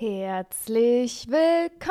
Herzlich 0.00 1.26
willkommen! 1.28 1.82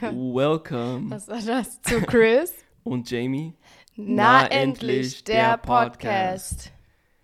Welcome. 0.00 1.10
Was 1.10 1.28
war 1.28 1.42
das 1.42 1.82
zu 1.82 2.00
Chris? 2.00 2.54
Und 2.84 3.10
Jamie? 3.10 3.52
Na, 3.96 4.46
endlich, 4.46 5.24
der 5.24 5.58
Podcast. 5.58 6.72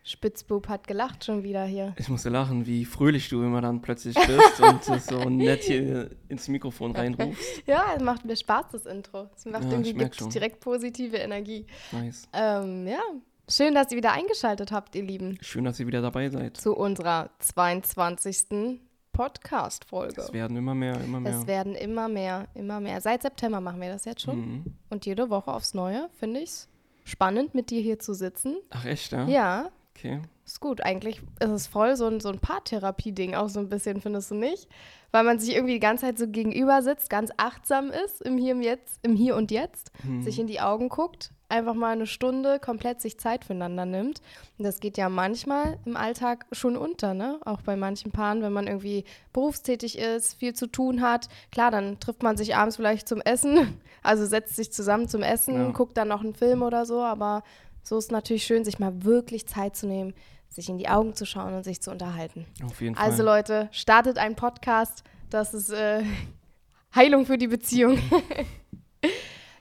Spitzbub 0.02 0.68
hat 0.68 0.86
gelacht 0.86 1.24
schon 1.24 1.42
wieder 1.42 1.64
hier. 1.64 1.94
Ich 1.96 2.10
musste 2.10 2.28
lachen, 2.28 2.66
wie 2.66 2.84
fröhlich 2.84 3.30
du 3.30 3.42
immer 3.42 3.62
dann 3.62 3.80
plötzlich 3.80 4.14
bist 4.14 4.60
und 4.60 4.84
so 4.84 5.30
nett 5.30 5.62
hier 5.62 6.10
ins 6.28 6.48
Mikrofon 6.48 6.94
reinrufst. 6.94 7.62
Ja, 7.66 7.94
es 7.96 8.02
macht 8.02 8.26
mir 8.26 8.36
Spaß, 8.36 8.66
das 8.72 8.84
Intro. 8.84 9.30
Es 9.34 9.46
macht 9.46 9.64
Ja, 9.64 9.70
irgendwie 9.70 9.94
direkt 10.28 10.60
positive 10.60 11.16
Energie. 11.16 11.64
Nice. 11.92 12.28
Ähm, 12.34 12.86
ja, 12.86 13.00
schön, 13.48 13.74
dass 13.74 13.90
ihr 13.90 13.96
wieder 13.96 14.12
eingeschaltet 14.12 14.72
habt, 14.72 14.94
ihr 14.94 15.02
Lieben, 15.02 15.38
Schön, 15.40 15.64
dass 15.64 15.78
ihr 15.80 15.86
wieder 15.86 16.02
dabei 16.02 16.28
seid. 16.30 16.56
zu 16.56 16.74
unserer 16.74 17.30
22. 17.40 18.80
Podcast-Folge. 19.12 20.20
Es 20.22 20.32
werden 20.32 20.56
immer 20.56 20.74
mehr, 20.74 20.98
immer 21.02 21.20
mehr. 21.20 21.38
Es 21.38 21.46
werden 21.46 21.74
immer 21.74 22.08
mehr, 22.08 22.48
immer 22.54 22.80
mehr. 22.80 23.00
Seit 23.02 23.22
September 23.22 23.60
machen 23.60 23.80
wir 23.80 23.90
das 23.92 24.04
jetzt 24.06 24.22
schon. 24.22 24.38
Mhm. 24.40 24.64
Und 24.88 25.04
jede 25.04 25.28
Woche 25.28 25.52
aufs 25.52 25.74
Neue, 25.74 26.08
finde 26.18 26.40
ich 26.40 26.48
es 26.50 26.68
spannend, 27.04 27.54
mit 27.54 27.68
dir 27.70 27.82
hier 27.82 27.98
zu 27.98 28.14
sitzen. 28.14 28.56
Ach 28.70 28.84
echt, 28.86 29.12
ja? 29.12 29.26
Ja, 29.28 29.70
Okay. 29.94 30.22
ist 30.46 30.60
gut. 30.60 30.80
Eigentlich 30.82 31.20
ist 31.40 31.50
es 31.50 31.66
voll 31.66 31.96
so 31.96 32.06
ein, 32.06 32.20
so 32.20 32.30
ein 32.30 32.38
Paartherapie-Ding 32.38 33.34
auch 33.34 33.50
so 33.50 33.60
ein 33.60 33.68
bisschen, 33.68 34.00
findest 34.00 34.30
du 34.30 34.34
nicht? 34.36 34.66
Weil 35.10 35.24
man 35.24 35.38
sich 35.38 35.54
irgendwie 35.54 35.74
die 35.74 35.80
ganze 35.80 36.06
Zeit 36.06 36.18
so 36.18 36.26
gegenüber 36.26 36.80
sitzt, 36.80 37.10
ganz 37.10 37.30
achtsam 37.36 37.90
ist 37.90 38.22
im 38.22 38.38
Hier, 38.38 38.52
im 38.52 38.62
Jetzt, 38.62 38.98
im 39.02 39.14
Hier 39.14 39.36
und 39.36 39.50
Jetzt, 39.50 39.92
Mhm. 40.04 40.22
sich 40.22 40.38
in 40.38 40.46
die 40.46 40.60
Augen 40.62 40.88
guckt, 40.88 41.32
einfach 41.52 41.74
mal 41.74 41.92
eine 41.92 42.06
Stunde 42.06 42.58
komplett 42.58 43.00
sich 43.00 43.18
Zeit 43.18 43.44
füreinander 43.44 43.84
nimmt. 43.86 44.20
Und 44.58 44.64
das 44.64 44.80
geht 44.80 44.96
ja 44.96 45.08
manchmal 45.08 45.78
im 45.84 45.96
Alltag 45.96 46.46
schon 46.50 46.76
unter, 46.76 47.14
ne? 47.14 47.38
Auch 47.44 47.60
bei 47.62 47.76
manchen 47.76 48.10
Paaren, 48.10 48.42
wenn 48.42 48.52
man 48.52 48.66
irgendwie 48.66 49.04
berufstätig 49.32 49.98
ist, 49.98 50.34
viel 50.34 50.54
zu 50.54 50.66
tun 50.66 51.00
hat. 51.02 51.28
Klar, 51.52 51.70
dann 51.70 52.00
trifft 52.00 52.22
man 52.22 52.36
sich 52.36 52.56
abends 52.56 52.76
vielleicht 52.76 53.06
zum 53.06 53.20
Essen, 53.20 53.80
also 54.02 54.26
setzt 54.26 54.56
sich 54.56 54.72
zusammen 54.72 55.08
zum 55.08 55.22
Essen, 55.22 55.54
Ja. 55.54 55.70
guckt 55.70 55.96
dann 55.96 56.08
noch 56.08 56.22
einen 56.22 56.34
Film 56.34 56.62
oder 56.62 56.84
so, 56.86 57.00
aber 57.02 57.44
so 57.84 57.98
ist 57.98 58.10
natürlich 58.10 58.44
schön, 58.44 58.64
sich 58.64 58.78
mal 58.78 59.04
wirklich 59.04 59.46
Zeit 59.46 59.76
zu 59.76 59.86
nehmen, 59.86 60.14
sich 60.48 60.68
in 60.68 60.78
die 60.78 60.88
Augen 60.88 61.14
zu 61.14 61.24
schauen 61.26 61.54
und 61.54 61.64
sich 61.64 61.80
zu 61.80 61.90
unterhalten. 61.90 62.46
Auf 62.64 62.80
jeden 62.80 62.94
Fall. 62.94 63.04
Also 63.04 63.22
Leute, 63.22 63.68
startet 63.72 64.18
einen 64.18 64.36
Podcast. 64.36 65.02
Das 65.30 65.54
ist 65.54 65.70
äh, 65.70 66.02
Heilung 66.94 67.26
für 67.26 67.38
die 67.38 67.48
Beziehung. 67.48 67.98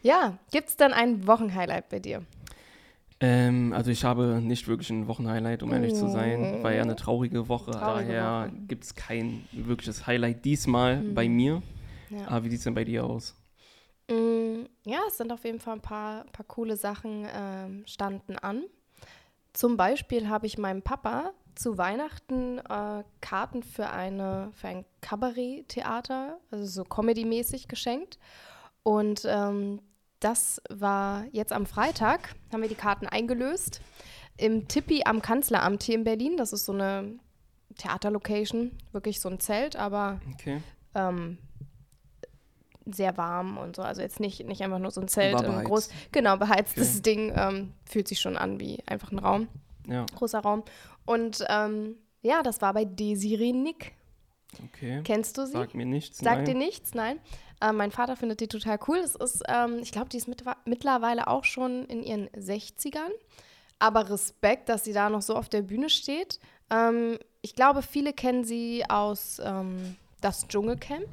ja, 0.02 0.38
gibt 0.52 0.70
es 0.70 0.78
dann 0.78 0.94
ein 0.94 1.28
Wochenhighlight 1.28 1.90
bei 1.90 2.00
dir? 2.00 2.24
ähm, 3.20 3.72
also 3.74 3.92
ich 3.92 4.04
habe 4.04 4.42
nicht 4.42 4.68
wirklich 4.68 4.90
ein 4.90 5.08
Wochenhighlight, 5.08 5.62
um 5.62 5.72
ehrlich 5.72 5.94
zu 5.94 6.08
sein. 6.10 6.64
War 6.64 6.72
ja 6.74 6.82
eine 6.82 6.96
traurige 6.96 7.48
Woche, 7.48 7.72
Traurige 7.72 8.08
daher 8.14 8.52
gibt 8.68 8.84
es 8.84 8.96
kein 8.96 9.46
wirkliches 9.52 10.08
Highlight 10.08 10.44
diesmal 10.44 10.98
Mhm. 11.02 11.14
bei 11.14 11.30
mir. 11.30 11.62
Ja. 12.10 12.28
Aber 12.28 12.46
wie 12.46 12.50
sieht 12.50 12.58
es 12.60 12.64
denn 12.64 12.74
bei 12.74 12.84
dir 12.84 13.06
aus? 13.06 13.36
Mm, 14.10 14.64
ja, 14.86 15.00
es 15.08 15.18
sind 15.18 15.32
auf 15.32 15.46
jeden 15.46 15.60
Fall 15.60 15.76
ein 15.76 15.82
paar, 15.82 16.26
paar 16.32 16.46
coole 16.48 16.76
Sachen 16.76 17.28
ähm, 17.34 17.84
standen 17.86 18.38
an. 18.38 18.64
Zum 19.54 19.78
Beispiel 19.78 20.28
habe 20.28 20.48
ich 20.48 20.58
meinem 20.58 20.82
Papa 20.82 21.32
zu 21.56 21.78
Weihnachten 21.78 22.58
äh, 22.58 23.04
Karten 23.22 23.62
für, 23.64 23.90
eine, 23.92 24.52
für 24.56 24.68
ein 24.68 24.86
Kabarett-Theater, 25.02 26.40
also 26.50 26.66
so 26.66 26.84
Comedy-mäßig 26.84 27.68
geschenkt. 27.68 28.18
Und 28.84 29.24
ähm, 29.26 29.80
das 30.22 30.62
war 30.70 31.26
jetzt 31.32 31.52
am 31.52 31.66
Freitag, 31.66 32.36
haben 32.54 32.62
wir 32.62 32.70
die 32.70 32.76
Karten 32.76 33.08
eingelöst. 33.08 33.82
Im 34.38 34.68
Tippi 34.70 35.04
am 35.06 35.22
Kanzleramt 35.22 35.84
hier 35.84 35.96
in 35.96 36.04
Berlin. 36.06 36.38
Das 36.38 36.54
ist 36.54 36.66
so 36.66 36.72
eine 36.72 37.20
Theaterlocation, 37.78 38.72
wirklich 38.92 39.20
so 39.20 39.30
ein 39.30 39.40
Zelt, 39.40 39.76
aber 39.76 40.22
Okay. 40.34 40.62
ähm, 40.96 41.38
sehr 42.86 43.18
warm 43.18 43.58
und 43.58 43.76
so. 43.76 43.82
Also 43.84 44.02
jetzt 44.02 44.20
nicht, 44.20 44.46
nicht 44.46 44.62
einfach 44.62 44.80
nur 44.80 44.92
so 44.92 45.02
ein 45.02 45.08
Zelt, 45.08 45.36
ein 45.36 45.64
groß, 45.64 45.90
genau, 46.12 46.38
beheiztes 46.38 46.94
Okay. 47.00 47.02
Ding. 47.02 47.34
Ähm, 47.36 47.74
fühlt 47.86 48.08
sich 48.08 48.20
schon 48.20 48.38
an 48.38 48.60
wie 48.60 48.80
einfach 48.88 49.12
ein 49.12 49.20
Raum, 49.20 49.48
Ja, 49.88 50.06
großer 50.16 50.40
Raum. 50.40 50.64
Und 51.06 51.44
ähm, 51.50 51.96
ja, 52.22 52.42
das 52.44 52.62
war 52.62 52.74
bei 52.74 52.86
Desiree 52.86 53.54
Nick. 53.54 53.94
okay. 54.66 55.02
Kennst 55.04 55.38
du 55.38 55.46
sie? 55.46 55.54
Sag 55.54 55.74
mir 55.76 55.86
nichts. 55.86 56.18
Sagt 56.20 56.38
nein. 56.38 56.46
dir 56.46 56.56
nichts? 56.56 56.94
Nein. 56.94 57.20
Äh, 57.62 57.72
mein 57.74 57.92
Vater 57.92 58.16
findet 58.16 58.40
die 58.40 58.48
total 58.48 58.80
cool. 58.88 59.00
Das 59.02 59.16
ist, 59.16 59.44
ähm, 59.48 59.80
ich 59.82 59.92
glaube, 59.92 60.10
die 60.10 60.18
ist 60.18 60.28
mit, 60.28 60.44
mittlerweile 60.66 61.28
auch 61.28 61.44
schon 61.44 61.86
in 61.86 62.04
ihren 62.04 62.28
60ern. 62.30 63.12
Aber 63.80 64.10
Respekt, 64.10 64.70
dass 64.70 64.84
sie 64.84 64.94
da 64.94 65.10
noch 65.10 65.22
so 65.22 65.36
auf 65.36 65.50
der 65.50 65.62
Bühne 65.64 65.90
steht. 65.90 66.40
Ähm, 66.70 67.18
ich 67.42 67.56
glaube, 67.56 67.82
viele 67.82 68.14
kennen 68.14 68.44
sie 68.44 68.84
aus 68.90 69.42
ähm, 69.44 69.96
das 70.22 70.48
Dschungelcamp 70.48 71.08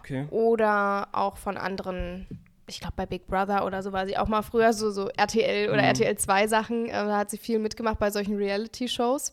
Okay. 0.00 0.26
oder 0.30 1.08
auch 1.12 1.36
von 1.36 1.56
anderen, 1.56 2.26
ich 2.66 2.80
glaube 2.80 2.94
bei 2.96 3.06
Big 3.06 3.26
Brother 3.28 3.64
oder 3.64 3.82
so 3.82 3.92
war 3.92 4.04
sie 4.06 4.16
auch 4.18 4.26
mal 4.26 4.42
früher 4.42 4.72
so, 4.72 4.90
so 4.90 5.08
RTL 5.10 5.68
oder 5.68 5.78
Mhm. 5.82 5.88
RTL 5.88 6.18
2 6.18 6.46
Sachen, 6.48 6.86
äh, 6.86 6.92
da 6.92 7.18
hat 7.18 7.30
sie 7.30 7.38
viel 7.38 7.58
mitgemacht 7.60 7.98
bei 8.00 8.10
solchen 8.10 8.36
Reality-Shows. 8.36 9.32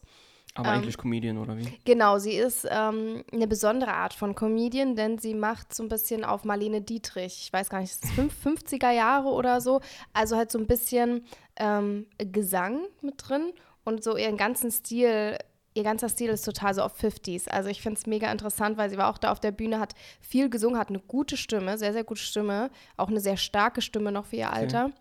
Aber 0.60 0.70
Ähm, 0.70 0.76
eigentlich 0.82 0.98
Comedian 0.98 1.38
oder 1.38 1.58
wie? 1.58 1.66
Genau, 1.86 2.18
sie 2.20 2.34
ist 2.34 2.68
ähm, 2.70 3.24
eine 3.32 3.48
besondere 3.48 3.94
Art 3.94 4.14
von 4.14 4.36
Comedian, 4.36 4.96
denn 4.96 5.18
sie 5.18 5.34
macht 5.34 5.74
so 5.74 5.84
ein 5.84 5.90
bisschen 5.90 6.24
auf 6.24 6.44
Marlene 6.44 6.82
Dietrich. 6.82 7.42
Ich 7.44 7.54
weiß 7.54 7.70
gar 7.70 7.80
nicht, 7.80 7.92
ist 7.92 8.04
es 8.06 8.12
fünf- 8.12 8.36
50er 8.46 8.92
Jahre 8.92 9.30
oder 9.30 9.62
so. 9.62 9.82
Also 10.14 10.36
halt 10.36 10.52
so 10.52 10.60
ein 10.60 10.68
bisschen 10.68 11.26
ähm, 11.58 12.06
Gesang 12.18 12.82
mit 13.02 13.16
drin 13.18 13.52
und 13.84 14.04
so 14.04 14.18
ihren 14.18 14.38
ganzen 14.38 14.72
Stil. 14.72 15.38
Ihr 15.76 15.84
ganzer 15.84 16.10
Stil 16.10 16.30
ist 16.32 16.44
total 16.44 16.74
so 16.74 16.82
auf 16.82 17.00
50s. 17.02 17.48
Also 17.48 17.70
ich 17.70 17.82
finde 17.82 18.00
es 18.00 18.08
mega 18.08 18.32
interessant, 18.32 18.78
weil 18.78 18.90
sie 18.90 18.98
war 18.98 19.10
auch 19.10 19.18
da 19.20 19.32
auf 19.32 19.40
der 19.40 19.52
Bühne, 19.52 19.80
hat 19.80 19.94
viel 20.20 20.50
gesungen, 20.50 20.80
hat 20.80 20.90
eine 20.90 21.00
gute 21.00 21.38
Stimme, 21.38 21.78
sehr, 21.78 21.94
sehr 21.94 22.04
gute 22.04 22.20
Stimme. 22.22 22.70
Auch 22.98 23.08
eine 23.10 23.20
sehr 23.22 23.38
starke 23.38 23.82
Stimme 23.82 24.12
noch 24.12 24.26
für 24.26 24.36
ihr 24.38 24.52
Alter. 24.52 24.92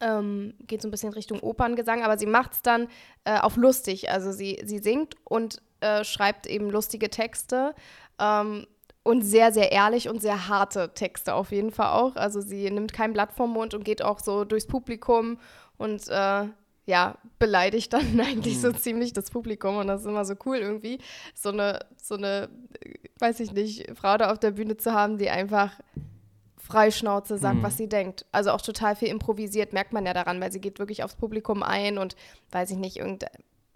Ähm, 0.00 0.54
geht 0.66 0.82
so 0.82 0.88
ein 0.88 0.90
bisschen 0.90 1.12
Richtung 1.12 1.40
Operngesang, 1.40 2.02
aber 2.02 2.18
sie 2.18 2.26
macht 2.26 2.52
es 2.54 2.62
dann 2.62 2.88
äh, 3.24 3.38
auf 3.38 3.56
lustig. 3.56 4.10
Also 4.10 4.32
sie, 4.32 4.60
sie 4.64 4.78
singt 4.78 5.14
und 5.24 5.62
äh, 5.80 6.04
schreibt 6.04 6.46
eben 6.46 6.70
lustige 6.70 7.10
Texte 7.10 7.74
ähm, 8.18 8.66
und 9.04 9.22
sehr, 9.22 9.52
sehr 9.52 9.72
ehrlich 9.72 10.08
und 10.08 10.22
sehr 10.22 10.48
harte 10.48 10.92
Texte 10.94 11.34
auf 11.34 11.50
jeden 11.50 11.70
Fall 11.70 11.92
auch. 11.92 12.16
Also 12.16 12.40
sie 12.40 12.70
nimmt 12.70 12.92
kein 12.92 13.12
Blatt 13.12 13.32
vom 13.32 13.52
Mund 13.52 13.74
und 13.74 13.84
geht 13.84 14.02
auch 14.02 14.20
so 14.20 14.44
durchs 14.44 14.66
Publikum 14.66 15.38
und 15.78 16.08
äh, 16.08 16.46
ja, 16.86 17.18
beleidigt 17.38 17.92
dann 17.92 18.20
eigentlich 18.20 18.60
so 18.60 18.72
ziemlich 18.72 19.12
das 19.12 19.30
Publikum 19.30 19.76
und 19.76 19.88
das 19.88 20.02
ist 20.02 20.06
immer 20.06 20.24
so 20.24 20.34
cool 20.46 20.56
irgendwie, 20.56 20.98
so 21.34 21.50
eine, 21.50 21.80
so 22.00 22.16
eine, 22.16 22.48
äh, 22.80 22.94
weiß 23.18 23.40
ich 23.40 23.52
nicht, 23.52 23.90
Frau 23.96 24.16
da 24.16 24.32
auf 24.32 24.38
der 24.38 24.52
Bühne 24.52 24.76
zu 24.76 24.92
haben, 24.92 25.18
die 25.18 25.30
einfach 25.30 25.72
Freischnauze 26.62 27.38
sagt, 27.38 27.56
Mhm. 27.58 27.62
was 27.62 27.76
sie 27.76 27.88
denkt. 27.88 28.24
Also 28.32 28.50
auch 28.52 28.60
total 28.60 28.94
viel 28.96 29.08
improvisiert, 29.08 29.72
merkt 29.72 29.92
man 29.92 30.06
ja 30.06 30.14
daran, 30.14 30.40
weil 30.40 30.52
sie 30.52 30.60
geht 30.60 30.78
wirklich 30.78 31.02
aufs 31.04 31.16
Publikum 31.16 31.62
ein 31.62 31.98
und 31.98 32.14
weiß 32.52 32.70
ich 32.70 32.76
nicht, 32.76 32.96
irgend, 32.98 33.24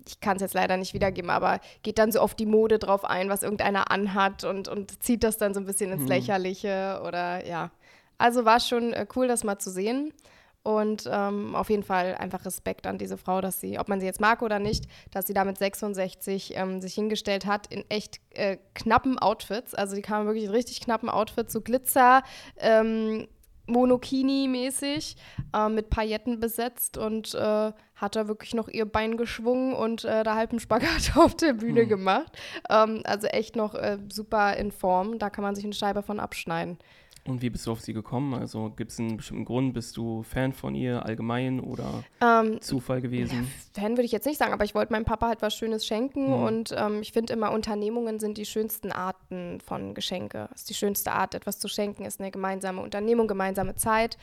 ich 0.06 0.20
kann 0.20 0.36
es 0.36 0.42
jetzt 0.42 0.54
leider 0.54 0.76
nicht 0.76 0.94
wiedergeben, 0.94 1.30
aber 1.30 1.60
geht 1.82 1.98
dann 1.98 2.12
so 2.12 2.20
auf 2.20 2.34
die 2.34 2.46
Mode 2.46 2.78
drauf 2.78 3.04
ein, 3.04 3.28
was 3.28 3.42
irgendeiner 3.42 3.90
anhat 3.90 4.44
und, 4.44 4.68
und 4.68 5.02
zieht 5.02 5.24
das 5.24 5.36
dann 5.36 5.52
so 5.52 5.60
ein 5.60 5.66
bisschen 5.66 5.90
ins 5.90 6.02
Mhm. 6.02 6.08
Lächerliche 6.08 7.02
oder 7.06 7.44
ja. 7.46 7.70
Also 8.18 8.44
war 8.44 8.60
schon 8.60 8.92
äh, 8.92 9.06
cool, 9.16 9.26
das 9.28 9.42
mal 9.44 9.58
zu 9.58 9.70
sehen. 9.70 10.12
Und 10.66 11.08
ähm, 11.08 11.54
auf 11.54 11.70
jeden 11.70 11.84
Fall 11.84 12.16
einfach 12.16 12.44
Respekt 12.44 12.88
an 12.88 12.98
diese 12.98 13.16
Frau, 13.16 13.40
dass 13.40 13.60
sie, 13.60 13.78
ob 13.78 13.88
man 13.88 14.00
sie 14.00 14.06
jetzt 14.06 14.20
mag 14.20 14.42
oder 14.42 14.58
nicht, 14.58 14.86
dass 15.12 15.28
sie 15.28 15.32
da 15.32 15.44
mit 15.44 15.56
66 15.58 16.56
ähm, 16.56 16.80
sich 16.80 16.94
hingestellt 16.94 17.46
hat 17.46 17.68
in 17.68 17.84
echt 17.88 18.18
äh, 18.30 18.56
knappen 18.74 19.16
Outfits. 19.16 19.76
Also 19.76 19.94
die 19.94 20.02
kam 20.02 20.26
wirklich 20.26 20.46
in 20.46 20.50
richtig 20.50 20.80
knappen 20.80 21.08
Outfits, 21.08 21.52
so 21.52 21.60
Glitzer, 21.60 22.24
ähm, 22.56 23.28
Monokini-mäßig, 23.68 25.14
äh, 25.54 25.68
mit 25.68 25.88
Pailletten 25.88 26.40
besetzt 26.40 26.98
und 26.98 27.36
äh, 27.36 27.70
hat 27.94 28.16
da 28.16 28.26
wirklich 28.26 28.52
noch 28.52 28.66
ihr 28.66 28.86
Bein 28.86 29.16
geschwungen 29.16 29.72
und 29.72 30.04
äh, 30.04 30.24
da 30.24 30.34
halb 30.34 30.50
einen 30.50 30.58
Spagat 30.58 31.12
auf 31.14 31.36
der 31.36 31.52
Bühne 31.52 31.82
Hm. 31.82 31.88
gemacht. 31.88 32.32
Ähm, 32.68 33.02
also 33.04 33.28
echt 33.28 33.54
noch 33.54 33.76
äh, 33.76 33.98
super 34.12 34.56
in 34.56 34.72
Form. 34.72 35.20
Da 35.20 35.30
kann 35.30 35.44
man 35.44 35.54
sich 35.54 35.62
eine 35.62 35.74
Scheibe 35.74 36.02
von 36.02 36.18
abschneiden. 36.18 36.76
Und 37.28 37.42
wie 37.42 37.50
bist 37.50 37.66
du 37.66 37.72
auf 37.72 37.80
sie 37.80 37.92
gekommen? 37.92 38.34
Also 38.34 38.70
gibt 38.70 38.92
es 38.92 38.98
einen 38.98 39.16
bestimmten 39.16 39.44
Grund? 39.44 39.74
Bist 39.74 39.96
du 39.96 40.22
Fan 40.22 40.52
von 40.52 40.74
ihr 40.74 41.04
allgemein 41.04 41.60
oder 41.60 42.04
Ähm, 42.20 42.60
Zufall 42.60 43.00
gewesen? 43.00 43.50
Fan 43.74 43.92
würde 43.92 44.04
ich 44.04 44.12
jetzt 44.12 44.26
nicht 44.26 44.38
sagen, 44.38 44.52
aber 44.52 44.64
ich 44.64 44.74
wollte 44.74 44.92
meinem 44.92 45.04
Papa 45.04 45.28
halt 45.28 45.42
was 45.42 45.54
Schönes 45.54 45.86
schenken 45.86 46.28
Mhm. 46.28 46.42
und 46.42 46.74
ähm, 46.76 47.00
ich 47.02 47.12
finde 47.12 47.32
immer, 47.32 47.50
Unternehmungen 47.52 48.18
sind 48.18 48.38
die 48.38 48.46
schönsten 48.46 48.92
Arten 48.92 49.60
von 49.60 49.94
Geschenke. 49.94 50.48
Das 50.50 50.60
ist 50.62 50.70
die 50.70 50.74
schönste 50.74 51.12
Art, 51.12 51.34
etwas 51.34 51.58
zu 51.58 51.68
schenken, 51.68 52.04
ist 52.04 52.20
eine 52.20 52.30
gemeinsame 52.30 52.80
Unternehmung, 52.80 53.26
gemeinsame 53.28 53.74
Zeit. 53.74 54.16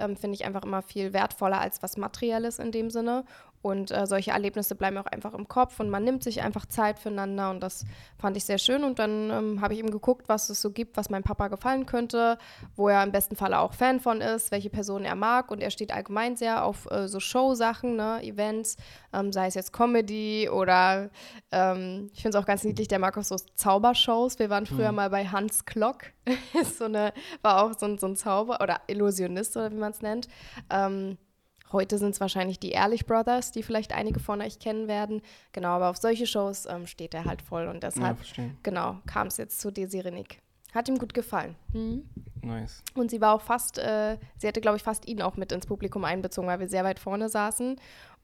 Ähm, 0.00 0.16
finde 0.16 0.36
ich 0.36 0.44
einfach 0.44 0.62
immer 0.62 0.82
viel 0.82 1.12
wertvoller 1.12 1.60
als 1.60 1.82
was 1.82 1.96
Materielles 1.96 2.58
in 2.60 2.70
dem 2.70 2.88
Sinne. 2.90 3.24
Und 3.60 3.90
äh, 3.90 4.06
solche 4.06 4.30
Erlebnisse 4.30 4.74
bleiben 4.76 4.98
auch 4.98 5.06
einfach 5.06 5.34
im 5.34 5.48
Kopf 5.48 5.80
und 5.80 5.90
man 5.90 6.04
nimmt 6.04 6.22
sich 6.22 6.42
einfach 6.42 6.66
Zeit 6.66 6.98
füreinander 6.98 7.50
und 7.50 7.60
das 7.60 7.84
fand 8.16 8.36
ich 8.36 8.44
sehr 8.44 8.58
schön. 8.58 8.84
Und 8.84 8.98
dann 8.98 9.30
ähm, 9.30 9.60
habe 9.60 9.74
ich 9.74 9.80
ihm 9.80 9.90
geguckt, 9.90 10.28
was 10.28 10.48
es 10.48 10.60
so 10.60 10.70
gibt, 10.70 10.96
was 10.96 11.10
meinem 11.10 11.24
Papa 11.24 11.48
gefallen 11.48 11.84
könnte, 11.84 12.38
wo 12.76 12.88
er 12.88 13.02
im 13.02 13.10
besten 13.10 13.34
Falle 13.34 13.58
auch 13.58 13.72
Fan 13.72 13.98
von 13.98 14.20
ist, 14.20 14.52
welche 14.52 14.70
Personen 14.70 15.04
er 15.04 15.16
mag. 15.16 15.50
Und 15.50 15.60
er 15.60 15.70
steht 15.70 15.92
allgemein 15.92 16.36
sehr 16.36 16.64
auf 16.64 16.88
äh, 16.90 17.08
so 17.08 17.18
Show-Sachen, 17.18 17.96
ne, 17.96 18.22
Events, 18.22 18.76
ähm, 19.12 19.32
sei 19.32 19.48
es 19.48 19.54
jetzt 19.54 19.72
Comedy 19.72 20.48
oder 20.48 21.10
ähm, 21.50 22.10
ich 22.12 22.22
finde 22.22 22.38
es 22.38 22.42
auch 22.42 22.46
ganz 22.46 22.62
niedlich, 22.62 22.86
der 22.86 23.00
mag 23.00 23.18
auch 23.18 23.24
so 23.24 23.36
Zaubershows. 23.36 24.38
Wir 24.38 24.50
waren 24.50 24.66
früher 24.66 24.90
mhm. 24.90 24.96
mal 24.96 25.10
bei 25.10 25.26
Hans 25.26 25.64
Klock, 25.64 26.04
so 26.78 26.84
eine, 26.84 27.12
war 27.42 27.64
auch 27.64 27.76
so 27.76 27.86
ein, 27.86 27.98
so 27.98 28.06
ein 28.06 28.16
Zauber 28.16 28.60
oder 28.62 28.80
Illusionist 28.86 29.56
oder 29.56 29.72
wie 29.72 29.76
man 29.76 29.92
es 29.92 30.00
nennt. 30.00 30.28
Ähm, 30.70 31.18
Heute 31.72 31.98
sind 31.98 32.10
es 32.10 32.20
wahrscheinlich 32.20 32.58
die 32.58 32.70
Ehrlich 32.70 33.06
Brothers, 33.06 33.52
die 33.52 33.62
vielleicht 33.62 33.92
einige 33.92 34.20
von 34.20 34.40
euch 34.40 34.58
kennen 34.58 34.88
werden. 34.88 35.22
Genau, 35.52 35.68
aber 35.68 35.90
auf 35.90 35.96
solche 35.96 36.26
Shows 36.26 36.66
ähm, 36.66 36.86
steht 36.86 37.14
er 37.14 37.24
halt 37.24 37.42
voll 37.42 37.66
und 37.68 37.82
deshalb, 37.82 38.18
ja, 38.36 38.44
genau, 38.62 38.98
kam 39.06 39.26
es 39.26 39.36
jetzt 39.36 39.60
zu 39.60 39.70
Desiree 39.70 40.10
Nick. 40.10 40.40
Hat 40.74 40.88
ihm 40.88 40.98
gut 40.98 41.14
gefallen. 41.14 41.56
Mhm. 41.72 42.08
Nice. 42.42 42.82
Und 42.94 43.10
sie 43.10 43.20
war 43.20 43.34
auch 43.34 43.40
fast, 43.40 43.78
äh, 43.78 44.18
sie 44.36 44.46
hatte, 44.46 44.60
glaube 44.60 44.76
ich, 44.76 44.82
fast 44.82 45.08
ihn 45.08 45.22
auch 45.22 45.36
mit 45.36 45.50
ins 45.50 45.66
Publikum 45.66 46.04
einbezogen, 46.04 46.46
weil 46.46 46.60
wir 46.60 46.68
sehr 46.68 46.84
weit 46.84 46.98
vorne 46.98 47.28
saßen. 47.28 47.76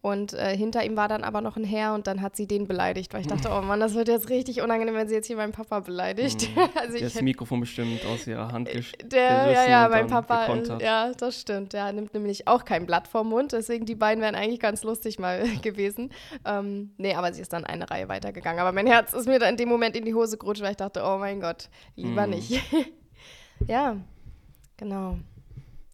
Und 0.04 0.34
äh, 0.34 0.54
hinter 0.54 0.84
ihm 0.84 0.98
war 0.98 1.08
dann 1.08 1.24
aber 1.24 1.40
noch 1.40 1.56
ein 1.56 1.64
Herr 1.64 1.94
und 1.94 2.06
dann 2.06 2.20
hat 2.20 2.36
sie 2.36 2.46
den 2.46 2.66
beleidigt, 2.66 3.14
weil 3.14 3.22
ich 3.22 3.26
dachte, 3.26 3.48
oh 3.50 3.62
Mann, 3.62 3.80
das 3.80 3.94
wird 3.94 4.08
jetzt 4.08 4.28
richtig 4.28 4.60
unangenehm, 4.60 4.94
wenn 4.94 5.08
sie 5.08 5.14
jetzt 5.14 5.28
hier 5.28 5.36
meinen 5.36 5.52
Papa 5.52 5.80
beleidigt. 5.80 6.54
Mhm. 6.54 6.62
also 6.78 6.98
das 6.98 7.22
Mikrofon 7.22 7.60
bestimmt 7.60 8.04
aus 8.04 8.26
ihrer 8.26 8.52
Hand 8.52 8.68
äh, 8.68 8.82
Der, 9.02 9.50
ja, 9.50 9.66
ja, 9.66 9.88
mein 9.88 10.06
Papa, 10.06 10.46
ja, 10.78 11.10
das 11.12 11.40
stimmt. 11.40 11.72
Der 11.72 11.90
nimmt 11.94 12.12
nämlich 12.12 12.46
auch 12.46 12.66
kein 12.66 12.84
Blatt 12.84 13.08
vom 13.08 13.30
Mund, 13.30 13.52
deswegen 13.52 13.86
die 13.86 13.94
beiden 13.94 14.22
wären 14.22 14.34
eigentlich 14.34 14.60
ganz 14.60 14.82
lustig 14.82 15.18
mal 15.18 15.48
gewesen. 15.62 16.10
Ähm, 16.44 16.92
nee, 16.98 17.14
aber 17.14 17.32
sie 17.32 17.40
ist 17.40 17.54
dann 17.54 17.64
eine 17.64 17.90
Reihe 17.90 18.06
weitergegangen. 18.10 18.60
Aber 18.60 18.72
mein 18.72 18.86
Herz 18.86 19.14
ist 19.14 19.26
mir 19.26 19.38
dann 19.38 19.52
in 19.52 19.56
dem 19.56 19.70
Moment 19.70 19.96
in 19.96 20.04
die 20.04 20.12
Hose 20.12 20.36
gerutscht, 20.36 20.60
weil 20.60 20.72
ich 20.72 20.76
dachte, 20.76 21.02
oh 21.02 21.16
mein 21.16 21.40
Gott, 21.40 21.70
lieber 21.96 22.26
mhm. 22.26 22.34
nicht. 22.34 22.62
ja, 23.68 23.96
genau. 24.76 25.16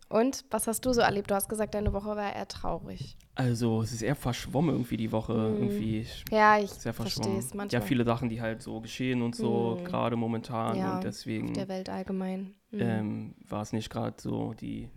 Und 0.09 0.45
was 0.51 0.67
hast 0.67 0.85
du 0.85 0.93
so 0.93 1.01
erlebt? 1.01 1.31
Du 1.31 1.37
hast 1.37 1.49
gesagt, 1.49 1.75
deine 1.75 1.93
Woche 1.93 2.17
war 2.17 2.35
eher 2.35 2.49
traurig. 2.49 3.17
Also 3.41 3.83
es 3.83 3.93
ist 3.93 4.03
eher 4.03 4.17
verschwommen 4.17 4.75
irgendwie 4.75 4.97
die 4.97 5.13
Woche. 5.13 5.33
Mhm. 5.33 5.57
Irgendwie 5.57 6.07
ja, 6.31 6.59
ich 6.59 6.71
verstehe 6.71 7.39
es 7.39 7.55
manchmal. 7.55 7.81
Ja, 7.81 7.87
viele 7.87 8.05
Sachen, 8.05 8.29
die 8.29 8.41
halt 8.41 8.63
so 8.63 8.81
geschehen 8.81 9.23
und 9.23 9.35
so, 9.35 9.79
mhm. 9.79 9.85
gerade 9.85 10.17
momentan. 10.17 10.77
Ja, 10.77 10.97
und 10.97 11.05
deswegen. 11.05 11.49
Auf 11.49 11.55
der 11.55 11.69
Welt 11.69 11.89
allgemein. 11.89 12.55
Mhm. 12.71 12.81
Ähm, 12.81 13.35
war 13.49 13.63
es 13.63 13.73
nicht 13.73 13.91
gerade 13.91 14.17
so 14.21 14.55
die 14.55 14.89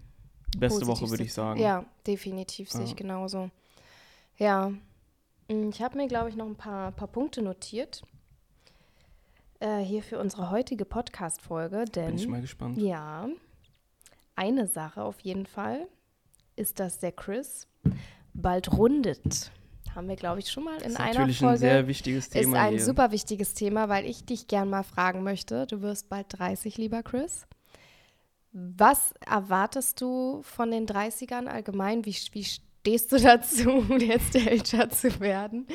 beste 0.57 0.85
Woche, 0.87 1.09
würde 1.09 1.23
ich 1.23 1.33
sagen. 1.33 1.59
Ja, 1.59 1.85
definitiv 2.05 2.71
sehe 2.71 2.83
ich 2.83 2.95
genauso. 2.95 3.49
Ja. 4.37 4.71
Mm, 5.49 5.69
ich 5.69 5.81
habe 5.81 5.97
mir, 5.97 6.07
glaube 6.07 6.29
ich, 6.29 6.35
noch 6.35 6.45
ein 6.45 6.55
paar, 6.55 6.91
paar 6.91 7.07
Punkte 7.07 7.41
notiert. 7.41 8.03
Äh, 9.59 9.79
hier 9.79 10.03
für 10.03 10.19
unsere 10.19 10.51
heutige 10.51 10.85
Podcast-Folge. 10.85 11.85
Bin 11.93 12.15
ich 12.15 12.27
mal 12.27 12.41
gespannt. 12.41 12.77
Ja 12.77 13.27
eine 14.35 14.67
Sache 14.67 15.03
auf 15.03 15.19
jeden 15.21 15.45
Fall 15.45 15.87
ist, 16.55 16.79
dass 16.79 16.99
der 16.99 17.11
Chris 17.11 17.67
bald 18.33 18.71
rundet. 18.71 19.51
Haben 19.95 20.07
wir, 20.07 20.15
glaube 20.15 20.39
ich, 20.39 20.49
schon 20.49 20.63
mal 20.63 20.77
in 20.77 20.95
einer 20.95 20.95
Folge. 20.95 21.19
Natürlich 21.19 21.43
ein 21.43 21.57
sehr 21.57 21.87
wichtiges 21.87 22.29
Thema. 22.29 22.57
Ist 22.57 22.63
ein 22.63 22.73
hier. 22.73 22.83
super 22.83 23.11
wichtiges 23.11 23.53
Thema, 23.53 23.89
weil 23.89 24.05
ich 24.05 24.25
dich 24.25 24.47
gern 24.47 24.69
mal 24.69 24.83
fragen 24.83 25.23
möchte. 25.23 25.67
Du 25.67 25.81
wirst 25.81 26.09
bald 26.09 26.27
30, 26.29 26.77
lieber 26.77 27.03
Chris. 27.03 27.45
Was 28.51 29.13
erwartest 29.25 30.01
du 30.01 30.41
von 30.43 30.71
den 30.71 30.87
30ern 30.87 31.45
allgemein? 31.45 32.05
Wie, 32.05 32.15
wie 32.31 32.43
stehst 32.43 33.11
du 33.11 33.17
dazu, 33.21 33.83
jetzt 33.99 34.35
älter 34.35 34.89
zu 34.89 35.19
werden? 35.19 35.67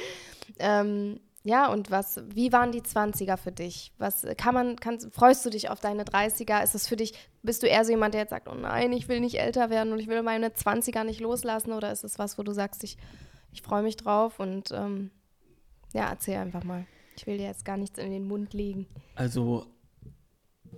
Ähm, 0.58 1.20
ja, 1.48 1.72
und 1.72 1.90
was, 1.90 2.20
wie 2.28 2.52
waren 2.52 2.72
die 2.72 2.82
20er 2.82 3.38
für 3.38 3.52
dich? 3.52 3.94
Was 3.96 4.26
kann 4.36 4.52
man, 4.52 4.76
kann, 4.76 5.00
freust 5.10 5.46
du 5.46 5.50
dich 5.50 5.70
auf 5.70 5.80
deine 5.80 6.04
30er? 6.04 6.62
Ist 6.62 6.74
es 6.74 6.86
für 6.86 6.96
dich, 6.96 7.14
bist 7.42 7.62
du 7.62 7.66
eher 7.66 7.86
so 7.86 7.90
jemand, 7.90 8.12
der 8.12 8.20
jetzt 8.20 8.30
sagt, 8.30 8.48
oh 8.48 8.54
nein, 8.54 8.92
ich 8.92 9.08
will 9.08 9.20
nicht 9.20 9.40
älter 9.40 9.70
werden 9.70 9.94
und 9.94 9.98
ich 9.98 10.08
will 10.08 10.22
meine 10.22 10.50
20er 10.50 11.04
nicht 11.04 11.20
loslassen? 11.20 11.72
Oder 11.72 11.90
ist 11.90 12.04
es 12.04 12.18
was, 12.18 12.36
wo 12.36 12.42
du 12.42 12.52
sagst, 12.52 12.84
ich, 12.84 12.98
ich 13.50 13.62
freue 13.62 13.82
mich 13.82 13.96
drauf 13.96 14.40
und 14.40 14.72
ähm, 14.72 15.10
ja, 15.94 16.10
erzähl 16.10 16.36
einfach 16.36 16.64
mal. 16.64 16.84
Ich 17.16 17.26
will 17.26 17.38
dir 17.38 17.46
jetzt 17.46 17.64
gar 17.64 17.78
nichts 17.78 17.98
in 17.98 18.10
den 18.10 18.28
Mund 18.28 18.52
legen. 18.52 18.86
Also 19.14 19.64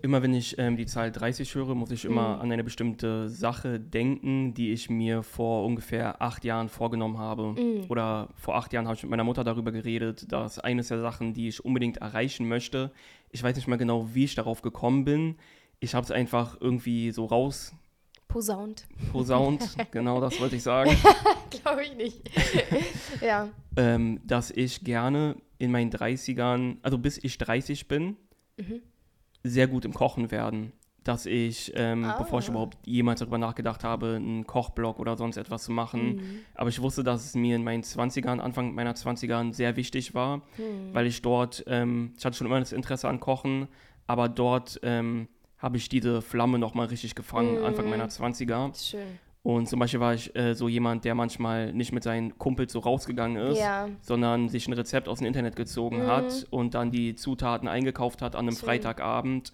Immer 0.02 0.22
wenn 0.22 0.34
ich 0.34 0.58
ähm, 0.58 0.76
die 0.76 0.86
Zahl 0.86 1.12
30 1.12 1.54
höre, 1.54 1.74
muss 1.74 1.90
ich 1.90 2.04
immer 2.04 2.36
mhm. 2.36 2.40
an 2.40 2.52
eine 2.52 2.64
bestimmte 2.64 3.28
Sache 3.28 3.78
denken, 3.78 4.54
die 4.54 4.72
ich 4.72 4.88
mir 4.88 5.22
vor 5.22 5.64
ungefähr 5.64 6.22
acht 6.22 6.44
Jahren 6.44 6.68
vorgenommen 6.68 7.18
habe. 7.18 7.52
Mhm. 7.52 7.84
Oder 7.88 8.28
vor 8.34 8.56
acht 8.56 8.72
Jahren 8.72 8.86
habe 8.86 8.96
ich 8.96 9.02
mit 9.02 9.10
meiner 9.10 9.24
Mutter 9.24 9.44
darüber 9.44 9.72
geredet, 9.72 10.30
dass 10.32 10.58
eines 10.58 10.88
der 10.88 11.00
Sachen, 11.00 11.34
die 11.34 11.48
ich 11.48 11.64
unbedingt 11.64 11.98
erreichen 11.98 12.48
möchte, 12.48 12.90
ich 13.30 13.42
weiß 13.42 13.56
nicht 13.56 13.68
mal 13.68 13.76
genau, 13.76 14.14
wie 14.14 14.24
ich 14.24 14.34
darauf 14.34 14.62
gekommen 14.62 15.04
bin. 15.04 15.36
Ich 15.80 15.94
habe 15.94 16.04
es 16.04 16.10
einfach 16.10 16.56
irgendwie 16.60 17.10
so 17.10 17.26
raus. 17.26 17.72
Posaunt. 18.28 18.86
Posaunt, 19.12 19.76
genau 19.90 20.20
das 20.20 20.40
wollte 20.40 20.56
ich 20.56 20.62
sagen. 20.62 20.96
Glaube 21.50 21.84
ich 21.84 21.94
nicht. 21.96 22.30
ja. 23.20 23.48
Ähm, 23.76 24.20
dass 24.24 24.50
ich 24.50 24.84
gerne 24.84 25.36
in 25.58 25.70
meinen 25.70 25.90
30ern, 25.90 26.78
also 26.82 26.98
bis 26.98 27.18
ich 27.22 27.38
30 27.38 27.88
bin, 27.88 28.16
mhm 28.56 28.82
sehr 29.42 29.66
gut 29.66 29.84
im 29.84 29.94
Kochen 29.94 30.30
werden. 30.30 30.72
Dass 31.02 31.24
ich, 31.24 31.72
ähm, 31.76 32.06
oh. 32.06 32.18
bevor 32.18 32.40
ich 32.40 32.48
überhaupt 32.48 32.76
jemals 32.84 33.20
darüber 33.20 33.38
nachgedacht 33.38 33.84
habe, 33.84 34.16
einen 34.16 34.46
Kochblog 34.46 34.98
oder 34.98 35.16
sonst 35.16 35.38
etwas 35.38 35.64
zu 35.64 35.72
machen. 35.72 36.16
Mhm. 36.16 36.38
Aber 36.54 36.68
ich 36.68 36.82
wusste, 36.82 37.02
dass 37.02 37.24
es 37.24 37.34
mir 37.34 37.56
in 37.56 37.64
meinen 37.64 37.82
20ern, 37.82 38.38
Anfang 38.38 38.74
meiner 38.74 38.92
20ern 38.92 39.54
sehr 39.54 39.76
wichtig 39.76 40.14
war, 40.14 40.38
mhm. 40.58 40.92
weil 40.92 41.06
ich 41.06 41.22
dort, 41.22 41.64
ähm, 41.68 42.12
ich 42.18 42.24
hatte 42.24 42.36
schon 42.36 42.46
immer 42.46 42.60
das 42.60 42.72
Interesse 42.72 43.08
an 43.08 43.18
Kochen, 43.18 43.68
aber 44.06 44.28
dort 44.28 44.78
ähm, 44.82 45.28
habe 45.56 45.78
ich 45.78 45.88
diese 45.88 46.20
Flamme 46.20 46.58
nochmal 46.58 46.88
richtig 46.88 47.14
gefangen, 47.14 47.58
mhm. 47.58 47.64
Anfang 47.64 47.88
meiner 47.88 48.08
20er. 48.08 48.90
Schön. 48.90 49.18
Und 49.42 49.68
zum 49.68 49.78
Beispiel 49.78 50.00
war 50.00 50.12
ich 50.12 50.36
äh, 50.36 50.54
so 50.54 50.68
jemand, 50.68 51.04
der 51.06 51.14
manchmal 51.14 51.72
nicht 51.72 51.92
mit 51.92 52.02
seinen 52.02 52.36
Kumpels 52.36 52.72
so 52.72 52.80
rausgegangen 52.80 53.38
ist, 53.50 53.58
ja. 53.58 53.88
sondern 54.02 54.50
sich 54.50 54.68
ein 54.68 54.74
Rezept 54.74 55.08
aus 55.08 55.18
dem 55.18 55.26
Internet 55.26 55.56
gezogen 55.56 56.02
mhm. 56.02 56.06
hat 56.06 56.46
und 56.50 56.74
dann 56.74 56.90
die 56.90 57.14
Zutaten 57.14 57.66
eingekauft 57.66 58.20
hat 58.20 58.36
an 58.36 58.40
einem 58.40 58.56
Schön. 58.56 58.66
Freitagabend, 58.66 59.52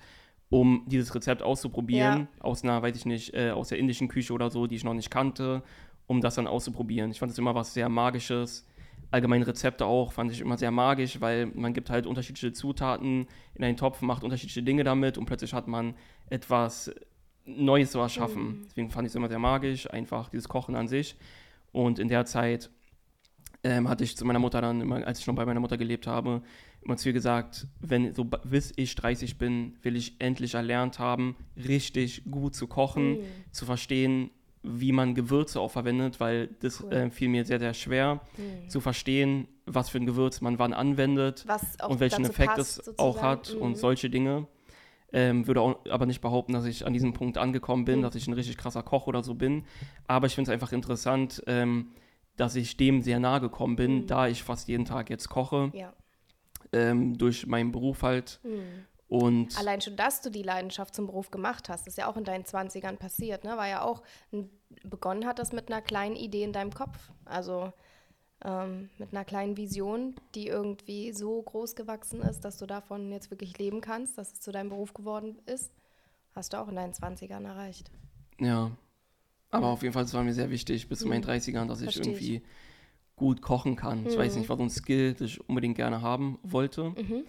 um 0.51 0.83
dieses 0.87 1.15
Rezept 1.15 1.43
auszuprobieren. 1.43 2.21
Ja. 2.21 2.43
Aus 2.43 2.65
einer, 2.65 2.83
weiß 2.83 2.97
ich 2.97 3.07
nicht, 3.07 3.35
äh, 3.35 3.51
aus 3.51 3.69
der 3.69 3.79
indischen 3.79 4.09
Küche 4.09 4.33
oder 4.33 4.51
so, 4.51 4.67
die 4.67 4.75
ich 4.75 4.83
noch 4.83 4.95
nicht 4.95 5.11
kannte, 5.11 5.63
um 6.09 6.21
das 6.21 6.35
dann 6.35 6.49
auszuprobieren. 6.49 7.13
Ich 7.13 7.21
fand 7.21 7.31
es 7.31 7.39
immer 7.39 7.55
was 7.55 7.73
sehr 7.73 7.89
Magisches. 7.89 8.67
Allgemein 9.13 9.43
Rezepte 9.43 9.87
auch 9.87 10.11
fand 10.11 10.33
ich 10.33 10.41
immer 10.41 10.59
sehr 10.59 10.73
magisch, 10.73 11.21
weil 11.21 11.47
man 11.47 11.73
gibt 11.75 11.91
halt 11.91 12.07
unterschiedliche 12.07 12.53
Zutaten 12.53 13.29
in 13.55 13.63
einen 13.63 13.77
Topf, 13.77 14.03
macht 14.03 14.25
unterschiedliche 14.25 14.65
Dinge 14.65 14.83
damit 14.83 15.17
und 15.17 15.27
plötzlich 15.27 15.55
hat 15.55 15.69
man 15.69 15.95
etwas 16.29 16.93
Neues 17.47 17.93
zu 17.93 17.99
erschaffen. 17.99 18.43
Mhm. 18.43 18.63
Deswegen 18.67 18.91
fand 18.91 19.07
ich 19.07 19.13
es 19.13 19.17
immer 19.17 19.29
sehr 19.29 19.39
magisch, 19.39 19.91
einfach 19.91 20.29
dieses 20.29 20.49
Kochen 20.49 20.75
an 20.75 20.89
sich. 20.89 21.17
Und 21.73 21.99
in 21.99 22.09
der 22.09 22.25
Zeit 22.27 22.71
ähm, 23.63 23.89
hatte 23.89 24.05
ich 24.05 24.17
zu 24.17 24.25
meiner 24.25 24.39
Mutter 24.39 24.61
dann, 24.61 24.81
immer, 24.81 25.07
als 25.07 25.21
ich 25.21 25.27
noch 25.27 25.35
bei 25.35 25.47
meiner 25.47 25.61
Mutter 25.61 25.77
gelebt 25.77 26.07
habe, 26.07 26.43
immer 26.83 26.97
zu 26.97 27.09
ihr 27.09 27.13
gesagt, 27.13 27.67
wenn 27.81 28.15
so 28.15 28.25
bis 28.25 28.73
ich 28.77 28.95
30 28.95 29.39
bin, 29.39 29.77
will 29.83 29.97
ich 29.97 30.15
endlich 30.21 30.55
erlernt 30.55 30.99
haben, 30.99 31.37
richtig 31.57 32.23
gut 32.31 32.55
zu 32.55 32.67
kochen, 32.67 33.19
mhm. 33.19 33.25
zu 33.51 33.65
verstehen, 33.65 34.31
wie 34.63 34.93
man 34.93 35.15
Gewürze 35.15 35.61
auch 35.61 35.71
verwendet, 35.71 36.21
weil 36.21 36.49
das 36.61 36.83
cool. 36.83 36.93
äh, 36.93 37.11
fiel 37.11 37.29
mir 37.29 37.45
sehr, 37.45 37.59
sehr 37.59 37.75
schwer 37.75 38.21
mhm. 38.37 38.69
zu 38.69 38.81
verstehen, 38.81 39.49
was 39.65 39.89
für 39.89 39.99
ein 39.99 40.07
Gewürz 40.07 40.41
man 40.41 40.59
wann 40.59 40.73
anwendet 40.73 41.45
und 41.89 42.01
welchen 42.01 42.25
Effekt 42.25 42.59
es 42.59 42.99
auch 42.99 43.23
hat 43.23 43.51
und 43.51 43.71
mhm. 43.71 43.77
solche 43.77 44.11
Dinge. 44.11 44.47
Ähm, 45.13 45.47
würde 45.47 45.61
auch, 45.61 45.87
aber 45.89 46.07
nicht 46.07 46.21
behaupten, 46.21 46.53
dass 46.53 46.65
ich 46.65 46.85
an 46.85 46.93
diesem 46.93 47.13
Punkt 47.13 47.39
angekommen 47.39 47.85
bin, 47.85 48.01
mhm. 48.01 48.03
dass 48.03 48.15
ich 48.15 48.27
ein 48.27 48.33
richtig 48.33 48.57
krasser 48.57 48.83
Koch 48.83 49.07
oder 49.07 49.23
so 49.23 49.35
bin. 49.35 49.65
Aber 50.07 50.27
ich 50.27 50.35
finde 50.35 50.51
es 50.51 50.53
einfach 50.53 50.73
interessant, 50.73 51.43
ähm, 51.47 51.93
dass 52.37 52.57
ich 52.57 52.77
dem 52.77 53.01
sehr 53.03 53.21
nahe 53.21 53.41
gekommen 53.41 53.77
bin, 53.77 54.03
mhm. 54.03 54.07
da 54.07 54.29
ich 54.29 54.43
fast 54.43 54.69
jeden 54.69 54.85
Tag 54.85 55.09
jetzt 55.11 55.29
koche. 55.29 55.71
Ja. 55.75 55.93
Ähm, 56.73 57.17
durch 57.17 57.47
meinen 57.47 57.73
Beruf 57.73 58.03
halt. 58.03 58.41
Mhm. 58.43 58.87
Und 59.09 59.57
Allein 59.57 59.81
schon, 59.81 59.97
dass 59.97 60.21
du 60.21 60.31
die 60.31 60.43
Leidenschaft 60.43 60.95
zum 60.95 61.07
Beruf 61.07 61.31
gemacht 61.31 61.69
hast, 61.69 61.87
ist 61.87 61.97
ja 61.97 62.09
auch 62.09 62.17
in 62.17 62.25
deinen 62.25 62.43
20ern 62.43 62.97
passiert, 62.97 63.45
ne? 63.45 63.57
War 63.57 63.69
ja 63.69 63.83
auch, 63.83 64.03
begonnen 64.83 65.27
hat 65.27 65.39
das 65.39 65.53
mit 65.53 65.71
einer 65.71 65.81
kleinen 65.81 66.17
Idee 66.17 66.43
in 66.43 66.53
deinem 66.53 66.75
Kopf. 66.75 67.13
Also 67.25 67.73
ähm, 68.45 68.91
mit 68.99 69.13
einer 69.13 69.25
kleinen 69.25 69.57
Vision, 69.57 70.15
die 70.35 70.47
irgendwie 70.49 71.13
so 71.13 71.41
groß 71.43 71.75
gewachsen 71.75 72.21
ist, 72.21 72.41
dass 72.41 72.59
du 72.59 72.67
davon 72.67 73.11
jetzt 73.11 73.31
wirklich 73.31 73.59
leben 73.59 73.81
kannst, 73.81 74.19
dass 74.19 74.35
es 74.35 74.41
zu 74.41 74.53
deinem 74.53 74.69
Beruf 74.69 74.93
geworden 74.95 75.39
ist, 75.47 75.73
hast 76.35 76.53
du 76.53 76.59
auch 76.59 76.69
in 76.69 76.77
deinen 76.77 76.93
20ern 76.93 77.45
erreicht. 77.45 77.91
Ja. 78.39 78.71
Aber 79.51 79.67
mhm. 79.67 79.73
auf 79.73 79.83
jeden 79.83 79.95
Fall, 79.95 80.05
es 80.05 80.13
war 80.13 80.23
mir 80.23 80.35
sehr 80.35 80.51
wichtig, 80.51 80.89
bis 80.89 80.99
zu 80.99 81.09
meinen 81.09 81.25
30ern, 81.25 81.65
mhm. 81.65 81.69
dass 81.69 81.81
ich 81.81 81.97
irgendwie 81.97 82.43
gut 83.15 83.41
kochen 83.41 83.75
kann. 83.77 84.03
Mhm. 84.03 84.09
Ich 84.09 84.19
weiß 84.19 84.35
mhm. 84.35 84.41
nicht, 84.41 84.49
was 84.49 84.59
so 84.59 84.65
ein 84.65 84.71
Skill, 84.71 85.15
das 85.15 85.29
ich 85.29 85.49
unbedingt 85.49 85.77
gerne 85.77 86.03
haben 86.03 86.39
wollte. 86.43 86.91
Mhm. 86.91 87.25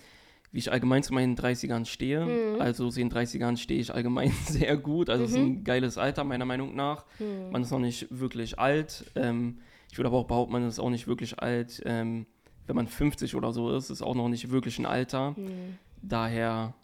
Wie 0.52 0.60
ich 0.60 0.72
allgemein 0.72 1.04
zu 1.04 1.14
meinen 1.14 1.38
30ern 1.38 1.86
stehe. 1.86 2.26
Mhm. 2.26 2.62
Also 2.62 2.90
zu 2.90 3.00
den 3.00 3.12
30ern 3.12 3.58
stehe 3.58 3.80
ich 3.80 3.94
allgemein 3.94 4.32
sehr 4.46 4.76
gut. 4.76 5.10
Also 5.10 5.24
es 5.24 5.32
ist 5.32 5.38
ein 5.38 5.64
geiles 5.64 5.98
Alter, 5.98 6.26
meiner 6.26 6.46
Meinung 6.46 6.76
nach. 6.76 7.06
Man 7.52 7.62
ist 7.62 7.72
noch 7.72 7.80
nicht 7.80 8.08
wirklich 8.10 8.60
alt. 8.60 9.06
Ähm, 9.16 9.60
ich 9.98 10.00
würde 10.00 10.10
aber 10.10 10.20
auch 10.20 10.27
behaupten, 10.27 10.54
man 10.54 10.68
ist 10.68 10.77
auch 10.77 10.92
nicht 10.92 11.08
wirklich 11.08 11.39
alt. 11.39 11.82
Ähm, 11.84 12.27
wenn 12.68 12.75
man 12.75 12.88
50 12.88 13.34
oder 13.34 13.51
so 13.51 13.75
ist, 13.75 13.89
ist 13.89 14.04
auch 14.04 14.13
noch 14.13 14.30
nicht 14.30 14.51
wirklich 14.51 14.77
ein 14.77 14.86
Alter. 14.86 15.32
Mhm. 15.32 15.80
Daher, 16.04 16.75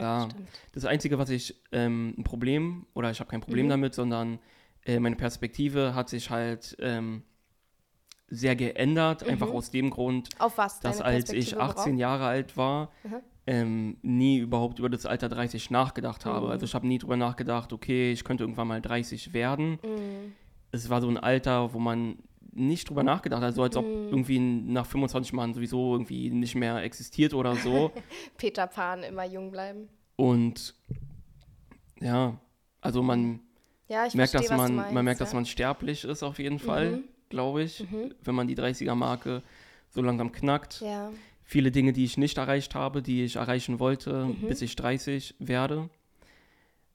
ja, 0.00 0.28
Stimmt. 0.28 0.48
das 0.72 0.84
Einzige, 0.84 1.16
was 1.16 1.30
ich 1.30 1.62
ähm, 1.70 2.14
ein 2.18 2.24
Problem, 2.24 2.86
oder 2.92 3.08
ich 3.12 3.20
habe 3.20 3.30
kein 3.30 3.40
Problem 3.40 3.66
mhm. 3.66 3.70
damit, 3.70 3.94
sondern 3.94 4.40
äh, 4.84 4.98
meine 4.98 5.14
Perspektive 5.14 5.94
hat 5.94 6.08
sich 6.08 6.30
halt 6.30 6.76
ähm, 6.80 7.22
sehr 8.26 8.56
geändert, 8.56 9.22
mhm. 9.22 9.30
einfach 9.30 9.50
aus 9.50 9.70
dem 9.70 9.90
Grund, 9.90 10.30
dass 10.82 11.00
als 11.00 11.32
ich 11.32 11.60
18 11.60 11.92
worauf? 11.92 12.00
Jahre 12.00 12.26
alt 12.26 12.56
war, 12.56 12.90
mhm. 13.04 13.14
ähm, 13.46 13.96
nie 14.02 14.38
überhaupt 14.38 14.80
über 14.80 14.90
das 14.90 15.06
Alter 15.06 15.28
30 15.28 15.70
nachgedacht 15.70 16.26
habe. 16.26 16.46
Mhm. 16.46 16.52
Also 16.52 16.66
ich 16.66 16.74
habe 16.74 16.88
nie 16.88 16.98
drüber 16.98 17.16
nachgedacht, 17.16 17.72
okay, 17.72 18.10
ich 18.10 18.24
könnte 18.24 18.42
irgendwann 18.42 18.66
mal 18.66 18.82
30 18.82 19.34
werden. 19.34 19.78
Mhm. 19.84 20.32
Es 20.72 20.90
war 20.90 21.00
so 21.00 21.08
ein 21.08 21.16
Alter, 21.16 21.72
wo 21.72 21.78
man 21.78 22.18
nicht 22.56 22.88
drüber 22.88 23.02
nachgedacht 23.02 23.42
hat, 23.42 23.54
so 23.54 23.62
als 23.62 23.76
ob 23.76 23.86
mhm. 23.86 24.08
irgendwie 24.08 24.38
nach 24.38 24.86
25 24.86 25.32
Jahren 25.32 25.54
sowieso 25.54 25.94
irgendwie 25.94 26.30
nicht 26.30 26.54
mehr 26.54 26.82
existiert 26.82 27.34
oder 27.34 27.56
so. 27.56 27.92
Peter 28.36 28.66
Pan, 28.66 29.02
immer 29.02 29.24
jung 29.24 29.50
bleiben. 29.50 29.88
Und 30.16 30.74
ja, 32.00 32.38
also 32.80 33.02
man 33.02 33.40
ja, 33.88 34.08
merkt, 34.14 34.32
verstehe, 34.32 34.40
dass 34.40 34.50
man, 34.50 34.76
meinst, 34.76 34.92
man 34.92 35.04
merkt, 35.04 35.20
ja. 35.20 35.26
dass 35.26 35.34
man 35.34 35.46
sterblich 35.46 36.04
ist 36.04 36.22
auf 36.22 36.38
jeden 36.38 36.58
Fall. 36.58 36.90
Mhm 36.92 37.04
glaube 37.28 37.62
ich, 37.62 37.80
mhm. 37.80 38.14
wenn 38.22 38.34
man 38.34 38.46
die 38.46 38.56
30er-Marke 38.56 39.42
so 39.90 40.02
langsam 40.02 40.32
knackt. 40.32 40.80
Ja. 40.80 41.10
Viele 41.44 41.70
Dinge, 41.70 41.92
die 41.92 42.04
ich 42.04 42.16
nicht 42.16 42.38
erreicht 42.38 42.74
habe, 42.74 43.02
die 43.02 43.24
ich 43.24 43.36
erreichen 43.36 43.78
wollte, 43.78 44.26
mhm. 44.26 44.48
bis 44.48 44.62
ich 44.62 44.76
30 44.76 45.36
werde. 45.38 45.88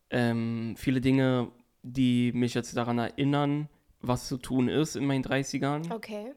Ähm, 0.10 0.76
viele 0.78 1.00
Dinge, 1.02 1.50
die 1.84 2.32
mich 2.34 2.54
jetzt 2.54 2.76
daran 2.76 3.00
erinnern, 3.00 3.70
was 4.02 4.28
zu 4.28 4.38
tun 4.38 4.68
ist 4.68 4.96
in 4.96 5.06
meinen 5.06 5.24
30ern. 5.24 5.94
Okay. 5.94 6.34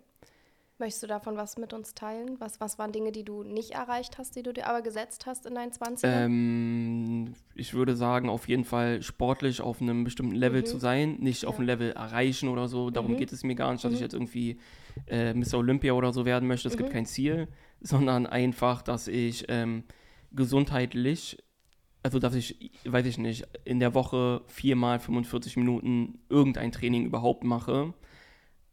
Möchtest 0.79 1.05
du 1.05 1.07
davon 1.07 1.37
was 1.37 1.57
mit 1.57 1.73
uns 1.73 1.95
teilen? 1.95 2.41
Was, 2.41 2.61
was 2.61 2.81
waren 2.81 2.91
Dinge, 2.91 3.13
die 3.13 3.23
du 3.23 3.45
nicht 3.45 3.71
erreicht 3.71 4.19
hast, 4.19 4.35
die 4.35 4.43
du 4.43 4.53
dir 4.53 4.67
aber 4.67 4.83
gesetzt 4.83 5.25
hast 5.25 5.47
in 5.47 5.55
deinen 5.55 5.71
20ern? 5.71 6.25
Ähm, 6.25 7.35
ich 7.55 7.75
würde 7.75 7.95
sagen, 7.95 8.29
auf 8.29 8.49
jeden 8.49 8.65
Fall 8.65 9.01
sportlich 9.01 9.61
auf 9.61 9.81
einem 9.81 10.03
bestimmten 10.03 10.35
Level 10.35 10.63
mhm. 10.63 10.67
zu 10.67 10.79
sein, 10.79 11.17
nicht 11.21 11.45
ja. 11.45 11.49
auf 11.49 11.59
einem 11.59 11.67
Level 11.67 11.93
erreichen 11.93 12.49
oder 12.49 12.67
so. 12.67 12.91
Darum 12.91 13.13
mhm. 13.13 13.19
geht 13.19 13.33
es 13.33 13.45
mir 13.45 13.55
gar 13.55 13.71
nicht, 13.71 13.85
dass 13.85 13.93
mhm. 13.93 13.95
ich 13.95 14.01
jetzt 14.01 14.15
irgendwie 14.15 14.59
äh, 15.07 15.33
Mr. 15.33 15.59
Olympia 15.59 15.93
oder 15.93 16.13
so 16.13 16.25
werden 16.25 16.49
möchte. 16.49 16.67
Es 16.67 16.77
gibt 16.77 16.89
mhm. 16.89 16.95
kein 16.95 17.07
Ziel, 17.07 17.47
sondern 17.81 18.27
einfach, 18.27 18.83
dass 18.83 19.07
ich 19.07 19.45
ähm, 19.47 19.85
gesundheitlich, 20.33 21.39
also 22.05 22.21
dass 22.21 22.37
ich, 22.37 22.71
weiß 22.85 23.07
ich 23.07 23.19
nicht, 23.19 23.49
in 23.65 23.81
der 23.81 23.95
Woche 23.95 24.43
viermal 24.47 25.01
45 25.01 25.57
Minuten 25.57 26.21
irgendein 26.29 26.71
Training 26.71 27.05
überhaupt 27.05 27.43
mache 27.43 27.95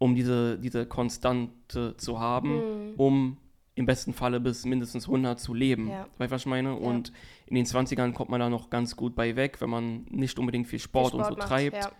um 0.02 0.16
diese, 0.16 0.58
diese 0.58 0.88
Konstante 0.88 1.96
zu 1.96 2.20
haben, 2.20 2.56
mhm. 2.56 2.94
um 2.98 3.38
im 3.76 3.86
besten 3.86 4.14
Falle 4.14 4.40
bis 4.40 4.66
mindestens 4.66 5.06
100 5.06 5.40
zu 5.40 5.54
leben. 5.54 5.90
Ja. 5.90 6.08
Weißt 6.18 6.32
du, 6.32 6.36
was 6.36 6.42
ich 6.42 6.48
meine? 6.48 6.70
Ja. 6.70 6.76
Und 6.76 7.14
in 7.46 7.56
den 7.56 7.68
20ern 7.68 8.12
kommt 8.12 8.32
man 8.32 8.40
da 8.40 8.50
noch 8.50 8.72
ganz 8.72 8.96
gut 8.96 9.14
bei 9.14 9.36
weg, 9.36 9.62
wenn 9.62 9.70
man 9.70 10.06
nicht 10.10 10.40
unbedingt 10.40 10.66
viel 10.66 10.80
Sport, 10.80 11.12
viel 11.12 11.20
Sport 11.20 11.30
und 11.30 11.36
so 11.36 11.40
macht, 11.40 11.50
treibt. 11.50 11.78
Ja. 11.78 11.92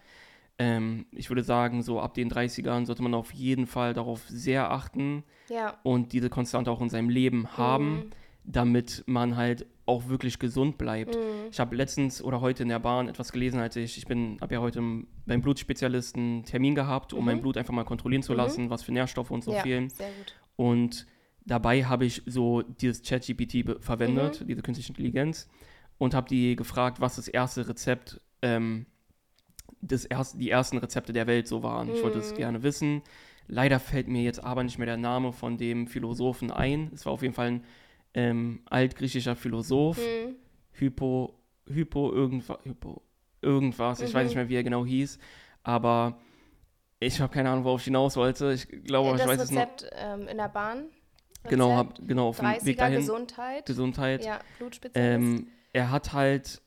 Ähm, 0.58 1.06
ich 1.12 1.30
würde 1.30 1.44
sagen, 1.44 1.84
so 1.84 2.00
ab 2.00 2.16
den 2.16 2.32
30ern 2.32 2.88
sollte 2.88 3.04
man 3.04 3.14
auf 3.14 3.34
jeden 3.34 3.68
Fall 3.68 3.94
darauf 3.94 4.28
sehr 4.28 4.72
achten 4.72 5.24
und 5.84 6.12
diese 6.12 6.32
Konstante 6.32 6.72
auch 6.72 6.82
in 6.82 6.90
seinem 6.90 7.10
Leben 7.10 7.42
mhm. 7.42 7.58
haben, 7.58 8.12
damit 8.44 9.04
man 9.06 9.38
halt 9.38 9.68
auch 9.92 10.08
wirklich 10.08 10.40
gesund 10.40 10.78
bleibt. 10.78 11.16
Mhm. 11.16 11.50
Ich 11.52 11.60
habe 11.60 11.76
letztens 11.76 12.24
oder 12.24 12.40
heute 12.40 12.64
in 12.64 12.70
der 12.70 12.80
Bahn 12.80 13.10
etwas 13.10 13.32
gelesen, 13.32 13.60
als 13.60 13.76
ich, 13.76 13.98
ich 13.98 14.06
bin, 14.06 14.38
habe 14.42 14.54
ja 14.54 14.62
heute 14.62 14.82
beim 15.26 15.42
Blutspezialisten 15.42 16.22
einen 16.22 16.46
Termin 16.46 16.76
gehabt, 16.76 17.14
um 17.14 17.20
mhm. 17.20 17.26
mein 17.26 17.42
Blut 17.42 17.58
einfach 17.58 17.74
mal 17.74 17.84
kontrollieren 17.84 18.24
zu 18.24 18.32
mhm. 18.32 18.38
lassen, 18.38 18.70
was 18.70 18.84
für 18.84 18.94
Nährstoffe 18.94 19.32
und 19.32 19.44
so 19.44 19.52
ja, 19.52 19.62
fehlen. 19.62 19.90
Sehr 19.90 20.08
gut. 20.08 20.36
Und 20.56 21.08
dabei 21.46 21.84
habe 21.86 22.06
ich 22.06 22.24
so 22.26 22.62
dieses 22.62 23.04
ChatGPT 23.04 23.84
verwendet, 23.84 24.42
mhm. 24.42 24.48
diese 24.48 24.62
künstliche 24.62 24.90
Intelligenz, 24.90 25.50
und 25.98 26.14
habe 26.14 26.28
die 26.28 26.56
gefragt, 26.56 27.00
was 27.02 27.18
das 27.18 27.28
erste 27.28 27.68
Rezept, 27.68 28.22
ähm, 28.42 28.88
das 29.82 30.06
erst, 30.06 30.40
die 30.40 30.50
ersten 30.50 30.78
Rezepte 30.78 31.14
der 31.14 31.28
Welt 31.28 31.48
so 31.48 31.64
waren. 31.64 31.94
Ich 31.94 32.02
wollte 32.04 32.20
es 32.20 32.32
mhm. 32.32 32.38
gerne 32.38 32.64
wissen. 32.64 33.02
Leider 33.48 33.80
fällt 33.80 34.08
mir 34.08 34.24
jetzt 34.24 34.44
aber 34.44 34.64
nicht 34.64 34.78
mehr 34.78 34.86
der 34.86 34.98
Name 34.98 35.34
von 35.34 35.58
dem 35.58 35.88
Philosophen 35.88 36.52
ein. 36.52 36.90
Es 36.94 37.06
war 37.06 37.14
auf 37.14 37.22
jeden 37.22 37.34
Fall 37.34 37.48
ein 37.48 37.64
ähm, 38.14 38.62
altgriechischer 38.66 39.36
Philosoph, 39.36 39.98
mhm. 39.98 40.36
Hypo, 40.72 41.40
Hypo, 41.68 42.12
irgendwas, 42.12 42.58
Hypo, 42.64 43.02
irgendwas, 43.42 44.00
mhm. 44.00 44.06
ich 44.06 44.14
weiß 44.14 44.26
nicht 44.26 44.36
mhm. 44.36 44.42
mehr, 44.42 44.50
wie 44.50 44.56
er 44.56 44.64
genau 44.64 44.86
hieß, 44.86 45.20
aber 45.64 46.20
ich 47.00 47.20
habe 47.20 47.34
keine 47.34 47.50
Ahnung, 47.50 47.64
worauf 47.64 47.82
ich 47.82 47.86
hinaus 47.86 48.16
wollte. 48.16 48.54
Ich 48.54 48.68
glaube, 48.84 49.10
ja, 49.10 49.16
ich 49.16 49.28
weiß 49.28 49.42
Rezept, 49.42 49.84
es 49.84 49.92
noch. 49.92 49.98
Ähm, 49.98 50.28
in 50.28 50.38
der 50.38 50.50
Bahn. 50.50 50.78
Rezept, 50.78 51.50
genau, 51.50 51.76
hab, 51.76 52.08
genau 52.08 52.30
auf 52.30 52.40
dem 52.40 52.66
Weg 52.66 52.78
dahin. 52.78 53.00
Gesundheit. 53.00 53.66
Gesundheit. 53.66 54.24
Ja, 54.24 54.40
Ähm, 54.94 55.48
er 55.74 55.90
hat 55.90 56.14
halt, 56.14 56.62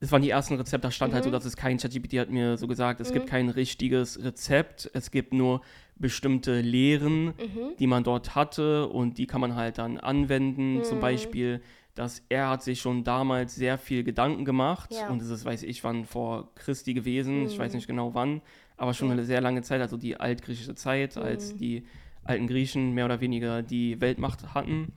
das 0.00 0.12
waren 0.12 0.20
die 0.20 0.30
ersten 0.30 0.54
Rezepte, 0.56 0.88
da 0.88 0.90
stand 0.90 1.12
mhm. 1.12 1.14
halt 1.14 1.24
so, 1.24 1.30
mhm. 1.30 1.34
dass 1.34 1.46
es 1.46 1.56
kein 1.56 1.78
ChatGPT 1.78 2.18
hat 2.18 2.28
mir 2.28 2.58
so 2.58 2.66
gesagt, 2.66 3.00
es 3.00 3.08
mhm. 3.08 3.14
gibt 3.14 3.26
kein 3.28 3.48
richtiges 3.48 4.22
Rezept, 4.22 4.90
es 4.92 5.10
gibt 5.10 5.32
nur 5.32 5.62
bestimmte 6.00 6.60
Lehren, 6.60 7.26
mhm. 7.26 7.76
die 7.78 7.86
man 7.86 8.02
dort 8.02 8.34
hatte 8.34 8.88
und 8.88 9.18
die 9.18 9.26
kann 9.26 9.40
man 9.40 9.54
halt 9.54 9.78
dann 9.78 9.98
anwenden. 9.98 10.78
Mhm. 10.78 10.84
Zum 10.84 10.98
Beispiel, 10.98 11.60
dass 11.94 12.22
er 12.28 12.48
hat 12.48 12.62
sich 12.62 12.80
schon 12.80 13.04
damals 13.04 13.54
sehr 13.54 13.76
viel 13.76 14.02
Gedanken 14.02 14.44
gemacht 14.44 14.90
ja. 14.92 15.08
und 15.08 15.20
das 15.20 15.28
ist, 15.28 15.44
weiß 15.44 15.62
ich, 15.62 15.84
wann 15.84 16.06
vor 16.06 16.54
Christi 16.54 16.94
gewesen, 16.94 17.40
mhm. 17.40 17.46
ich 17.46 17.58
weiß 17.58 17.72
mhm. 17.72 17.76
nicht 17.76 17.86
genau 17.86 18.14
wann, 18.14 18.40
aber 18.76 18.94
schon 18.94 19.10
eine 19.10 19.24
sehr 19.24 19.42
lange 19.42 19.62
Zeit, 19.62 19.80
also 19.80 19.96
die 19.96 20.18
altgriechische 20.18 20.74
Zeit, 20.74 21.18
als 21.18 21.52
mhm. 21.52 21.58
die 21.58 21.86
alten 22.24 22.46
Griechen 22.46 22.92
mehr 22.94 23.04
oder 23.04 23.20
weniger 23.20 23.62
die 23.62 24.00
Weltmacht 24.00 24.54
hatten. 24.54 24.94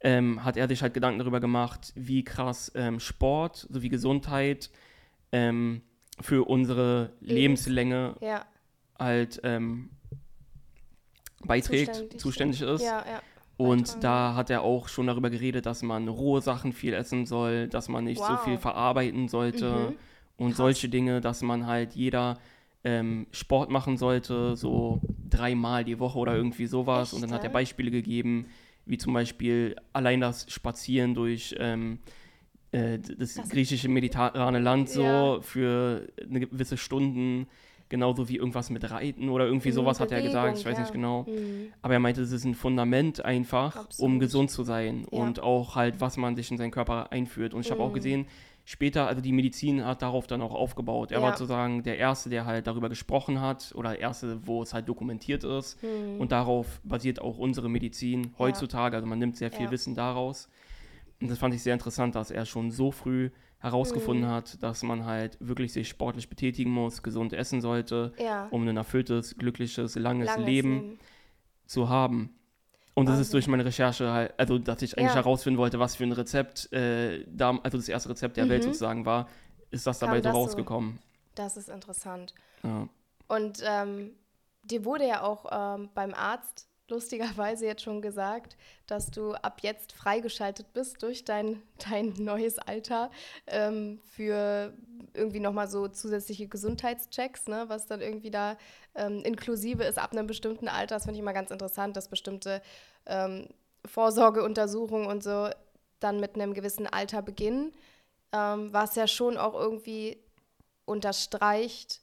Ähm, 0.00 0.44
hat 0.44 0.58
er 0.58 0.68
sich 0.68 0.82
halt 0.82 0.92
Gedanken 0.92 1.20
darüber 1.20 1.40
gemacht, 1.40 1.94
wie 1.94 2.24
krass 2.24 2.70
ähm, 2.74 3.00
Sport 3.00 3.66
sowie 3.70 3.88
Gesundheit 3.88 4.70
ähm, 5.32 5.80
für 6.20 6.46
unsere 6.46 7.14
Lebenslänge 7.20 8.16
ja. 8.20 8.44
halt 8.98 9.40
ähm, 9.44 9.88
beiträgt, 11.46 11.94
zuständig, 11.94 12.20
zuständig 12.20 12.60
ist. 12.62 12.82
Ja, 12.82 13.04
ja. 13.06 13.22
Und 13.56 14.02
da 14.02 14.34
hat 14.34 14.50
er 14.50 14.62
auch 14.62 14.88
schon 14.88 15.06
darüber 15.06 15.30
geredet, 15.30 15.66
dass 15.66 15.82
man 15.82 16.08
rohe 16.08 16.40
Sachen 16.40 16.72
viel 16.72 16.92
essen 16.92 17.24
soll, 17.24 17.68
dass 17.68 17.88
man 17.88 18.04
nicht 18.04 18.20
wow. 18.20 18.30
so 18.30 18.36
viel 18.38 18.58
verarbeiten 18.58 19.28
sollte 19.28 19.70
mhm. 19.70 19.96
und 20.36 20.48
Krass. 20.48 20.56
solche 20.56 20.88
Dinge, 20.88 21.20
dass 21.20 21.42
man 21.42 21.66
halt 21.66 21.94
jeder 21.94 22.38
ähm, 22.82 23.26
Sport 23.30 23.70
machen 23.70 23.96
sollte, 23.96 24.56
so 24.56 25.00
dreimal 25.30 25.84
die 25.84 26.00
Woche 26.00 26.18
oder 26.18 26.34
irgendwie 26.34 26.66
sowas. 26.66 27.08
Echt, 27.08 27.14
und 27.14 27.22
dann 27.22 27.32
hat 27.32 27.44
er 27.44 27.50
Beispiele 27.50 27.90
gegeben, 27.90 28.46
wie 28.86 28.98
zum 28.98 29.14
Beispiel 29.14 29.76
allein 29.92 30.20
das 30.20 30.50
Spazieren 30.50 31.14
durch 31.14 31.54
ähm, 31.58 32.00
äh, 32.72 32.98
das, 32.98 33.34
das, 33.34 33.48
griechische 33.48 33.88
mediterrane 33.88 34.58
Land 34.58 34.90
so 34.90 35.02
ja. 35.02 35.40
für 35.40 36.08
eine 36.20 36.40
gewisse 36.40 36.76
Stunden 36.76 37.46
genauso 37.88 38.28
wie 38.28 38.36
irgendwas 38.36 38.70
mit 38.70 38.90
Reiten 38.90 39.28
oder 39.28 39.46
irgendwie 39.46 39.70
mhm, 39.70 39.74
sowas 39.74 39.98
Bewegung, 39.98 40.16
hat 40.16 40.22
er 40.22 40.26
gesagt, 40.26 40.58
ich 40.58 40.64
weiß 40.66 40.74
ja. 40.74 40.80
nicht 40.80 40.92
genau. 40.92 41.22
Mhm. 41.22 41.72
Aber 41.82 41.94
er 41.94 42.00
meinte, 42.00 42.22
es 42.22 42.32
ist 42.32 42.44
ein 42.44 42.54
Fundament 42.54 43.24
einfach, 43.24 43.76
Absolut. 43.76 44.12
um 44.12 44.18
gesund 44.18 44.50
zu 44.50 44.62
sein 44.62 45.06
ja. 45.10 45.18
und 45.18 45.40
auch 45.40 45.76
halt, 45.76 46.00
was 46.00 46.16
man 46.16 46.36
sich 46.36 46.50
in 46.50 46.58
seinen 46.58 46.70
Körper 46.70 47.12
einführt. 47.12 47.54
Und 47.54 47.60
ich 47.60 47.68
mhm. 47.68 47.74
habe 47.74 47.82
auch 47.84 47.92
gesehen, 47.92 48.26
später, 48.64 49.06
also 49.06 49.20
die 49.20 49.32
Medizin 49.32 49.84
hat 49.84 50.02
darauf 50.02 50.26
dann 50.26 50.40
auch 50.40 50.54
aufgebaut. 50.54 51.12
Er 51.12 51.18
ja. 51.18 51.24
war 51.24 51.32
sozusagen 51.36 51.82
der 51.82 51.98
Erste, 51.98 52.30
der 52.30 52.46
halt 52.46 52.66
darüber 52.66 52.88
gesprochen 52.88 53.40
hat 53.40 53.72
oder 53.74 53.90
der 53.90 54.00
Erste, 54.00 54.46
wo 54.46 54.62
es 54.62 54.72
halt 54.72 54.88
dokumentiert 54.88 55.44
ist. 55.44 55.82
Mhm. 55.82 56.20
Und 56.20 56.32
darauf 56.32 56.80
basiert 56.84 57.20
auch 57.20 57.38
unsere 57.38 57.68
Medizin 57.68 58.32
heutzutage. 58.38 58.96
Also 58.96 59.06
man 59.06 59.18
nimmt 59.18 59.36
sehr 59.36 59.50
viel 59.50 59.70
Wissen 59.70 59.94
daraus. 59.94 60.48
Und 61.20 61.30
das 61.30 61.38
fand 61.38 61.54
ich 61.54 61.62
sehr 61.62 61.74
interessant, 61.74 62.14
dass 62.14 62.30
er 62.30 62.44
schon 62.44 62.70
so 62.70 62.90
früh 62.90 63.30
herausgefunden 63.64 64.26
mhm. 64.26 64.32
hat, 64.32 64.62
dass 64.62 64.82
man 64.82 65.06
halt 65.06 65.38
wirklich 65.40 65.72
sich 65.72 65.88
sportlich 65.88 66.28
betätigen 66.28 66.70
muss, 66.70 67.02
gesund 67.02 67.32
essen 67.32 67.60
sollte, 67.60 68.12
ja. 68.18 68.46
um 68.50 68.68
ein 68.68 68.76
erfülltes, 68.76 69.36
glückliches, 69.36 69.96
langes, 69.96 70.26
langes 70.26 70.46
Leben, 70.46 70.74
Leben, 70.74 70.98
zu 71.66 71.88
haben. 71.88 72.38
Und 72.92 73.08
das 73.08 73.18
ist 73.18 73.32
durch 73.32 73.48
meine 73.48 73.64
Recherche 73.64 74.12
halt, 74.12 74.34
also 74.38 74.58
dass 74.58 74.82
ich 74.82 74.96
eigentlich 74.96 75.14
ja. 75.14 75.16
herausfinden 75.16 75.58
wollte, 75.58 75.80
was 75.80 75.96
für 75.96 76.04
ein 76.04 76.12
Rezept, 76.12 76.72
äh, 76.72 77.24
da, 77.26 77.58
also 77.62 77.78
das 77.78 77.88
erste 77.88 78.10
Rezept 78.10 78.36
der 78.36 78.44
mhm. 78.44 78.50
Welt 78.50 78.62
sozusagen 78.62 79.04
war, 79.04 79.28
ist 79.70 79.86
das 79.86 79.98
dabei 79.98 80.20
das 80.20 80.32
so 80.32 80.38
rausgekommen. 80.38 80.92
So? 80.92 81.32
Das 81.34 81.56
ist 81.56 81.68
interessant. 81.68 82.34
Ja. 82.62 82.88
Und 83.26 83.62
ähm, 83.66 84.12
dir 84.62 84.84
wurde 84.84 85.08
ja 85.08 85.22
auch 85.22 85.46
ähm, 85.50 85.88
beim 85.94 86.14
Arzt 86.14 86.68
lustigerweise 86.88 87.66
jetzt 87.66 87.82
schon 87.82 88.02
gesagt, 88.02 88.56
dass 88.86 89.10
du 89.10 89.32
ab 89.32 89.60
jetzt 89.62 89.92
freigeschaltet 89.92 90.72
bist 90.72 91.02
durch 91.02 91.24
dein, 91.24 91.62
dein 91.90 92.14
neues 92.18 92.58
Alter 92.58 93.10
ähm, 93.46 94.00
für 94.14 94.74
irgendwie 95.14 95.40
nochmal 95.40 95.68
so 95.68 95.88
zusätzliche 95.88 96.46
Gesundheitschecks, 96.46 97.48
ne, 97.48 97.64
was 97.68 97.86
dann 97.86 98.00
irgendwie 98.00 98.30
da 98.30 98.56
ähm, 98.94 99.22
inklusive 99.24 99.84
ist 99.84 99.98
ab 99.98 100.12
einem 100.12 100.26
bestimmten 100.26 100.68
Alter. 100.68 100.96
Das 100.96 101.04
finde 101.04 101.16
ich 101.16 101.22
immer 101.22 101.32
ganz 101.32 101.50
interessant, 101.50 101.96
dass 101.96 102.08
bestimmte 102.08 102.62
ähm, 103.06 103.48
Vorsorgeuntersuchungen 103.86 105.06
und 105.06 105.22
so 105.22 105.48
dann 106.00 106.20
mit 106.20 106.34
einem 106.34 106.54
gewissen 106.54 106.86
Alter 106.86 107.22
beginnen, 107.22 107.72
ähm, 108.32 108.72
was 108.72 108.94
ja 108.94 109.06
schon 109.06 109.38
auch 109.38 109.54
irgendwie 109.54 110.18
unterstreicht, 110.84 112.02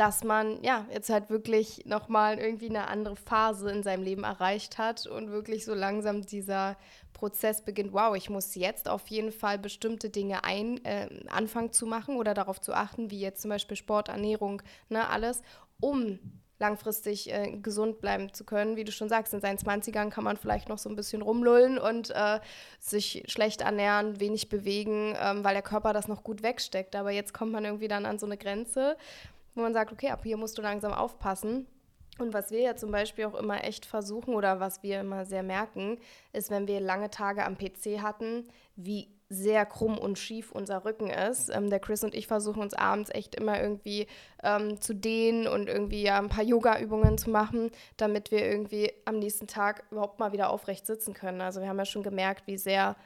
dass 0.00 0.24
man 0.24 0.62
ja 0.62 0.86
jetzt 0.90 1.10
halt 1.10 1.28
wirklich 1.28 1.84
nochmal 1.84 2.38
irgendwie 2.38 2.70
eine 2.70 2.88
andere 2.88 3.16
Phase 3.16 3.70
in 3.70 3.82
seinem 3.82 4.02
Leben 4.02 4.24
erreicht 4.24 4.78
hat 4.78 5.06
und 5.06 5.30
wirklich 5.30 5.66
so 5.66 5.74
langsam 5.74 6.24
dieser 6.24 6.78
Prozess 7.12 7.60
beginnt, 7.62 7.92
wow, 7.92 8.16
ich 8.16 8.30
muss 8.30 8.54
jetzt 8.54 8.88
auf 8.88 9.08
jeden 9.08 9.30
Fall 9.30 9.58
bestimmte 9.58 10.08
Dinge 10.08 10.42
ein, 10.42 10.82
äh, 10.86 11.06
anfangen 11.28 11.72
zu 11.72 11.84
machen 11.84 12.16
oder 12.16 12.32
darauf 12.32 12.62
zu 12.62 12.72
achten, 12.72 13.10
wie 13.10 13.20
jetzt 13.20 13.42
zum 13.42 13.50
Beispiel 13.50 13.76
Sport, 13.76 14.08
Ernährung, 14.08 14.62
ne, 14.88 15.06
alles, 15.06 15.42
um 15.80 16.18
langfristig 16.58 17.30
äh, 17.30 17.58
gesund 17.58 18.00
bleiben 18.00 18.32
zu 18.32 18.44
können. 18.44 18.76
Wie 18.76 18.84
du 18.84 18.92
schon 18.92 19.10
sagst, 19.10 19.34
in 19.34 19.42
seinen 19.42 19.58
20ern 19.58 20.08
kann 20.08 20.24
man 20.24 20.38
vielleicht 20.38 20.70
noch 20.70 20.78
so 20.78 20.88
ein 20.88 20.96
bisschen 20.96 21.20
rumlullen 21.20 21.78
und 21.78 22.08
äh, 22.08 22.40
sich 22.78 23.24
schlecht 23.26 23.60
ernähren, 23.60 24.18
wenig 24.18 24.48
bewegen, 24.48 25.14
ähm, 25.20 25.44
weil 25.44 25.52
der 25.52 25.62
Körper 25.62 25.92
das 25.92 26.08
noch 26.08 26.24
gut 26.24 26.42
wegsteckt. 26.42 26.96
Aber 26.96 27.10
jetzt 27.10 27.34
kommt 27.34 27.52
man 27.52 27.66
irgendwie 27.66 27.88
dann 27.88 28.06
an 28.06 28.18
so 28.18 28.24
eine 28.24 28.38
Grenze, 28.38 28.96
wo 29.54 29.62
man 29.62 29.72
sagt, 29.72 29.92
okay, 29.92 30.10
ab 30.10 30.20
hier 30.22 30.36
musst 30.36 30.58
du 30.58 30.62
langsam 30.62 30.92
aufpassen. 30.92 31.66
Und 32.18 32.34
was 32.34 32.50
wir 32.50 32.60
ja 32.60 32.76
zum 32.76 32.90
Beispiel 32.90 33.24
auch 33.24 33.34
immer 33.34 33.64
echt 33.64 33.86
versuchen 33.86 34.34
oder 34.34 34.60
was 34.60 34.82
wir 34.82 35.00
immer 35.00 35.24
sehr 35.24 35.42
merken, 35.42 35.98
ist, 36.32 36.50
wenn 36.50 36.68
wir 36.68 36.80
lange 36.80 37.10
Tage 37.10 37.44
am 37.44 37.56
PC 37.56 38.02
hatten, 38.02 38.48
wie 38.76 39.08
sehr 39.32 39.64
krumm 39.64 39.96
und 39.96 40.18
schief 40.18 40.50
unser 40.50 40.84
Rücken 40.84 41.08
ist. 41.08 41.50
Ähm, 41.50 41.70
der 41.70 41.78
Chris 41.78 42.02
und 42.02 42.14
ich 42.14 42.26
versuchen 42.26 42.60
uns 42.60 42.74
abends 42.74 43.10
echt 43.10 43.36
immer 43.36 43.62
irgendwie 43.62 44.08
ähm, 44.42 44.80
zu 44.80 44.92
dehnen 44.92 45.46
und 45.46 45.68
irgendwie 45.68 46.02
ja 46.02 46.18
ein 46.18 46.28
paar 46.28 46.44
Yoga-Übungen 46.44 47.16
zu 47.16 47.30
machen, 47.30 47.70
damit 47.96 48.32
wir 48.32 48.44
irgendwie 48.44 48.92
am 49.04 49.20
nächsten 49.20 49.46
Tag 49.46 49.84
überhaupt 49.92 50.18
mal 50.18 50.32
wieder 50.32 50.50
aufrecht 50.50 50.84
sitzen 50.84 51.14
können. 51.14 51.40
Also 51.40 51.60
wir 51.60 51.68
haben 51.68 51.78
ja 51.78 51.84
schon 51.84 52.02
gemerkt, 52.02 52.48
wie 52.48 52.58
sehr 52.58 52.96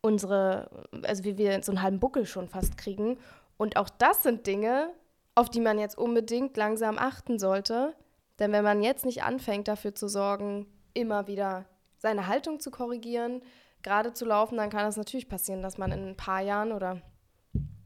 unsere, 0.00 0.70
also 1.02 1.24
wie 1.24 1.36
wir 1.36 1.62
so 1.62 1.70
einen 1.70 1.82
halben 1.82 2.00
Buckel 2.00 2.24
schon 2.24 2.48
fast 2.48 2.78
kriegen. 2.78 3.18
Und 3.58 3.76
auch 3.76 3.90
das 3.90 4.22
sind 4.22 4.46
Dinge, 4.46 4.90
auf 5.38 5.48
die 5.48 5.60
man 5.60 5.78
jetzt 5.78 5.96
unbedingt 5.96 6.56
langsam 6.56 6.98
achten 6.98 7.38
sollte. 7.38 7.94
Denn 8.40 8.50
wenn 8.50 8.64
man 8.64 8.82
jetzt 8.82 9.04
nicht 9.04 9.22
anfängt, 9.22 9.68
dafür 9.68 9.94
zu 9.94 10.08
sorgen, 10.08 10.66
immer 10.94 11.28
wieder 11.28 11.64
seine 11.96 12.26
Haltung 12.26 12.58
zu 12.58 12.72
korrigieren, 12.72 13.42
gerade 13.82 14.12
zu 14.12 14.24
laufen, 14.24 14.56
dann 14.56 14.68
kann 14.68 14.86
es 14.86 14.96
natürlich 14.96 15.28
passieren, 15.28 15.62
dass 15.62 15.78
man 15.78 15.92
in 15.92 16.08
ein 16.08 16.16
paar 16.16 16.40
Jahren 16.40 16.72
oder 16.72 17.02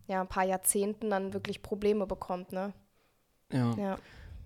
ja, 0.09 0.23
ein 0.23 0.29
paar 0.29 0.45
Jahrzehnten 0.45 1.11
dann 1.11 1.35
wirklich 1.35 1.63
Probleme 1.63 2.07
bekommt, 2.07 2.53
ne? 2.53 2.73
Ja. 3.53 3.75
ja. 3.77 3.99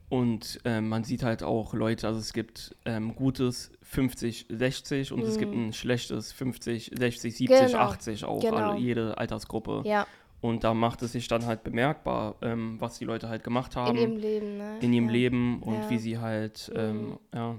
Und 0.09 0.61
äh, 0.65 0.81
man 0.81 1.05
sieht 1.05 1.23
halt 1.23 1.43
auch 1.43 1.75
Leute, 1.75 2.09
also 2.09 2.19
es 2.19 2.33
gibt 2.33 2.77
ähm, 2.85 3.15
gutes 3.15 3.73
50, 3.83 4.47
60 4.49 5.13
und 5.13 5.21
mhm. 5.21 5.27
es 5.27 5.39
gibt 5.39 5.55
mhm. 5.55 5.69
ein 5.69 5.73
schlechtes 5.73 6.33
50, 6.33 6.93
60, 6.97 7.37
70, 7.37 7.67
genau. 7.67 7.79
80 7.79 8.25
auch, 8.25 8.41
genau. 8.41 8.57
alle, 8.57 8.79
jede 8.81 9.17
Altersgruppe. 9.19 9.83
Ja. 9.85 10.07
Und 10.47 10.63
da 10.63 10.75
macht 10.75 11.03
es 11.03 11.13
sich 11.13 11.27
dann 11.27 11.45
halt 11.45 11.65
bemerkbar, 11.65 12.37
ähm, 12.41 12.81
was 12.81 12.99
die 12.99 13.05
Leute 13.05 13.29
halt 13.29 13.43
gemacht 13.43 13.75
haben. 13.75 13.97
In 13.97 14.03
ihrem 14.03 14.17
Leben, 14.17 14.57
ne? 14.59 14.79
In 14.81 14.93
ihrem 14.93 15.07
ja. 15.07 15.13
Leben 15.13 15.63
und 15.63 15.75
ja. 15.75 15.91
wie 15.91 15.99
sie 15.99 16.19
halt, 16.19 16.71
ähm, 16.75 17.09
mhm. 17.09 17.19
ja. 17.35 17.57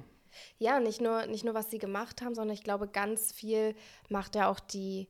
Ja, 0.58 0.80
nicht 0.80 1.02
nur, 1.02 1.26
nicht 1.26 1.44
nur, 1.44 1.54
was 1.54 1.70
sie 1.70 1.80
gemacht 1.80 2.22
haben, 2.22 2.36
sondern 2.36 2.54
ich 2.54 2.64
glaube, 2.64 2.88
ganz 2.88 3.32
viel 3.32 3.76
macht 4.08 4.36
ja 4.36 4.50
auch 4.50 4.60
die, 4.60 5.10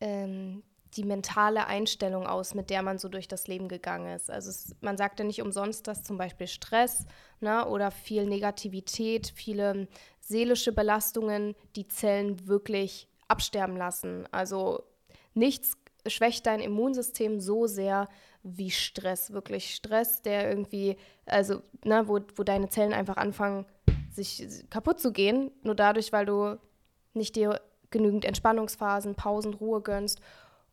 ähm, 0.00 0.62
die 0.96 1.04
mentale 1.04 1.66
Einstellung 1.66 2.26
aus, 2.26 2.54
mit 2.54 2.70
der 2.70 2.82
man 2.82 2.98
so 2.98 3.08
durch 3.08 3.28
das 3.28 3.46
Leben 3.46 3.68
gegangen 3.68 4.14
ist. 4.14 4.30
Also 4.30 4.50
es, 4.50 4.74
man 4.80 4.96
sagt 4.96 5.18
ja 5.18 5.24
nicht 5.24 5.42
umsonst, 5.42 5.86
dass 5.86 6.02
zum 6.02 6.18
Beispiel 6.18 6.46
Stress 6.46 7.06
ne, 7.40 7.66
oder 7.68 7.90
viel 7.90 8.26
Negativität, 8.26 9.32
viele 9.34 9.86
seelische 10.20 10.72
Belastungen 10.72 11.54
die 11.76 11.86
Zellen 11.86 12.48
wirklich 12.48 13.08
absterben 13.28 13.76
lassen. 13.76 14.26
Also 14.32 14.82
nichts 15.34 15.76
schwächt 16.06 16.46
dein 16.46 16.60
Immunsystem 16.60 17.40
so 17.40 17.66
sehr 17.66 18.08
wie 18.42 18.70
Stress. 18.70 19.32
Wirklich 19.32 19.74
Stress, 19.74 20.22
der 20.22 20.48
irgendwie, 20.48 20.96
also, 21.26 21.62
ne, 21.84 22.06
wo, 22.06 22.20
wo 22.36 22.42
deine 22.42 22.68
Zellen 22.68 22.92
einfach 22.92 23.16
anfangen, 23.16 23.66
sich 24.10 24.46
kaputt 24.70 25.00
zu 25.00 25.12
gehen, 25.12 25.50
nur 25.62 25.74
dadurch, 25.74 26.12
weil 26.12 26.26
du 26.26 26.58
nicht 27.14 27.36
dir 27.36 27.60
genügend 27.90 28.24
Entspannungsphasen, 28.24 29.14
Pausen, 29.14 29.54
Ruhe 29.54 29.80
gönnst. 29.80 30.20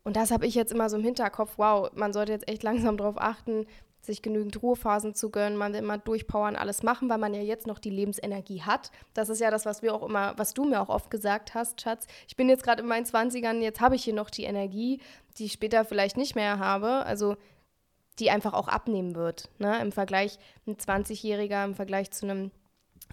Und 0.03 0.15
das 0.15 0.31
habe 0.31 0.47
ich 0.47 0.55
jetzt 0.55 0.71
immer 0.71 0.89
so 0.89 0.97
im 0.97 1.03
Hinterkopf, 1.03 1.53
wow, 1.57 1.89
man 1.93 2.13
sollte 2.13 2.31
jetzt 2.31 2.47
echt 2.47 2.63
langsam 2.63 2.97
darauf 2.97 3.19
achten, 3.19 3.67
sich 4.01 4.21
genügend 4.21 4.61
Ruhephasen 4.61 5.13
zu 5.13 5.29
gönnen, 5.29 5.57
man 5.57 5.73
will 5.73 5.79
immer 5.79 5.97
durchpowern, 5.97 6.55
alles 6.55 6.81
machen, 6.81 7.09
weil 7.09 7.19
man 7.19 7.33
ja 7.33 7.41
jetzt 7.41 7.67
noch 7.67 7.79
die 7.79 7.91
Lebensenergie 7.91 8.63
hat. 8.63 8.91
Das 9.13 9.29
ist 9.29 9.39
ja 9.39 9.51
das, 9.51 9.65
was 9.65 9.81
wir 9.83 9.93
auch 9.93 10.03
immer, 10.03 10.33
was 10.37 10.53
du 10.53 10.65
mir 10.65 10.81
auch 10.81 10.89
oft 10.89 11.11
gesagt 11.11 11.53
hast, 11.53 11.81
Schatz. 11.81 12.07
Ich 12.27 12.35
bin 12.35 12.49
jetzt 12.49 12.63
gerade 12.63 12.81
in 12.81 12.87
meinen 12.87 13.05
20ern, 13.05 13.59
jetzt 13.61 13.79
habe 13.79 13.95
ich 13.95 14.03
hier 14.03 14.15
noch 14.15 14.31
die 14.31 14.43
Energie, 14.43 14.99
die 15.37 15.45
ich 15.45 15.53
später 15.53 15.85
vielleicht 15.85 16.17
nicht 16.17 16.35
mehr 16.35 16.57
habe, 16.57 17.05
also 17.05 17.37
die 18.19 18.31
einfach 18.31 18.53
auch 18.53 18.67
abnehmen 18.67 19.15
wird. 19.15 19.49
Ne? 19.59 19.79
Im 19.81 19.91
Vergleich 19.91 20.37
ein 20.67 20.77
20-Jähriger, 20.77 21.63
im 21.63 21.75
Vergleich 21.75 22.11
zu 22.11 22.25
einem 22.25 22.51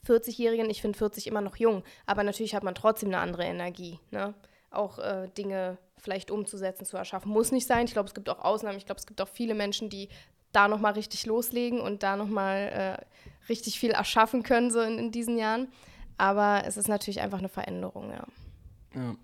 40-Jährigen, 0.07 0.71
ich 0.71 0.81
finde 0.81 0.99
40 0.99 1.27
immer 1.27 1.41
noch 1.41 1.57
jung, 1.57 1.83
aber 2.07 2.23
natürlich 2.23 2.55
hat 2.55 2.65
man 2.65 2.75
trotzdem 2.75 3.11
eine 3.11 3.19
andere 3.19 3.45
Energie. 3.45 4.01
Ne? 4.11 4.35
Auch 4.71 4.99
äh, 4.99 5.29
Dinge 5.37 5.79
vielleicht 5.99 6.31
umzusetzen, 6.31 6.85
zu 6.85 6.97
erschaffen. 6.97 7.31
Muss 7.31 7.53
nicht 7.53 7.67
sein. 7.67 7.87
Ich 7.87 7.93
glaube, 7.93 8.09
es 8.09 8.15
gibt 8.15 8.29
auch 8.29 8.39
Ausnahmen. 8.39 8.79
Ich 8.79 8.87
glaube, 8.87 9.01
es 9.01 9.07
gibt 9.07 9.21
auch 9.21 9.29
viele 9.29 9.55
Menschen, 9.55 9.91
die 9.91 10.09
da 10.53 10.69
nochmal 10.69 10.93
richtig 10.93 11.27
loslegen 11.27 11.81
und 11.81 12.03
da 12.03 12.17
nochmal 12.17 12.99
äh, 13.01 13.49
richtig 13.49 13.79
viel 13.79 13.91
erschaffen 13.91 14.43
können, 14.43 14.71
so 14.71 14.81
in, 14.81 14.99
in, 14.99 15.11
diesen 15.11 15.39
Jahren. 15.39 15.69
Aber 16.17 16.63
es 16.67 16.77
ist 16.77 16.89
natürlich 16.89 17.21
einfach 17.21 17.39
eine 17.39 17.49
Veränderung, 17.49 18.11
ja. 18.11 18.25
Ja. 18.95 19.15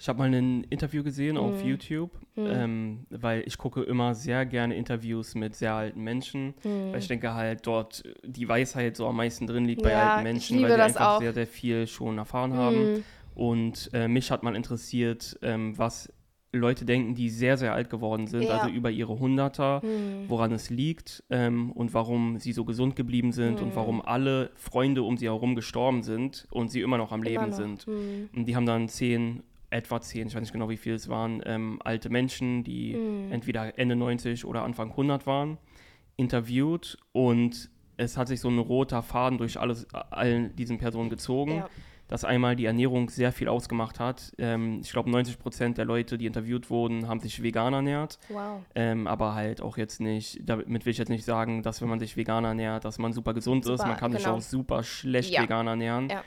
Ich 0.00 0.08
habe 0.08 0.18
mal 0.18 0.32
ein 0.32 0.64
Interview 0.64 1.02
gesehen 1.02 1.34
mhm. 1.34 1.42
auf 1.42 1.62
YouTube, 1.62 2.10
mhm. 2.34 2.46
Ähm, 2.46 3.06
weil 3.10 3.42
ich 3.46 3.58
gucke 3.58 3.82
immer 3.82 4.14
sehr 4.14 4.46
gerne 4.46 4.74
Interviews 4.74 5.34
mit 5.34 5.54
sehr 5.54 5.74
alten 5.74 6.00
Menschen, 6.00 6.54
mhm. 6.64 6.92
weil 6.92 7.00
ich 7.00 7.08
denke 7.08 7.34
halt 7.34 7.66
dort 7.66 8.02
die 8.24 8.48
Weisheit 8.48 8.96
so 8.96 9.06
am 9.06 9.16
meisten 9.16 9.46
drin 9.46 9.66
liegt 9.66 9.82
ja, 9.82 9.88
bei 9.88 9.96
alten 9.96 10.22
Menschen, 10.22 10.62
weil 10.62 10.74
die 10.74 10.80
einfach 10.80 11.16
auch. 11.16 11.20
sehr, 11.20 11.34
sehr 11.34 11.46
viel 11.46 11.86
schon 11.86 12.16
erfahren 12.16 12.54
haben. 12.54 12.92
Mhm. 12.92 13.04
Und 13.34 13.90
äh, 13.92 14.08
mich 14.08 14.30
hat 14.30 14.42
mal 14.42 14.56
interessiert, 14.56 15.38
ähm, 15.42 15.76
was 15.76 16.10
Leute 16.52 16.84
denken, 16.84 17.14
die 17.14 17.30
sehr, 17.30 17.56
sehr 17.56 17.72
alt 17.72 17.90
geworden 17.90 18.26
sind, 18.26 18.42
ja. 18.42 18.58
also 18.58 18.68
über 18.68 18.90
ihre 18.90 19.18
Hunderter, 19.18 19.82
hm. 19.82 20.28
woran 20.28 20.50
es 20.52 20.68
liegt 20.68 21.22
ähm, 21.30 21.70
und 21.70 21.94
warum 21.94 22.38
sie 22.38 22.52
so 22.52 22.64
gesund 22.64 22.96
geblieben 22.96 23.32
sind 23.32 23.60
hm. 23.60 23.68
und 23.68 23.76
warum 23.76 24.02
alle 24.02 24.50
Freunde 24.56 25.02
um 25.02 25.16
sie 25.16 25.26
herum 25.26 25.54
gestorben 25.54 26.02
sind 26.02 26.48
und 26.50 26.70
sie 26.70 26.80
immer 26.80 26.98
noch 26.98 27.12
am 27.12 27.22
Leben 27.22 27.50
noch. 27.50 27.56
sind. 27.56 27.86
Hm. 27.86 28.30
Und 28.34 28.46
die 28.46 28.56
haben 28.56 28.66
dann 28.66 28.88
zehn, 28.88 29.44
etwa 29.70 30.00
zehn, 30.00 30.26
ich 30.26 30.34
weiß 30.34 30.40
nicht 30.40 30.52
genau, 30.52 30.68
wie 30.68 30.76
viele 30.76 30.96
es 30.96 31.08
waren, 31.08 31.40
ähm, 31.46 31.80
alte 31.84 32.10
Menschen, 32.10 32.64
die 32.64 32.94
hm. 32.94 33.30
entweder 33.30 33.78
Ende 33.78 33.94
90 33.94 34.44
oder 34.44 34.64
Anfang 34.64 34.90
100 34.90 35.26
waren, 35.26 35.58
interviewt 36.16 36.98
und 37.12 37.70
es 37.96 38.16
hat 38.16 38.26
sich 38.26 38.40
so 38.40 38.48
ein 38.48 38.58
roter 38.58 39.02
Faden 39.02 39.38
durch 39.38 39.60
alles, 39.60 39.86
allen 39.92 40.56
diesen 40.56 40.78
Personen 40.78 41.10
gezogen. 41.10 41.56
Ja 41.58 41.68
dass 42.10 42.24
einmal 42.24 42.56
die 42.56 42.64
Ernährung 42.64 43.08
sehr 43.08 43.30
viel 43.30 43.46
ausgemacht 43.46 44.00
hat. 44.00 44.32
Ähm, 44.36 44.80
ich 44.82 44.90
glaube, 44.90 45.08
90 45.08 45.38
Prozent 45.38 45.78
der 45.78 45.84
Leute, 45.84 46.18
die 46.18 46.26
interviewt 46.26 46.68
wurden, 46.68 47.06
haben 47.06 47.20
sich 47.20 47.40
vegan 47.40 47.72
ernährt. 47.72 48.18
Wow. 48.28 48.62
Ähm, 48.74 49.06
aber 49.06 49.36
halt 49.36 49.62
auch 49.62 49.76
jetzt 49.76 50.00
nicht, 50.00 50.40
damit 50.42 50.84
will 50.84 50.90
ich 50.90 50.98
jetzt 50.98 51.08
nicht 51.08 51.24
sagen, 51.24 51.62
dass 51.62 51.80
wenn 51.80 51.88
man 51.88 52.00
sich 52.00 52.16
vegan 52.16 52.44
ernährt, 52.44 52.84
dass 52.84 52.98
man 52.98 53.12
super 53.12 53.32
gesund 53.32 53.64
super, 53.64 53.74
ist. 53.76 53.86
Man 53.86 53.96
kann 53.96 54.10
genau. 54.10 54.18
sich 54.18 54.28
auch 54.28 54.40
super 54.40 54.82
schlecht 54.82 55.30
ja. 55.30 55.42
vegan 55.42 55.68
ernähren. 55.68 56.10
Ja. 56.10 56.24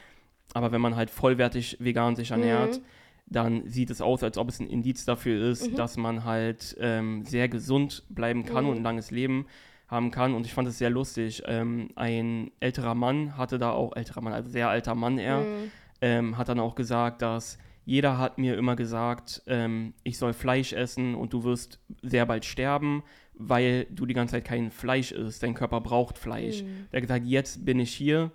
Aber 0.54 0.72
wenn 0.72 0.80
man 0.80 0.96
halt 0.96 1.10
vollwertig 1.10 1.76
vegan 1.82 2.16
sich 2.16 2.32
ernährt, 2.32 2.78
mhm. 2.78 2.84
dann 3.26 3.68
sieht 3.68 3.90
es 3.90 4.02
aus, 4.02 4.24
als 4.24 4.38
ob 4.38 4.48
es 4.48 4.62
ein 4.62 4.68
Indiz 4.68 5.04
dafür 5.04 5.50
ist, 5.50 5.70
mhm. 5.70 5.76
dass 5.76 5.98
man 5.98 6.24
halt 6.24 6.78
ähm, 6.80 7.26
sehr 7.26 7.50
gesund 7.50 8.04
bleiben 8.08 8.46
kann 8.46 8.64
mhm. 8.64 8.70
und 8.70 8.78
ein 8.78 8.84
langes 8.84 9.12
Leben 9.12 9.48
haben 9.94 10.12
kann. 10.12 10.34
Und 10.34 10.46
ich 10.46 10.54
fand 10.54 10.68
es 10.68 10.78
sehr 10.78 10.90
lustig. 10.90 11.44
Ähm, 11.46 11.90
ein 11.96 12.52
älterer 12.60 12.96
Mann 12.96 13.38
hatte 13.38 13.58
da 13.58 13.72
auch, 13.72 13.96
älterer 13.96 14.22
Mann, 14.22 14.34
also 14.34 14.50
sehr 14.50 14.68
alter 14.68 14.96
Mann 14.96 15.18
er, 15.18 15.40
mhm. 15.40 15.72
ähm, 16.02 16.38
hat 16.38 16.50
dann 16.50 16.60
auch 16.60 16.76
gesagt, 16.76 17.22
dass 17.22 17.58
jeder 17.86 18.18
hat 18.18 18.38
mir 18.38 18.58
immer 18.58 18.76
gesagt, 18.76 19.42
ähm, 19.48 19.94
ich 20.04 20.18
soll 20.18 20.34
Fleisch 20.34 20.74
essen 20.74 21.16
und 21.16 21.34
du 21.34 21.44
wirst 21.44 21.80
sehr 22.02 22.26
bald 22.26 22.46
sterben, 22.46 23.04
weil 23.34 23.88
du 23.90 24.06
die 24.06 24.14
ganze 24.14 24.34
Zeit 24.34 24.46
kein 24.46 24.72
Fleisch 24.72 25.12
isst. 25.12 25.44
Dein 25.44 25.54
Körper 25.54 25.82
braucht 25.82 26.18
Fleisch. 26.18 26.64
Mhm. 26.64 26.88
Der 26.92 26.98
hat 26.98 27.08
gesagt, 27.08 27.26
jetzt 27.26 27.66
bin 27.66 27.80
ich 27.80 27.94
hier, 27.94 28.32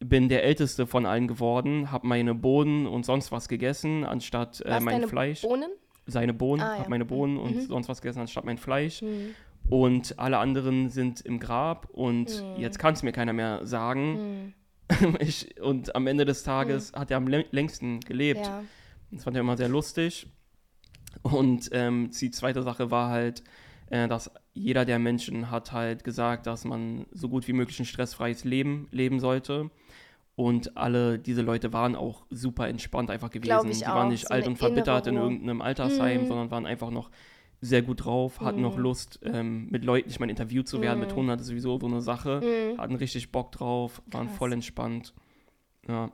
bin 0.00 0.28
der 0.28 0.44
Älteste 0.44 0.86
von 0.86 1.06
allen 1.06 1.28
geworden, 1.28 1.90
habe 1.90 2.06
meine 2.06 2.34
Bohnen 2.34 2.86
und 2.86 3.04
sonst 3.04 3.32
was 3.32 3.48
gegessen, 3.48 4.04
anstatt 4.04 4.62
äh, 4.64 4.80
mein 4.80 5.06
Fleisch. 5.06 5.42
Bohnen? 5.42 5.70
Seine 6.06 6.32
Bohnen, 6.32 6.62
ah, 6.62 6.74
ja. 6.74 6.78
habe 6.78 6.90
meine 6.90 7.04
Bohnen 7.04 7.34
mhm. 7.34 7.40
und 7.40 7.68
sonst 7.68 7.88
was 7.88 8.00
gegessen, 8.00 8.20
anstatt 8.20 8.44
mein 8.46 8.56
Fleisch. 8.56 9.02
Und 9.70 10.18
alle 10.18 10.38
anderen 10.38 10.88
sind 10.88 11.20
im 11.20 11.38
Grab 11.38 11.88
und 11.90 12.42
mhm. 12.42 12.60
jetzt 12.60 12.78
kann 12.78 12.94
es 12.94 13.02
mir 13.02 13.12
keiner 13.12 13.32
mehr 13.32 13.66
sagen. 13.66 14.54
Mhm. 14.90 15.16
ich, 15.20 15.60
und 15.60 15.94
am 15.94 16.06
Ende 16.06 16.24
des 16.24 16.42
Tages 16.42 16.92
mhm. 16.92 17.00
hat 17.00 17.10
er 17.10 17.18
am 17.18 17.28
längsten 17.28 18.00
gelebt. 18.00 18.46
Ja. 18.46 18.62
Das 19.10 19.24
fand 19.24 19.36
er 19.36 19.40
immer 19.40 19.56
sehr 19.56 19.68
lustig. 19.68 20.26
Und 21.22 21.70
ähm, 21.72 22.10
die 22.18 22.30
zweite 22.30 22.62
Sache 22.62 22.90
war 22.90 23.10
halt, 23.10 23.42
äh, 23.90 24.08
dass 24.08 24.30
jeder 24.54 24.84
der 24.84 24.98
Menschen 24.98 25.50
hat 25.50 25.72
halt 25.72 26.04
gesagt, 26.04 26.46
dass 26.46 26.64
man 26.64 27.06
so 27.10 27.28
gut 27.28 27.48
wie 27.48 27.52
möglich 27.52 27.78
ein 27.80 27.86
stressfreies 27.86 28.44
Leben 28.44 28.88
leben 28.90 29.20
sollte. 29.20 29.70
Und 30.36 30.76
alle 30.76 31.18
diese 31.18 31.42
Leute 31.42 31.72
waren 31.72 31.96
auch 31.96 32.24
super 32.30 32.68
entspannt 32.68 33.10
einfach 33.10 33.30
gewesen. 33.30 33.70
Die 33.70 33.86
auch. 33.86 33.94
waren 33.94 34.08
nicht 34.08 34.28
so 34.28 34.34
alt 34.34 34.46
und 34.46 34.56
verbittert 34.56 35.08
in 35.08 35.16
irgendeinem 35.16 35.60
Altersheim, 35.60 36.22
mhm. 36.22 36.26
sondern 36.26 36.50
waren 36.50 36.64
einfach 36.64 36.90
noch 36.90 37.10
sehr 37.60 37.82
gut 37.82 38.04
drauf, 38.04 38.40
hat 38.40 38.56
mhm. 38.56 38.62
noch 38.62 38.76
Lust, 38.78 39.20
ähm, 39.24 39.68
mit 39.70 39.84
Leuten, 39.84 40.08
ich 40.08 40.20
meine, 40.20 40.32
interviewt 40.32 40.68
zu 40.68 40.80
werden. 40.80 41.00
Mhm. 41.00 41.06
Mit 41.06 41.16
Hunden 41.16 41.30
hat 41.30 41.40
sowieso 41.44 41.78
so 41.78 41.86
eine 41.86 42.00
Sache. 42.00 42.40
Mhm. 42.42 42.78
Hatten 42.78 42.94
richtig 42.94 43.32
Bock 43.32 43.52
drauf, 43.52 44.02
waren 44.06 44.28
Krass. 44.28 44.36
voll 44.36 44.52
entspannt. 44.52 45.14
Ja. 45.86 46.10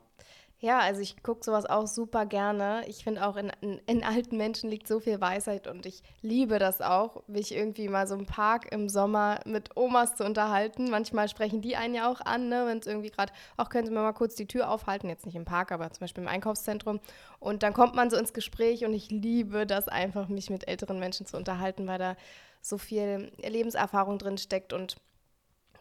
Ja, 0.65 0.79
also 0.79 1.03
ich 1.03 1.23
gucke 1.23 1.45
sowas 1.45 1.67
auch 1.67 1.87
super 1.87 2.25
gerne. 2.25 2.85
Ich 2.87 3.05
finde 3.05 3.27
auch 3.27 3.37
in, 3.37 3.53
in, 3.61 3.83
in, 3.85 4.03
alten 4.03 4.39
Menschen 4.39 4.71
liegt 4.71 4.89
so 4.89 4.99
viel 4.99 5.21
Weisheit 5.21 5.67
und 5.67 5.85
ich 5.85 6.03
liebe 6.23 6.59
das 6.59 6.81
auch, 6.81 7.23
mich 7.27 7.55
irgendwie 7.55 7.87
mal 7.87 8.07
so 8.07 8.15
im 8.15 8.25
Park 8.25 8.73
im 8.73 8.89
Sommer 8.89 9.41
mit 9.45 9.77
Omas 9.77 10.17
zu 10.17 10.25
unterhalten. 10.25 10.89
Manchmal 10.89 11.29
sprechen 11.29 11.61
die 11.61 11.77
einen 11.77 11.95
ja 11.95 12.11
auch 12.11 12.23
an, 12.23 12.49
ne, 12.49 12.65
wenn 12.65 12.79
es 12.79 12.87
irgendwie 12.87 13.11
gerade, 13.11 13.31
auch 13.59 13.69
können 13.69 13.87
Sie 13.87 13.93
mir 13.93 14.01
mal 14.01 14.15
kurz 14.15 14.37
die 14.37 14.47
Tür 14.47 14.71
aufhalten, 14.71 15.11
jetzt 15.11 15.27
nicht 15.27 15.35
im 15.37 15.45
Park, 15.45 15.71
aber 15.71 15.91
zum 15.91 16.01
Beispiel 16.01 16.23
im 16.23 16.31
Einkaufszentrum. 16.31 16.99
Und 17.41 17.63
dann 17.63 17.75
kommt 17.75 17.95
man 17.95 18.09
so 18.09 18.17
ins 18.17 18.33
Gespräch 18.33 18.87
und 18.87 18.95
ich 18.95 19.11
liebe 19.11 19.67
das 19.67 19.87
einfach, 19.87 20.29
mich 20.29 20.49
mit 20.49 20.67
älteren 20.67 20.99
Menschen 20.99 21.27
zu 21.27 21.37
unterhalten, 21.37 21.87
weil 21.87 21.99
da 21.99 22.17
so 22.63 22.79
viel 22.79 23.33
Lebenserfahrung 23.37 24.17
drin 24.17 24.39
steckt. 24.39 24.73
Und 24.73 24.97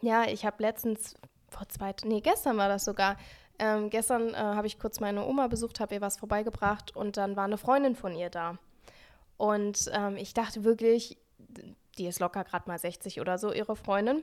ja, 0.02 0.24
ich 0.28 0.44
habe 0.44 0.62
letztens, 0.62 1.14
vor 1.48 1.66
zwei, 1.70 1.94
nee, 2.04 2.20
gestern 2.20 2.58
war 2.58 2.68
das 2.68 2.84
sogar, 2.84 3.16
ähm, 3.58 3.90
gestern 3.90 4.34
äh, 4.34 4.36
habe 4.36 4.66
ich 4.66 4.78
kurz 4.78 5.00
meine 5.00 5.24
Oma 5.24 5.46
besucht, 5.46 5.80
habe 5.80 5.94
ihr 5.94 6.00
was 6.00 6.16
vorbeigebracht 6.16 6.94
und 6.96 7.16
dann 7.16 7.36
war 7.36 7.44
eine 7.44 7.58
Freundin 7.58 7.94
von 7.94 8.14
ihr 8.14 8.30
da. 8.30 8.58
Und 9.36 9.90
ähm, 9.92 10.16
ich 10.16 10.34
dachte 10.34 10.64
wirklich, 10.64 11.18
die 11.98 12.06
ist 12.06 12.20
locker 12.20 12.44
gerade 12.44 12.68
mal 12.68 12.78
60 12.78 13.20
oder 13.20 13.38
so, 13.38 13.52
ihre 13.52 13.76
Freundin. 13.76 14.22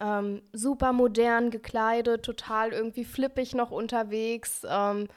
Ähm, 0.00 0.42
super 0.52 0.92
modern 0.92 1.50
gekleidet, 1.50 2.24
total 2.24 2.72
irgendwie 2.72 3.04
flippig 3.04 3.54
noch 3.54 3.70
unterwegs, 3.70 4.62
ähm, 4.68 5.08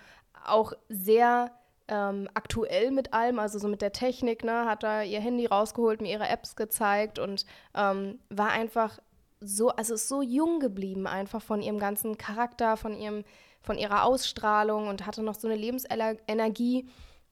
auch 0.46 0.74
sehr 0.90 1.52
ähm, 1.88 2.30
aktuell 2.34 2.92
mit 2.92 3.14
allem, 3.14 3.40
also 3.40 3.60
so 3.60 3.68
mit 3.68 3.82
der 3.82 3.94
Technik, 3.94 4.44
ne, 4.44 4.66
hat 4.66 4.84
da 4.84 5.02
ihr 5.04 5.20
Handy 5.20 5.46
rausgeholt, 5.46 6.02
mir 6.02 6.12
ihre 6.12 6.28
Apps 6.28 6.56
gezeigt 6.56 7.20
und 7.20 7.46
ähm, 7.76 8.20
war 8.30 8.50
einfach 8.50 9.00
so, 9.40 9.70
also 9.70 9.94
ist 9.94 10.08
so 10.08 10.22
jung 10.22 10.60
geblieben, 10.60 11.08
einfach 11.08 11.42
von 11.42 11.62
ihrem 11.62 11.80
ganzen 11.80 12.18
Charakter, 12.18 12.78
von 12.78 12.96
ihrem 12.96 13.24
von 13.64 13.78
ihrer 13.78 14.04
Ausstrahlung 14.04 14.88
und 14.88 15.08
hatte 15.08 15.24
noch 15.24 15.36
so 15.36 15.48
eine 15.48 15.58
Lebensenergie 15.58 16.88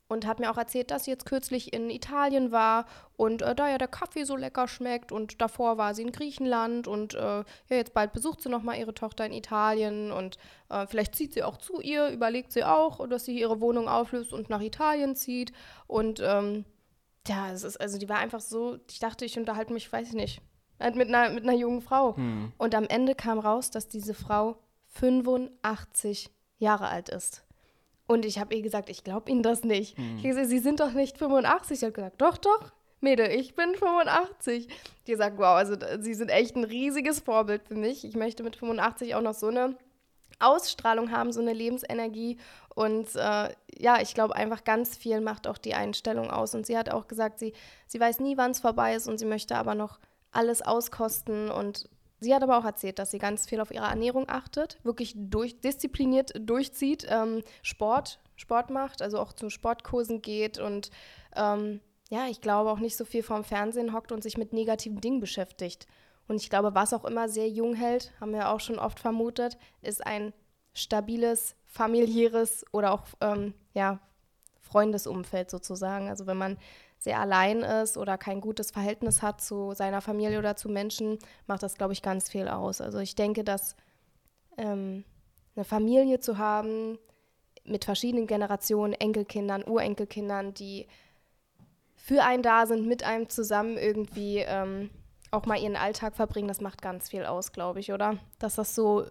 und 0.07 0.27
hat 0.27 0.39
mir 0.39 0.51
auch 0.51 0.57
erzählt, 0.57 0.91
dass 0.91 1.05
sie 1.05 1.11
jetzt 1.11 1.25
kürzlich 1.25 1.71
in 1.71 1.89
Italien 1.89 2.51
war 2.51 2.85
und 3.15 3.41
äh, 3.41 3.55
da 3.55 3.69
ja 3.69 3.77
der 3.77 3.87
Kaffee 3.87 4.25
so 4.25 4.35
lecker 4.35 4.67
schmeckt 4.67 5.11
und 5.11 5.41
davor 5.41 5.77
war 5.77 5.93
sie 5.93 6.01
in 6.01 6.11
Griechenland 6.11 6.87
und 6.87 7.13
äh, 7.13 7.19
ja, 7.19 7.45
jetzt 7.69 7.93
bald 7.93 8.11
besucht 8.11 8.41
sie 8.41 8.49
nochmal 8.49 8.77
ihre 8.77 8.93
Tochter 8.93 9.25
in 9.25 9.31
Italien 9.31 10.11
und 10.11 10.37
äh, 10.69 10.85
vielleicht 10.87 11.15
zieht 11.15 11.33
sie 11.33 11.43
auch 11.43 11.57
zu 11.57 11.79
ihr, 11.79 12.09
überlegt 12.09 12.51
sie 12.51 12.65
auch, 12.65 13.07
dass 13.07 13.23
sie 13.23 13.39
ihre 13.39 13.61
Wohnung 13.61 13.87
auflöst 13.87 14.33
und 14.33 14.49
nach 14.49 14.61
Italien 14.61 15.15
zieht 15.15 15.53
und 15.87 16.21
ähm, 16.21 16.65
ja, 17.27 17.51
es 17.51 17.63
ist, 17.63 17.79
also 17.79 17.97
die 17.97 18.09
war 18.09 18.17
einfach 18.17 18.41
so, 18.41 18.79
ich 18.89 18.99
dachte, 18.99 19.23
ich 19.25 19.37
unterhalte 19.37 19.71
mich, 19.71 19.91
weiß 19.91 20.09
ich 20.09 20.15
nicht, 20.15 20.41
halt 20.79 20.95
mit 20.95 21.07
einer, 21.07 21.29
mit 21.29 21.43
einer 21.43 21.55
jungen 21.55 21.81
Frau. 21.81 22.17
Hm. 22.17 22.51
Und 22.57 22.75
am 22.75 22.85
Ende 22.85 23.15
kam 23.15 23.39
raus, 23.39 23.69
dass 23.69 23.87
diese 23.87 24.13
Frau 24.13 24.57
85 24.91 26.29
Jahre 26.57 26.87
alt 26.87 27.09
ist. 27.09 27.43
Und 28.07 28.25
ich 28.25 28.39
habe 28.39 28.55
ihr 28.55 28.61
gesagt, 28.61 28.89
ich 28.89 29.03
glaube 29.03 29.31
Ihnen 29.31 29.43
das 29.43 29.63
nicht. 29.63 29.97
Mhm. 29.97 30.17
Ich 30.17 30.23
gesagt, 30.23 30.49
Sie 30.49 30.59
sind 30.59 30.79
doch 30.79 30.91
nicht 30.91 31.17
85. 31.17 31.79
Sie 31.79 31.85
hat 31.85 31.93
gesagt, 31.93 32.21
doch, 32.21 32.37
doch, 32.37 32.71
Mädel, 32.99 33.31
ich 33.31 33.55
bin 33.55 33.73
85. 33.75 34.67
Die 35.07 35.15
sagt, 35.15 35.37
wow, 35.37 35.55
also 35.55 35.75
Sie 35.99 36.13
sind 36.13 36.29
echt 36.29 36.55
ein 36.55 36.63
riesiges 36.63 37.19
Vorbild 37.19 37.63
für 37.67 37.75
mich. 37.75 38.03
Ich 38.03 38.15
möchte 38.15 38.43
mit 38.43 38.55
85 38.55 39.15
auch 39.15 39.21
noch 39.21 39.33
so 39.33 39.47
eine 39.47 39.75
Ausstrahlung 40.39 41.11
haben, 41.11 41.31
so 41.31 41.39
eine 41.39 41.53
Lebensenergie. 41.53 42.37
Und 42.75 43.15
äh, 43.15 43.49
ja, 43.77 44.01
ich 44.01 44.13
glaube 44.13 44.35
einfach 44.35 44.63
ganz 44.63 44.97
viel 44.97 45.21
macht 45.21 45.47
auch 45.47 45.57
die 45.57 45.73
Einstellung 45.73 46.29
aus. 46.29 46.53
Und 46.53 46.65
sie 46.65 46.77
hat 46.77 46.89
auch 46.89 47.07
gesagt, 47.07 47.39
sie, 47.39 47.53
sie 47.87 47.99
weiß 47.99 48.19
nie, 48.19 48.37
wann 48.37 48.51
es 48.51 48.59
vorbei 48.59 48.95
ist 48.95 49.07
und 49.07 49.17
sie 49.17 49.25
möchte 49.25 49.55
aber 49.55 49.75
noch 49.75 49.99
alles 50.31 50.61
auskosten 50.61 51.49
und 51.49 51.89
Sie 52.21 52.35
hat 52.35 52.43
aber 52.43 52.59
auch 52.59 52.65
erzählt, 52.65 52.99
dass 52.99 53.09
sie 53.09 53.17
ganz 53.17 53.47
viel 53.47 53.59
auf 53.59 53.71
ihre 53.71 53.87
Ernährung 53.87 54.29
achtet, 54.29 54.77
wirklich 54.83 55.15
durch, 55.17 55.59
diszipliniert 55.59 56.31
durchzieht, 56.39 57.05
ähm, 57.09 57.41
Sport, 57.63 58.19
Sport 58.35 58.69
macht, 58.69 59.01
also 59.01 59.19
auch 59.19 59.33
zu 59.33 59.49
Sportkursen 59.49 60.21
geht 60.21 60.59
und 60.59 60.91
ähm, 61.35 61.81
ja, 62.11 62.27
ich 62.27 62.39
glaube 62.39 62.69
auch 62.69 62.79
nicht 62.79 62.95
so 62.95 63.05
viel 63.05 63.23
vorm 63.23 63.43
Fernsehen 63.43 63.91
hockt 63.91 64.11
und 64.11 64.21
sich 64.21 64.37
mit 64.37 64.53
negativen 64.53 65.01
Dingen 65.01 65.19
beschäftigt. 65.19 65.87
Und 66.27 66.35
ich 66.35 66.49
glaube, 66.49 66.75
was 66.75 66.93
auch 66.93 67.05
immer 67.05 67.27
sehr 67.27 67.49
jung 67.49 67.73
hält, 67.73 68.13
haben 68.21 68.33
wir 68.33 68.49
auch 68.49 68.59
schon 68.59 68.77
oft 68.77 68.99
vermutet, 68.99 69.57
ist 69.81 70.05
ein 70.05 70.31
stabiles, 70.73 71.55
familiäres 71.65 72.65
oder 72.71 72.91
auch 72.91 73.05
ähm, 73.19 73.55
ja, 73.73 73.99
Freundesumfeld 74.59 75.49
sozusagen. 75.49 76.07
Also 76.07 76.27
wenn 76.27 76.37
man 76.37 76.57
sehr 77.01 77.19
allein 77.19 77.63
ist 77.63 77.97
oder 77.97 78.19
kein 78.19 78.41
gutes 78.41 78.69
Verhältnis 78.69 79.23
hat 79.23 79.41
zu 79.41 79.73
seiner 79.73 80.01
Familie 80.01 80.37
oder 80.37 80.55
zu 80.55 80.69
Menschen, 80.69 81.17
macht 81.47 81.63
das, 81.63 81.75
glaube 81.75 81.93
ich, 81.93 82.03
ganz 82.03 82.29
viel 82.29 82.47
aus. 82.47 82.79
Also 82.79 82.99
ich 82.99 83.15
denke, 83.15 83.43
dass 83.43 83.75
ähm, 84.55 85.03
eine 85.55 85.65
Familie 85.65 86.19
zu 86.19 86.37
haben 86.37 86.99
mit 87.65 87.85
verschiedenen 87.85 88.27
Generationen, 88.27 88.93
Enkelkindern, 88.93 89.63
Urenkelkindern, 89.63 90.53
die 90.53 90.87
für 91.95 92.23
einen 92.23 92.43
da 92.43 92.67
sind, 92.67 92.87
mit 92.87 93.03
einem 93.03 93.29
zusammen 93.29 93.77
irgendwie 93.77 94.37
ähm, 94.37 94.91
auch 95.31 95.47
mal 95.47 95.59
ihren 95.59 95.77
Alltag 95.77 96.15
verbringen, 96.15 96.49
das 96.49 96.61
macht 96.61 96.83
ganz 96.83 97.09
viel 97.09 97.25
aus, 97.25 97.51
glaube 97.51 97.79
ich, 97.79 97.91
oder? 97.91 98.17
Dass 98.37 98.55
das 98.55 98.75
so 98.75 99.07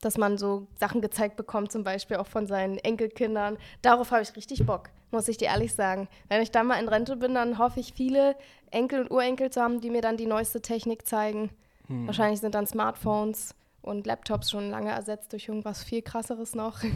dass 0.00 0.16
man 0.16 0.38
so 0.38 0.66
Sachen 0.78 1.00
gezeigt 1.00 1.36
bekommt, 1.36 1.72
zum 1.72 1.84
Beispiel 1.84 2.16
auch 2.16 2.26
von 2.26 2.46
seinen 2.46 2.78
Enkelkindern. 2.78 3.58
Darauf 3.82 4.10
habe 4.10 4.22
ich 4.22 4.34
richtig 4.36 4.64
Bock, 4.66 4.90
muss 5.10 5.28
ich 5.28 5.36
dir 5.36 5.48
ehrlich 5.48 5.74
sagen. 5.74 6.08
Wenn 6.28 6.42
ich 6.42 6.50
dann 6.50 6.66
mal 6.66 6.80
in 6.80 6.88
Rente 6.88 7.16
bin, 7.16 7.34
dann 7.34 7.58
hoffe 7.58 7.80
ich, 7.80 7.92
viele 7.94 8.36
Enkel 8.70 9.02
und 9.02 9.10
Urenkel 9.10 9.50
zu 9.50 9.60
haben, 9.60 9.80
die 9.80 9.90
mir 9.90 10.02
dann 10.02 10.16
die 10.16 10.26
neueste 10.26 10.62
Technik 10.62 11.06
zeigen. 11.06 11.50
Hm. 11.88 12.06
Wahrscheinlich 12.06 12.40
sind 12.40 12.54
dann 12.54 12.66
Smartphones 12.66 13.54
und 13.82 14.06
Laptops 14.06 14.50
schon 14.50 14.70
lange 14.70 14.90
ersetzt 14.90 15.32
durch 15.32 15.48
irgendwas 15.48 15.84
viel 15.84 16.02
krasseres 16.02 16.54
noch. 16.54 16.82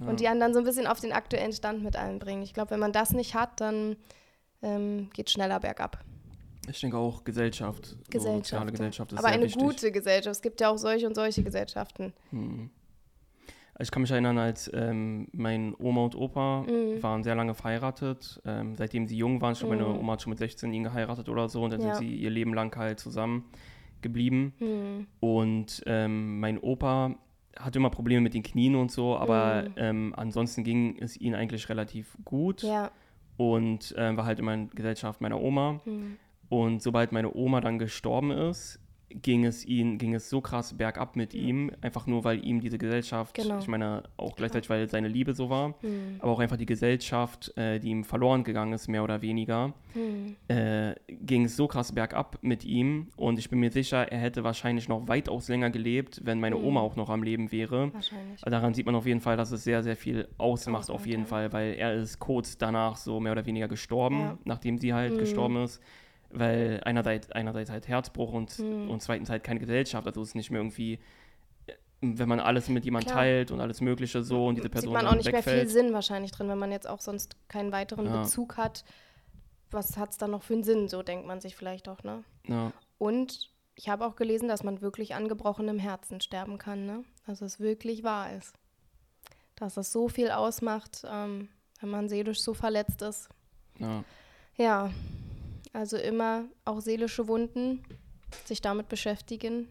Ja. 0.00 0.08
Und 0.08 0.18
die 0.18 0.26
anderen 0.26 0.52
so 0.52 0.58
ein 0.58 0.64
bisschen 0.64 0.88
auf 0.88 0.98
den 0.98 1.12
aktuellen 1.12 1.52
Stand 1.52 1.84
mit 1.84 1.94
einbringen. 1.94 2.42
Ich 2.42 2.52
glaube, 2.52 2.72
wenn 2.72 2.80
man 2.80 2.92
das 2.92 3.12
nicht 3.12 3.34
hat, 3.34 3.60
dann 3.60 3.96
ähm, 4.60 5.08
geht 5.12 5.30
schneller 5.30 5.60
bergab. 5.60 5.98
Ich 6.68 6.80
denke 6.80 6.96
auch 6.96 7.24
Gesellschaft. 7.24 7.96
Gesellschaft. 8.10 8.46
Soziale 8.46 8.70
Gesellschaft 8.70 9.12
ist 9.12 9.18
Aber 9.18 9.28
eine 9.28 9.44
wichtig. 9.44 9.62
gute 9.62 9.92
Gesellschaft. 9.92 10.36
Es 10.36 10.42
gibt 10.42 10.60
ja 10.60 10.70
auch 10.70 10.78
solche 10.78 11.06
und 11.06 11.14
solche 11.14 11.42
Gesellschaften. 11.42 12.12
Hm. 12.30 12.70
Ich 13.80 13.90
kann 13.90 14.02
mich 14.02 14.10
erinnern, 14.12 14.38
als 14.38 14.70
ähm, 14.72 15.26
mein 15.32 15.74
Oma 15.78 16.04
und 16.04 16.14
Opa 16.14 16.62
mhm. 16.62 17.02
waren 17.02 17.24
sehr 17.24 17.34
lange 17.34 17.54
verheiratet. 17.54 18.40
Ähm, 18.44 18.76
seitdem 18.76 19.08
sie 19.08 19.16
jung 19.16 19.40
waren, 19.40 19.56
schon 19.56 19.68
mhm. 19.68 19.76
meine 19.76 19.98
Oma 19.98 20.12
hat 20.12 20.22
schon 20.22 20.30
mit 20.30 20.38
16 20.38 20.72
ihn 20.72 20.84
geheiratet 20.84 21.28
oder 21.28 21.48
so 21.48 21.62
und 21.62 21.72
dann 21.72 21.80
ja. 21.80 21.94
sind 21.94 22.06
sie 22.06 22.14
ihr 22.14 22.30
Leben 22.30 22.54
lang 22.54 22.74
halt 22.76 23.00
zusammen 23.00 23.44
geblieben. 24.00 24.54
Mhm. 24.60 25.06
Und 25.18 25.82
ähm, 25.86 26.38
mein 26.38 26.58
Opa 26.58 27.16
hatte 27.58 27.78
immer 27.78 27.90
Probleme 27.90 28.20
mit 28.20 28.34
den 28.34 28.42
Knien 28.44 28.76
und 28.76 28.92
so, 28.92 29.16
aber 29.16 29.62
mhm. 29.62 29.74
ähm, 29.76 30.14
ansonsten 30.16 30.62
ging 30.62 30.96
es 31.00 31.16
ihnen 31.20 31.34
eigentlich 31.34 31.68
relativ 31.68 32.16
gut. 32.24 32.62
Ja. 32.62 32.92
Und 33.36 33.90
äh, 33.98 34.16
war 34.16 34.24
halt 34.26 34.38
immer 34.38 34.54
in 34.54 34.70
Gesellschaft 34.70 35.20
meiner 35.20 35.40
Oma. 35.40 35.80
Und 36.48 36.82
sobald 36.82 37.12
meine 37.12 37.34
Oma 37.34 37.60
dann 37.60 37.78
gestorben 37.78 38.30
ist, 38.30 38.80
ging 39.22 39.44
es 39.44 39.64
ihn, 39.64 39.98
ging 39.98 40.14
es 40.14 40.28
so 40.28 40.40
krass 40.40 40.76
bergab 40.76 41.16
mit 41.16 41.34
ihm, 41.34 41.70
einfach 41.80 42.06
nur 42.06 42.24
weil 42.24 42.44
ihm 42.44 42.60
diese 42.60 42.78
Gesellschaft, 42.78 43.34
genau. 43.34 43.58
ich 43.58 43.68
meine 43.68 44.02
auch 44.16 44.34
gleichzeitig, 44.34 44.68
weil 44.70 44.88
seine 44.88 45.08
Liebe 45.08 45.34
so 45.34 45.50
war, 45.50 45.68
mhm. 45.82 46.16
aber 46.18 46.32
auch 46.32 46.40
einfach 46.40 46.56
die 46.56 46.66
Gesellschaft, 46.66 47.56
äh, 47.56 47.78
die 47.78 47.90
ihm 47.90 48.04
verloren 48.04 48.42
gegangen 48.42 48.72
ist, 48.72 48.88
mehr 48.88 49.04
oder 49.04 49.22
weniger, 49.22 49.72
mhm. 49.94 50.36
äh, 50.48 50.94
ging 51.08 51.44
es 51.44 51.56
so 51.56 51.68
krass 51.68 51.92
bergab 51.92 52.38
mit 52.42 52.64
ihm 52.64 53.08
und 53.16 53.38
ich 53.38 53.50
bin 53.50 53.60
mir 53.60 53.70
sicher, 53.70 54.10
er 54.10 54.18
hätte 54.18 54.42
wahrscheinlich 54.42 54.88
noch 54.88 55.06
weitaus 55.06 55.48
länger 55.48 55.70
gelebt, 55.70 56.20
wenn 56.24 56.40
meine 56.40 56.56
mhm. 56.56 56.64
Oma 56.64 56.80
auch 56.80 56.96
noch 56.96 57.10
am 57.10 57.22
Leben 57.22 57.52
wäre. 57.52 57.94
Wahrscheinlich. 57.94 58.40
Daran 58.40 58.74
sieht 58.74 58.86
man 58.86 58.96
auf 58.96 59.06
jeden 59.06 59.20
Fall, 59.20 59.36
dass 59.36 59.52
es 59.52 59.62
sehr, 59.62 59.82
sehr 59.82 59.96
viel 59.96 60.28
ausmacht, 60.38 60.90
auf 60.90 61.06
jeden 61.06 61.26
Fall, 61.26 61.52
weil 61.52 61.74
er 61.74 61.94
ist 61.94 62.18
kurz 62.18 62.58
danach 62.58 62.96
so 62.96 63.20
mehr 63.20 63.32
oder 63.32 63.46
weniger 63.46 63.68
gestorben, 63.68 64.20
ja. 64.20 64.38
nachdem 64.44 64.78
sie 64.78 64.92
halt 64.92 65.14
mhm. 65.14 65.18
gestorben 65.18 65.56
ist 65.62 65.80
weil 66.34 66.80
einerseits, 66.84 67.30
einerseits 67.32 67.70
halt 67.70 67.88
Herzbruch 67.88 68.32
und, 68.32 68.58
mhm. 68.58 68.90
und 68.90 69.00
zweitens 69.00 69.30
halt 69.30 69.44
keine 69.44 69.60
Gesellschaft, 69.60 70.06
also 70.06 70.22
es 70.22 70.28
ist 70.28 70.34
nicht 70.34 70.50
mehr 70.50 70.60
irgendwie, 70.60 70.98
wenn 72.00 72.28
man 72.28 72.40
alles 72.40 72.68
mit 72.68 72.84
jemandem 72.84 73.12
teilt 73.12 73.50
und 73.50 73.60
alles 73.60 73.80
Mögliche 73.80 74.22
so 74.22 74.46
und 74.46 74.56
diese 74.56 74.68
Person 74.68 74.94
Sieht 74.94 75.02
man 75.02 75.06
auch 75.06 75.16
nicht 75.16 75.26
wegfällt. 75.26 75.46
mehr 75.46 75.64
viel 75.64 75.68
Sinn 75.68 75.92
wahrscheinlich 75.92 76.32
drin, 76.32 76.48
wenn 76.48 76.58
man 76.58 76.72
jetzt 76.72 76.88
auch 76.88 77.00
sonst 77.00 77.36
keinen 77.48 77.72
weiteren 77.72 78.06
ja. 78.06 78.22
Bezug 78.22 78.56
hat. 78.56 78.84
Was 79.70 79.96
hat 79.96 80.10
es 80.10 80.18
dann 80.18 80.30
noch 80.30 80.42
für 80.42 80.54
einen 80.54 80.64
Sinn, 80.64 80.88
so 80.88 81.02
denkt 81.02 81.26
man 81.26 81.40
sich 81.40 81.56
vielleicht 81.56 81.88
auch, 81.88 82.02
ne? 82.04 82.22
Ja. 82.46 82.72
Und 82.98 83.50
ich 83.74 83.88
habe 83.88 84.06
auch 84.06 84.14
gelesen, 84.14 84.46
dass 84.48 84.62
man 84.62 84.80
wirklich 84.80 85.14
an 85.14 85.28
gebrochenem 85.28 85.78
Herzen 85.78 86.20
sterben 86.20 86.58
kann, 86.58 86.86
ne? 86.86 87.04
Dass 87.26 87.40
es 87.40 87.58
wirklich 87.58 88.04
wahr 88.04 88.32
ist. 88.34 88.54
Dass 89.56 89.74
das 89.74 89.90
so 89.90 90.08
viel 90.08 90.30
ausmacht, 90.30 91.02
ähm, 91.10 91.48
wenn 91.80 91.90
man 91.90 92.08
seelisch 92.08 92.40
so 92.40 92.54
verletzt 92.54 93.02
ist. 93.02 93.28
Ja. 93.78 94.04
Ja, 94.56 94.90
also 95.74 95.96
immer 95.96 96.44
auch 96.64 96.80
seelische 96.80 97.28
Wunden, 97.28 97.82
sich 98.44 98.62
damit 98.62 98.88
beschäftigen 98.88 99.68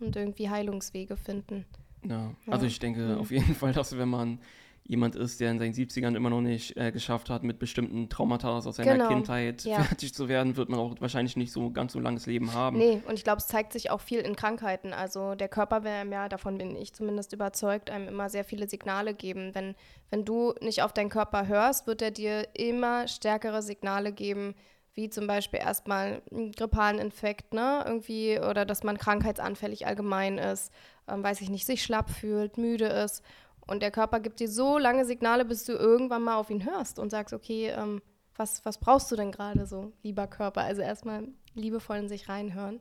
und 0.00 0.16
irgendwie 0.16 0.50
Heilungswege 0.50 1.16
finden. 1.16 1.64
Ja, 2.06 2.34
also 2.46 2.66
ich 2.66 2.78
denke 2.78 3.00
mhm. 3.00 3.18
auf 3.18 3.30
jeden 3.30 3.54
Fall, 3.54 3.72
dass 3.72 3.96
wenn 3.96 4.08
man 4.08 4.40
jemand 4.84 5.16
ist, 5.16 5.38
der 5.38 5.50
in 5.50 5.58
seinen 5.58 5.74
70ern 5.74 6.16
immer 6.16 6.30
noch 6.30 6.40
nicht 6.40 6.76
äh, 6.76 6.90
geschafft 6.90 7.28
hat, 7.28 7.42
mit 7.42 7.58
bestimmten 7.58 8.08
Traumata 8.08 8.56
aus 8.56 8.64
seiner 8.64 8.94
genau. 8.94 9.08
Kindheit 9.08 9.62
ja. 9.64 9.82
fertig 9.82 10.14
zu 10.14 10.28
werden, 10.28 10.56
wird 10.56 10.70
man 10.70 10.80
auch 10.80 10.94
wahrscheinlich 11.00 11.36
nicht 11.36 11.52
so 11.52 11.70
ganz 11.70 11.92
so 11.92 12.00
langes 12.00 12.24
Leben 12.24 12.54
haben. 12.54 12.78
Nee, 12.78 13.02
und 13.06 13.14
ich 13.14 13.22
glaube, 13.22 13.38
es 13.38 13.46
zeigt 13.46 13.74
sich 13.74 13.90
auch 13.90 14.00
viel 14.00 14.20
in 14.20 14.34
Krankheiten. 14.34 14.94
Also 14.94 15.34
der 15.34 15.48
Körper 15.48 15.84
will 15.84 15.90
einem 15.90 16.10
ja, 16.10 16.28
davon 16.28 16.56
bin 16.56 16.74
ich 16.74 16.94
zumindest 16.94 17.34
überzeugt, 17.34 17.90
einem 17.90 18.08
immer 18.08 18.30
sehr 18.30 18.44
viele 18.44 18.66
Signale 18.66 19.12
geben. 19.12 19.54
Wenn, 19.54 19.74
wenn 20.08 20.24
du 20.24 20.54
nicht 20.62 20.82
auf 20.82 20.94
deinen 20.94 21.10
Körper 21.10 21.46
hörst, 21.46 21.86
wird 21.86 22.00
er 22.00 22.10
dir 22.10 22.48
immer 22.54 23.06
stärkere 23.08 23.60
Signale 23.60 24.12
geben, 24.12 24.54
wie 24.98 25.08
zum 25.08 25.28
Beispiel 25.28 25.60
erstmal 25.60 26.22
einen 26.32 26.50
grippalen 26.50 26.98
Infekt, 26.98 27.54
ne, 27.54 27.84
irgendwie, 27.86 28.40
oder 28.40 28.64
dass 28.66 28.82
man 28.82 28.98
krankheitsanfällig 28.98 29.86
allgemein 29.86 30.38
ist, 30.38 30.72
ähm, 31.06 31.22
weiß 31.22 31.40
ich 31.40 31.50
nicht, 31.50 31.66
sich 31.66 31.84
schlapp 31.84 32.10
fühlt, 32.10 32.58
müde 32.58 32.86
ist. 32.86 33.22
Und 33.68 33.80
der 33.80 33.92
Körper 33.92 34.18
gibt 34.18 34.40
dir 34.40 34.48
so 34.48 34.76
lange 34.76 35.04
Signale, 35.04 35.44
bis 35.44 35.64
du 35.64 35.72
irgendwann 35.72 36.24
mal 36.24 36.34
auf 36.34 36.50
ihn 36.50 36.64
hörst 36.64 36.98
und 36.98 37.10
sagst, 37.10 37.32
okay, 37.32 37.68
ähm, 37.68 38.02
was, 38.34 38.64
was 38.64 38.78
brauchst 38.78 39.08
du 39.12 39.14
denn 39.14 39.30
gerade 39.30 39.66
so, 39.66 39.92
lieber 40.02 40.26
Körper? 40.26 40.62
Also 40.62 40.82
erstmal 40.82 41.28
liebevoll 41.54 41.98
in 41.98 42.08
sich 42.08 42.28
reinhören. 42.28 42.80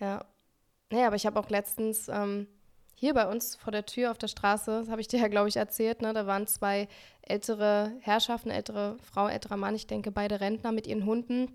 Ja. 0.00 0.24
Naja, 0.90 1.06
aber 1.06 1.16
ich 1.16 1.26
habe 1.26 1.38
auch 1.38 1.48
letztens 1.48 2.08
ähm, 2.08 2.48
hier 2.96 3.14
bei 3.14 3.30
uns 3.30 3.54
vor 3.54 3.70
der 3.70 3.86
Tür 3.86 4.10
auf 4.10 4.18
der 4.18 4.26
Straße, 4.26 4.80
das 4.80 4.88
habe 4.88 5.00
ich 5.00 5.06
dir 5.06 5.20
ja, 5.20 5.28
glaube 5.28 5.48
ich, 5.48 5.56
erzählt, 5.56 6.02
ne, 6.02 6.12
da 6.12 6.26
waren 6.26 6.48
zwei 6.48 6.88
ältere 7.22 7.92
Herrschaften, 8.00 8.50
ältere 8.50 8.96
Frau, 9.02 9.28
älterer 9.28 9.56
Mann, 9.56 9.76
ich 9.76 9.86
denke 9.86 10.10
beide 10.10 10.40
Rentner 10.40 10.72
mit 10.72 10.88
ihren 10.88 11.06
Hunden 11.06 11.52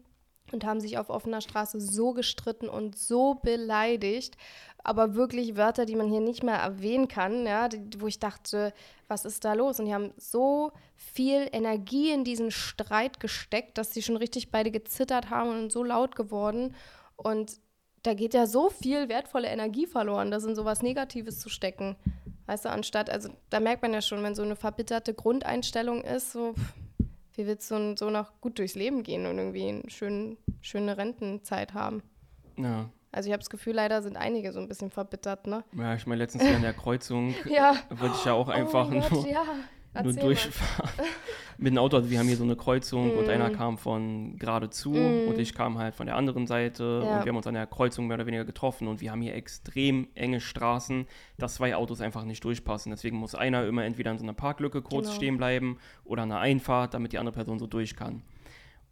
und 0.53 0.65
haben 0.65 0.79
sich 0.79 0.97
auf 0.97 1.09
offener 1.09 1.41
Straße 1.41 1.81
so 1.81 2.13
gestritten 2.13 2.69
und 2.69 2.97
so 2.97 3.35
beleidigt 3.35 4.37
aber 4.83 5.15
wirklich 5.15 5.55
Wörter, 5.55 5.85
die 5.85 5.95
man 5.95 6.09
hier 6.09 6.21
nicht 6.21 6.43
mehr 6.43 6.55
erwähnen 6.55 7.07
kann, 7.07 7.45
ja, 7.45 7.69
wo 7.97 8.07
ich 8.07 8.19
dachte, 8.19 8.73
was 9.07 9.25
ist 9.25 9.45
da 9.45 9.53
los? 9.53 9.79
Und 9.79 9.85
die 9.85 9.93
haben 9.93 10.13
so 10.17 10.71
viel 10.95 11.47
Energie 11.51 12.11
in 12.11 12.23
diesen 12.23 12.51
Streit 12.51 13.19
gesteckt, 13.19 13.77
dass 13.77 13.93
sie 13.93 14.01
schon 14.01 14.17
richtig 14.17 14.51
beide 14.51 14.71
gezittert 14.71 15.29
haben 15.29 15.49
und 15.49 15.71
so 15.71 15.83
laut 15.83 16.15
geworden. 16.15 16.75
Und 17.15 17.59
da 18.03 18.13
geht 18.13 18.33
ja 18.33 18.47
so 18.47 18.69
viel 18.69 19.09
wertvolle 19.09 19.47
Energie 19.47 19.85
verloren, 19.85 20.31
das 20.31 20.43
in 20.43 20.55
sowas 20.55 20.81
Negatives 20.81 21.39
zu 21.39 21.49
stecken. 21.49 21.95
Weißt 22.47 22.65
du, 22.65 22.69
anstatt, 22.69 23.09
also 23.09 23.29
da 23.49 23.59
merkt 23.59 23.81
man 23.81 23.93
ja 23.93 24.01
schon, 24.01 24.23
wenn 24.23 24.35
so 24.35 24.41
eine 24.41 24.55
verbitterte 24.55 25.13
Grundeinstellung 25.13 26.03
ist, 26.03 26.31
so, 26.31 26.55
wie 27.35 27.45
willst 27.45 27.69
du 27.71 27.95
so 27.97 28.09
noch 28.09 28.41
gut 28.41 28.59
durchs 28.59 28.75
Leben 28.75 29.03
gehen 29.03 29.25
und 29.25 29.37
irgendwie 29.37 29.67
eine 29.67 29.89
schön, 29.89 30.37
schöne 30.61 30.97
Rentenzeit 30.97 31.73
haben? 31.73 32.01
Ja. 32.57 32.89
Also 33.11 33.27
ich 33.27 33.33
habe 33.33 33.41
das 33.41 33.49
Gefühl, 33.49 33.73
leider 33.73 34.01
sind 34.01 34.15
einige 34.15 34.53
so 34.53 34.59
ein 34.59 34.67
bisschen 34.67 34.89
verbittert, 34.89 35.45
ne? 35.45 35.63
Ja, 35.77 35.95
ich 35.95 36.07
meine, 36.07 36.19
letztens 36.19 36.45
Jahr 36.45 36.55
in 36.55 36.61
der 36.61 36.73
Kreuzung 36.73 37.35
ja. 37.45 37.75
wollte 37.89 38.15
ich 38.15 38.25
ja 38.25 38.33
auch 38.33 38.47
oh 38.47 38.51
einfach 38.51 38.87
oh 38.87 38.99
Gott, 38.99 39.11
nur, 39.11 39.27
ja. 39.27 39.43
Nur 40.03 40.13
durchfahren 40.13 41.05
mit 41.57 41.73
dem 41.73 41.77
Auto. 41.77 41.97
Also 41.97 42.09
wir 42.09 42.19
haben 42.19 42.27
hier 42.27 42.37
so 42.37 42.43
eine 42.43 42.55
Kreuzung 42.55 43.15
mm. 43.15 43.17
und 43.17 43.29
einer 43.29 43.49
kam 43.49 43.77
von 43.77 44.37
geradezu 44.37 44.91
mm. 44.91 45.27
und 45.27 45.37
ich 45.37 45.53
kam 45.53 45.77
halt 45.77 45.95
von 45.95 46.07
der 46.07 46.15
anderen 46.15 46.47
Seite 46.47 47.01
ja. 47.03 47.17
und 47.17 47.25
wir 47.25 47.29
haben 47.29 47.37
uns 47.37 47.47
an 47.47 47.53
der 47.53 47.67
Kreuzung 47.67 48.07
mehr 48.07 48.15
oder 48.15 48.25
weniger 48.25 48.45
getroffen 48.45 48.87
und 48.87 49.01
wir 49.01 49.11
haben 49.11 49.21
hier 49.21 49.35
extrem 49.35 50.07
enge 50.15 50.39
Straßen, 50.39 51.07
dass 51.37 51.55
zwei 51.55 51.75
Autos 51.75 52.01
einfach 52.01 52.23
nicht 52.23 52.43
durchpassen. 52.43 52.91
Deswegen 52.91 53.17
muss 53.17 53.35
einer 53.35 53.65
immer 53.65 53.83
entweder 53.83 54.11
in 54.11 54.17
so 54.17 54.23
einer 54.23 54.33
Parklücke 54.33 54.81
kurz 54.81 55.07
genau. 55.07 55.15
stehen 55.15 55.37
bleiben 55.37 55.77
oder 56.05 56.23
an 56.23 56.31
einer 56.31 56.41
Einfahrt, 56.41 56.93
damit 56.93 57.13
die 57.13 57.17
andere 57.17 57.35
Person 57.35 57.59
so 57.59 57.67
durch 57.67 57.95
kann. 57.95 58.21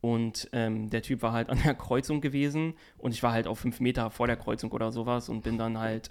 Und 0.01 0.49
ähm, 0.53 0.89
der 0.89 1.01
Typ 1.01 1.21
war 1.21 1.33
halt 1.33 1.49
an 1.49 1.59
der 1.63 1.73
Kreuzung 1.73 2.21
gewesen 2.21 2.73
und 2.97 3.13
ich 3.13 3.21
war 3.21 3.33
halt 3.33 3.47
auf 3.47 3.59
fünf 3.59 3.79
Meter 3.79 4.09
vor 4.11 4.27
der 4.27 4.37
Kreuzung 4.37 4.71
oder 4.71 4.91
sowas 4.91 5.27
und 5.27 5.43
bin 5.43 5.57
dann 5.57 5.77
halt 5.77 6.09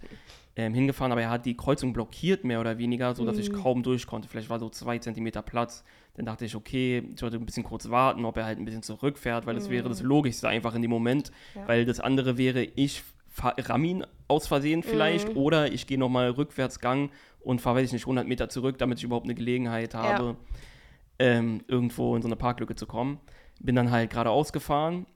ähm, 0.57 0.75
hingefahren, 0.75 1.13
aber 1.13 1.23
er 1.23 1.31
hat 1.31 1.47
die 1.47 1.57
Kreuzung 1.57 1.93
blockiert, 1.93 2.45
mehr 2.45 2.61
oder 2.61 2.77
weniger, 2.79 3.15
sodass 3.15 3.37
mhm. 3.37 3.43
ich 3.43 3.53
kaum 3.53 3.83
durch 3.83 4.07
konnte. 4.07 4.29
Vielleicht 4.29 4.51
war 4.51 4.59
so 4.59 4.69
zwei 4.69 4.99
Zentimeter 4.99 5.41
Platz. 5.41 5.85
Dann 6.17 6.27
dachte 6.27 6.45
ich, 6.45 6.55
okay, 6.55 7.03
ich 7.13 7.21
sollte 7.21 7.37
ein 7.37 7.47
bisschen 7.47 7.63
kurz 7.63 7.89
warten, 7.89 8.25
ob 8.25 8.37
er 8.37 8.45
halt 8.45 8.59
ein 8.59 8.65
bisschen 8.65 8.83
zurückfährt, 8.83 9.47
weil 9.47 9.55
das 9.55 9.69
mhm. 9.69 9.73
wäre 9.73 9.89
das 9.89 10.03
Logischste 10.03 10.49
einfach 10.49 10.75
in 10.75 10.83
dem 10.83 10.91
Moment, 10.91 11.31
ja. 11.55 11.67
weil 11.67 11.87
das 11.87 12.01
andere 12.01 12.37
wäre, 12.37 12.65
ich 12.75 13.05
ramm 13.41 13.85
ihn 13.85 14.05
aus 14.27 14.49
Versehen 14.49 14.83
vielleicht 14.83 15.31
mhm. 15.31 15.37
oder 15.37 15.73
ich 15.73 15.87
gehe 15.87 15.97
nochmal 15.97 16.31
rückwärts 16.31 16.81
Gang 16.81 17.13
und 17.41 17.61
fahre, 17.61 17.77
weiß 17.77 17.87
ich 17.87 17.93
nicht, 17.93 18.03
100 18.03 18.27
Meter 18.27 18.49
zurück, 18.49 18.79
damit 18.79 18.99
ich 18.99 19.05
überhaupt 19.05 19.27
eine 19.27 19.37
Gelegenheit 19.37 19.95
habe, 19.95 20.37
ja. 21.21 21.27
ähm, 21.27 21.63
irgendwo 21.69 22.17
in 22.17 22.23
so 22.23 22.29
eine 22.29 22.37
Parklücke 22.37 22.75
zu 22.75 22.87
kommen 22.87 23.21
bin 23.59 23.75
dann 23.77 23.91
halt 23.91 24.11
geradeaus 24.11 24.53
gefahren 24.53 25.07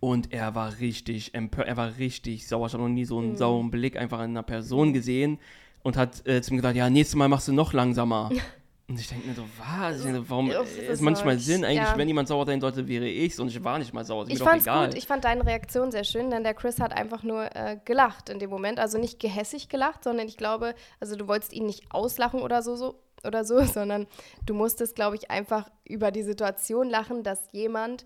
und 0.00 0.32
er 0.32 0.54
war 0.54 0.78
richtig 0.80 1.34
empört, 1.34 1.68
er 1.68 1.76
war 1.76 1.96
richtig 1.98 2.46
sauer. 2.46 2.66
Ich 2.66 2.72
habe 2.74 2.82
noch 2.82 2.90
nie 2.90 3.04
so 3.04 3.18
einen 3.18 3.30
mhm. 3.30 3.36
sauren 3.36 3.70
Blick 3.70 3.96
einfach 3.96 4.18
in 4.18 4.30
einer 4.30 4.42
Person 4.42 4.92
gesehen 4.92 5.38
und 5.82 5.96
hat 5.96 6.26
äh, 6.26 6.42
zu 6.42 6.52
mir 6.52 6.58
gesagt, 6.58 6.76
ja, 6.76 6.90
nächstes 6.90 7.16
Mal 7.16 7.28
machst 7.28 7.48
du 7.48 7.52
noch 7.52 7.72
langsamer. 7.72 8.30
Und 8.88 9.00
ich 9.00 9.08
denke 9.08 9.26
mir 9.26 9.34
so, 9.34 9.42
was? 9.58 10.28
Warum 10.28 10.48
ist 10.48 11.02
manchmal 11.02 11.40
Sinn? 11.40 11.64
Eigentlich, 11.64 11.78
ja. 11.78 11.98
wenn 11.98 12.06
jemand 12.06 12.28
sauer 12.28 12.46
sein 12.46 12.60
sollte, 12.60 12.86
wäre 12.86 13.08
ich 13.08 13.36
und 13.40 13.48
ich 13.48 13.64
war 13.64 13.80
nicht 13.80 13.92
mal 13.92 14.04
sauer. 14.04 14.22
Ist 14.22 14.34
ich 14.34 14.38
fand 14.38 14.64
gut. 14.64 14.96
Ich 14.96 15.08
fand 15.08 15.24
deine 15.24 15.44
Reaktion 15.44 15.90
sehr 15.90 16.04
schön, 16.04 16.30
denn 16.30 16.44
der 16.44 16.54
Chris 16.54 16.78
hat 16.78 16.92
einfach 16.92 17.24
nur 17.24 17.50
äh, 17.56 17.78
gelacht 17.84 18.28
in 18.28 18.38
dem 18.38 18.48
Moment. 18.48 18.78
Also 18.78 18.98
nicht 18.98 19.18
gehässig 19.18 19.68
gelacht, 19.68 20.04
sondern 20.04 20.28
ich 20.28 20.36
glaube, 20.36 20.76
also 21.00 21.16
du 21.16 21.26
wolltest 21.26 21.52
ihn 21.52 21.66
nicht 21.66 21.90
auslachen 21.90 22.42
oder 22.42 22.62
so, 22.62 22.76
so 22.76 23.02
oder 23.26 23.44
so, 23.44 23.62
sondern 23.64 24.06
du 24.44 24.54
musstest, 24.54 24.94
glaube 24.94 25.16
ich, 25.16 25.30
einfach 25.30 25.68
über 25.84 26.10
die 26.10 26.22
Situation 26.22 26.88
lachen, 26.88 27.22
dass 27.22 27.48
jemand 27.52 28.04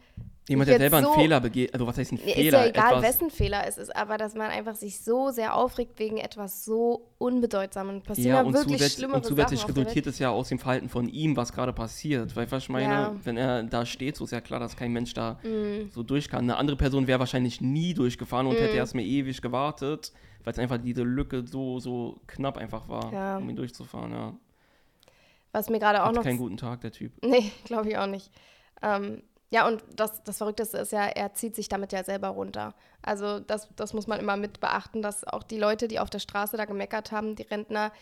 Jemand, 0.51 0.69
der 0.69 0.79
selber 0.79 1.01
so, 1.01 1.13
einen 1.13 1.21
Fehler 1.21 1.41
begeht, 1.41 1.73
also 1.73 1.87
was 1.87 1.97
heißt 1.97 2.11
ein 2.11 2.19
Fehler? 2.19 2.37
Ist 2.37 2.53
ja 2.53 2.67
egal, 2.67 3.03
wessen 3.03 3.31
Fehler 3.31 3.63
es 3.69 3.79
ist, 3.79 3.95
aber 3.95 4.19
dass 4.19 4.35
man 4.35 4.51
einfach 4.51 4.75
sich 4.75 4.99
so 5.01 5.31
sehr 5.31 5.55
aufregt 5.55 6.01
wegen 6.01 6.17
etwas 6.17 6.65
so 6.65 7.07
unbedeutsamen 7.19 8.03
passiert 8.03 8.29
ja, 8.29 8.41
und 8.41 8.53
wirklich 8.53 8.79
zusätzlich, 8.79 8.93
schlimmere 8.95 9.19
Und 9.19 9.25
zusätzlich 9.27 9.69
resultiert 9.69 10.09
es 10.09 10.19
ja 10.19 10.31
aus 10.31 10.49
dem 10.49 10.59
Verhalten 10.59 10.89
von 10.89 11.09
ihm, 11.09 11.37
was 11.37 11.53
gerade 11.53 11.73
passiert. 11.73 12.35
Weil 12.35 12.51
was 12.51 12.65
ich 12.65 12.69
meine, 12.69 12.93
ja. 12.93 13.15
wenn 13.23 13.37
er 13.37 13.63
da 13.63 13.87
steht, 13.87 14.17
so 14.17 14.25
ist 14.25 14.33
ja 14.33 14.41
klar, 14.41 14.59
dass 14.59 14.77
kein 14.77 14.93
Mensch 14.93 15.15
da 15.15 15.35
mm. 15.45 15.91
so 15.93 16.03
durch 16.03 16.29
kann. 16.29 16.41
Eine 16.41 16.57
andere 16.57 16.77
Person 16.77 17.07
wäre 17.07 17.21
wahrscheinlich 17.21 17.61
nie 17.61 17.95
durchgefahren 17.95 18.49
und 18.49 18.55
mm. 18.55 18.59
hätte 18.59 18.77
erstmal 18.77 19.05
ewig 19.05 19.41
gewartet, 19.41 20.13
weil 20.43 20.53
es 20.53 20.59
einfach 20.59 20.79
diese 20.79 21.05
Lücke 21.05 21.47
so, 21.47 21.79
so 21.79 22.19
knapp 22.27 22.57
einfach 22.57 22.89
war, 22.89 23.13
ja. 23.13 23.37
um 23.37 23.49
ihn 23.49 23.57
durchzufahren, 23.57 24.11
ja. 24.11 24.35
Was 25.53 25.69
mir 25.69 25.79
gerade 25.79 26.03
auch 26.03 26.09
Hat 26.09 26.15
noch. 26.15 26.23
keinen 26.23 26.39
guten 26.39 26.57
Tag, 26.57 26.81
der 26.81 26.93
Typ. 26.93 27.13
Nee, 27.25 27.51
glaube 27.65 27.89
ich 27.89 27.99
auch 27.99 28.07
nicht. 28.07 28.31
Ähm, 28.83 29.23
ja, 29.51 29.67
und 29.67 29.83
das, 29.95 30.23
das 30.23 30.39
Verrückteste 30.39 30.79
ist 30.79 30.93
ja, 30.93 31.07
er 31.07 31.35
zieht 31.35 31.57
sich 31.57 31.69
damit 31.69 31.93
ja 31.93 32.05
selber 32.05 32.29
runter. 32.29 32.75
Also 33.03 33.41
das, 33.41 33.69
das 33.75 33.93
muss 33.93 34.07
man 34.07 34.21
immer 34.21 34.37
mit 34.37 34.61
beachten, 34.61 35.03
dass 35.03 35.25
auch 35.25 35.43
die 35.43 35.59
Leute, 35.59 35.89
die 35.89 35.99
auf 35.99 36.09
der 36.09 36.21
Straße 36.21 36.57
da 36.57 36.67
gemeckert 36.67 37.11
haben, 37.11 37.35
die 37.35 37.43
Rentner, 37.43 37.93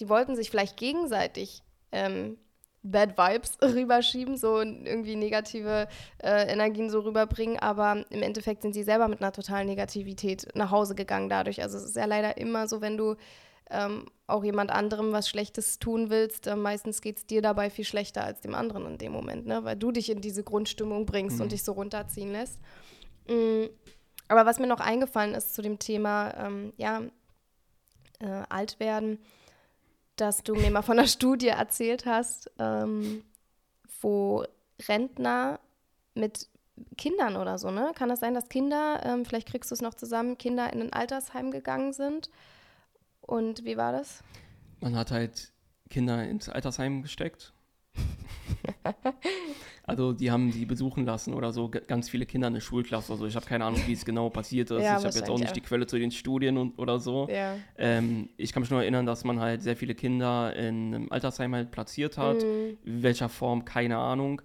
die 0.00 0.08
wollten 0.08 0.34
sich 0.34 0.50
vielleicht 0.50 0.76
gegenseitig 0.76 1.62
ähm, 1.92 2.38
Bad 2.82 3.16
Vibes 3.16 3.58
rüberschieben, 3.62 4.36
so 4.36 4.60
irgendwie 4.60 5.14
negative 5.14 5.86
äh, 6.18 6.52
Energien 6.52 6.90
so 6.90 7.00
rüberbringen, 7.00 7.58
aber 7.58 8.04
im 8.10 8.22
Endeffekt 8.22 8.62
sind 8.62 8.74
sie 8.74 8.82
selber 8.82 9.06
mit 9.06 9.20
einer 9.20 9.32
totalen 9.32 9.66
Negativität 9.66 10.48
nach 10.54 10.72
Hause 10.72 10.96
gegangen 10.96 11.28
dadurch. 11.28 11.62
Also 11.62 11.78
es 11.78 11.84
ist 11.84 11.96
ja 11.96 12.04
leider 12.04 12.36
immer 12.36 12.66
so, 12.66 12.80
wenn 12.80 12.96
du 12.96 13.14
ähm, 13.70 14.06
auch 14.26 14.44
jemand 14.44 14.70
anderem 14.70 15.12
was 15.12 15.28
Schlechtes 15.28 15.78
tun 15.78 16.10
willst, 16.10 16.46
äh, 16.46 16.56
meistens 16.56 17.00
geht 17.00 17.18
es 17.18 17.26
dir 17.26 17.42
dabei 17.42 17.70
viel 17.70 17.84
schlechter 17.84 18.24
als 18.24 18.40
dem 18.40 18.54
anderen 18.54 18.86
in 18.86 18.98
dem 18.98 19.12
Moment, 19.12 19.46
ne? 19.46 19.64
weil 19.64 19.76
du 19.76 19.90
dich 19.90 20.10
in 20.10 20.20
diese 20.20 20.42
Grundstimmung 20.42 21.06
bringst 21.06 21.36
mhm. 21.36 21.42
und 21.42 21.52
dich 21.52 21.62
so 21.62 21.72
runterziehen 21.72 22.32
lässt. 22.32 22.60
Mhm. 23.28 23.70
Aber 24.28 24.46
was 24.46 24.58
mir 24.58 24.66
noch 24.66 24.80
eingefallen 24.80 25.34
ist 25.34 25.54
zu 25.54 25.62
dem 25.62 25.78
Thema, 25.78 26.34
ähm, 26.36 26.72
ja, 26.76 27.02
äh, 28.18 28.42
alt 28.48 28.80
werden, 28.80 29.18
dass 30.16 30.42
du 30.42 30.54
mir 30.54 30.70
mal 30.70 30.82
von 30.82 30.98
einer 30.98 31.08
Studie 31.08 31.48
erzählt 31.48 32.06
hast, 32.06 32.50
ähm, 32.58 33.22
wo 34.00 34.44
Rentner 34.88 35.60
mit 36.14 36.48
Kindern 36.98 37.36
oder 37.36 37.56
so, 37.58 37.70
ne? 37.70 37.92
Kann 37.94 38.08
das 38.08 38.20
sein, 38.20 38.34
dass 38.34 38.48
Kinder, 38.48 39.00
ähm, 39.04 39.24
vielleicht 39.24 39.48
kriegst 39.48 39.70
du 39.70 39.74
es 39.74 39.80
noch 39.80 39.94
zusammen, 39.94 40.36
Kinder 40.36 40.72
in 40.72 40.82
ein 40.82 40.92
Altersheim 40.92 41.50
gegangen 41.50 41.92
sind 41.92 42.30
und 43.26 43.64
wie 43.64 43.76
war 43.76 43.92
das? 43.92 44.22
Man 44.80 44.96
hat 44.96 45.10
halt 45.10 45.52
Kinder 45.90 46.24
ins 46.24 46.48
Altersheim 46.48 47.02
gesteckt. 47.02 47.52
also 49.84 50.12
die 50.12 50.30
haben 50.30 50.52
sie 50.52 50.66
besuchen 50.66 51.06
lassen 51.06 51.32
oder 51.32 51.52
so, 51.52 51.68
ganz 51.68 52.10
viele 52.10 52.26
Kinder 52.26 52.48
in 52.48 52.54
der 52.54 52.60
Schulklasse. 52.60 53.12
Also 53.12 53.26
ich 53.26 53.36
habe 53.36 53.46
keine 53.46 53.64
Ahnung, 53.64 53.80
wie 53.86 53.92
es 53.92 54.04
genau 54.04 54.28
passiert 54.30 54.70
ist. 54.70 54.82
Ja, 54.82 54.98
ich 54.98 55.04
habe 55.04 55.14
jetzt 55.14 55.30
auch 55.30 55.38
nicht 55.38 55.48
ja. 55.48 55.54
die 55.54 55.60
Quelle 55.60 55.86
zu 55.86 55.98
den 55.98 56.10
Studien 56.10 56.58
und, 56.58 56.78
oder 56.78 56.98
so. 56.98 57.28
Ja. 57.28 57.56
Ähm, 57.76 58.28
ich 58.36 58.52
kann 58.52 58.62
mich 58.62 58.70
nur 58.70 58.80
erinnern, 58.80 59.06
dass 59.06 59.24
man 59.24 59.40
halt 59.40 59.62
sehr 59.62 59.76
viele 59.76 59.94
Kinder 59.94 60.54
in 60.54 60.94
einem 60.94 61.12
Altersheim 61.12 61.54
halt 61.54 61.70
platziert 61.70 62.18
hat. 62.18 62.42
Mhm. 62.42 62.78
In 62.84 63.02
welcher 63.02 63.28
Form, 63.28 63.64
keine 63.64 63.98
Ahnung. 63.98 64.42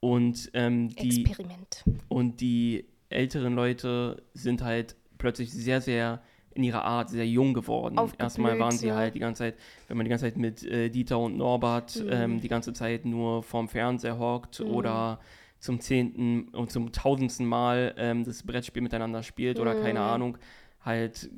Und 0.00 0.50
ähm, 0.54 0.88
die, 0.88 1.24
Experiment. 1.24 1.84
Und 2.08 2.40
die 2.40 2.86
älteren 3.08 3.54
Leute 3.54 4.22
sind 4.34 4.62
halt 4.62 4.96
plötzlich 5.18 5.52
sehr, 5.52 5.80
sehr 5.80 6.22
in 6.54 6.62
ihrer 6.62 6.84
Art 6.84 7.10
sehr 7.10 7.26
jung 7.26 7.52
geworden. 7.52 7.98
Erstmal 8.18 8.58
waren 8.58 8.76
sie 8.76 8.88
ja. 8.88 8.94
halt 8.94 9.14
die 9.14 9.18
ganze 9.18 9.38
Zeit, 9.40 9.54
wenn 9.88 9.96
man 9.96 10.04
die 10.04 10.10
ganze 10.10 10.24
Zeit 10.24 10.36
mit 10.36 10.64
äh, 10.64 10.88
Dieter 10.88 11.18
und 11.18 11.36
Norbert 11.36 11.96
mhm. 11.96 12.08
ähm, 12.10 12.40
die 12.40 12.48
ganze 12.48 12.72
Zeit 12.72 13.04
nur 13.04 13.42
vorm 13.42 13.68
Fernseher 13.68 14.18
hockt 14.18 14.60
mhm. 14.60 14.70
oder 14.70 15.18
zum 15.58 15.80
zehnten 15.80 16.48
und 16.48 16.70
zum 16.70 16.92
tausendsten 16.92 17.46
Mal 17.46 17.94
ähm, 17.96 18.24
das 18.24 18.42
Brettspiel 18.42 18.82
miteinander 18.82 19.22
spielt 19.22 19.56
mhm. 19.56 19.62
oder 19.62 19.74
keine 19.74 20.00
mhm. 20.00 20.06
Ahnung, 20.06 20.38
halt 20.84 21.30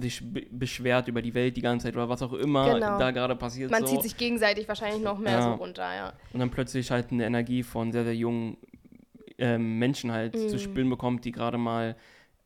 sich 0.00 0.22
beschwert 0.50 1.08
über 1.08 1.20
die 1.20 1.34
Welt 1.34 1.56
die 1.56 1.62
ganze 1.62 1.86
Zeit 1.86 1.96
oder 1.96 2.08
was 2.08 2.22
auch 2.22 2.32
immer 2.32 2.74
genau. 2.74 2.98
da 2.98 3.10
gerade 3.10 3.34
passiert. 3.34 3.70
Man 3.70 3.84
so. 3.84 3.88
zieht 3.88 4.02
sich 4.02 4.16
gegenseitig 4.16 4.68
wahrscheinlich 4.68 5.02
noch 5.02 5.18
mehr 5.18 5.32
ja. 5.32 5.42
so 5.42 5.54
runter, 5.54 5.94
ja. 5.94 6.12
Und 6.32 6.40
dann 6.40 6.50
plötzlich 6.50 6.90
halt 6.90 7.10
eine 7.10 7.26
Energie 7.26 7.62
von 7.64 7.90
sehr, 7.90 8.04
sehr 8.04 8.14
jungen 8.14 8.56
ähm, 9.38 9.78
Menschen 9.78 10.12
halt 10.12 10.38
zu 10.38 10.58
spüren 10.58 10.88
bekommt, 10.88 11.24
die 11.24 11.32
gerade 11.32 11.58
mal 11.58 11.96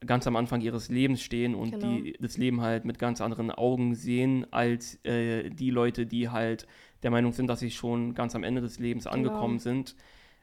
ganz 0.07 0.27
am 0.27 0.37
Anfang 0.37 0.61
ihres 0.61 0.89
Lebens 0.89 1.23
stehen 1.23 1.55
und 1.55 1.73
genau. 1.73 1.87
die 1.87 2.17
das 2.21 2.37
Leben 2.37 2.61
halt 2.61 2.85
mit 2.85 2.99
ganz 2.99 3.21
anderen 3.21 3.51
Augen 3.51 3.95
sehen 3.95 4.47
als 4.53 5.05
äh, 5.05 5.51
die 5.51 5.71
Leute, 5.71 6.07
die 6.07 6.29
halt 6.29 6.67
der 7.03 7.11
Meinung 7.11 7.33
sind, 7.33 7.47
dass 7.49 7.61
sie 7.61 7.71
schon 7.71 8.15
ganz 8.15 8.35
am 8.35 8.45
Ende 8.45 8.61
des 8.61 8.79
Lebens 8.79 9.05
genau. 9.05 9.15
angekommen 9.15 9.59
sind. 9.59 9.97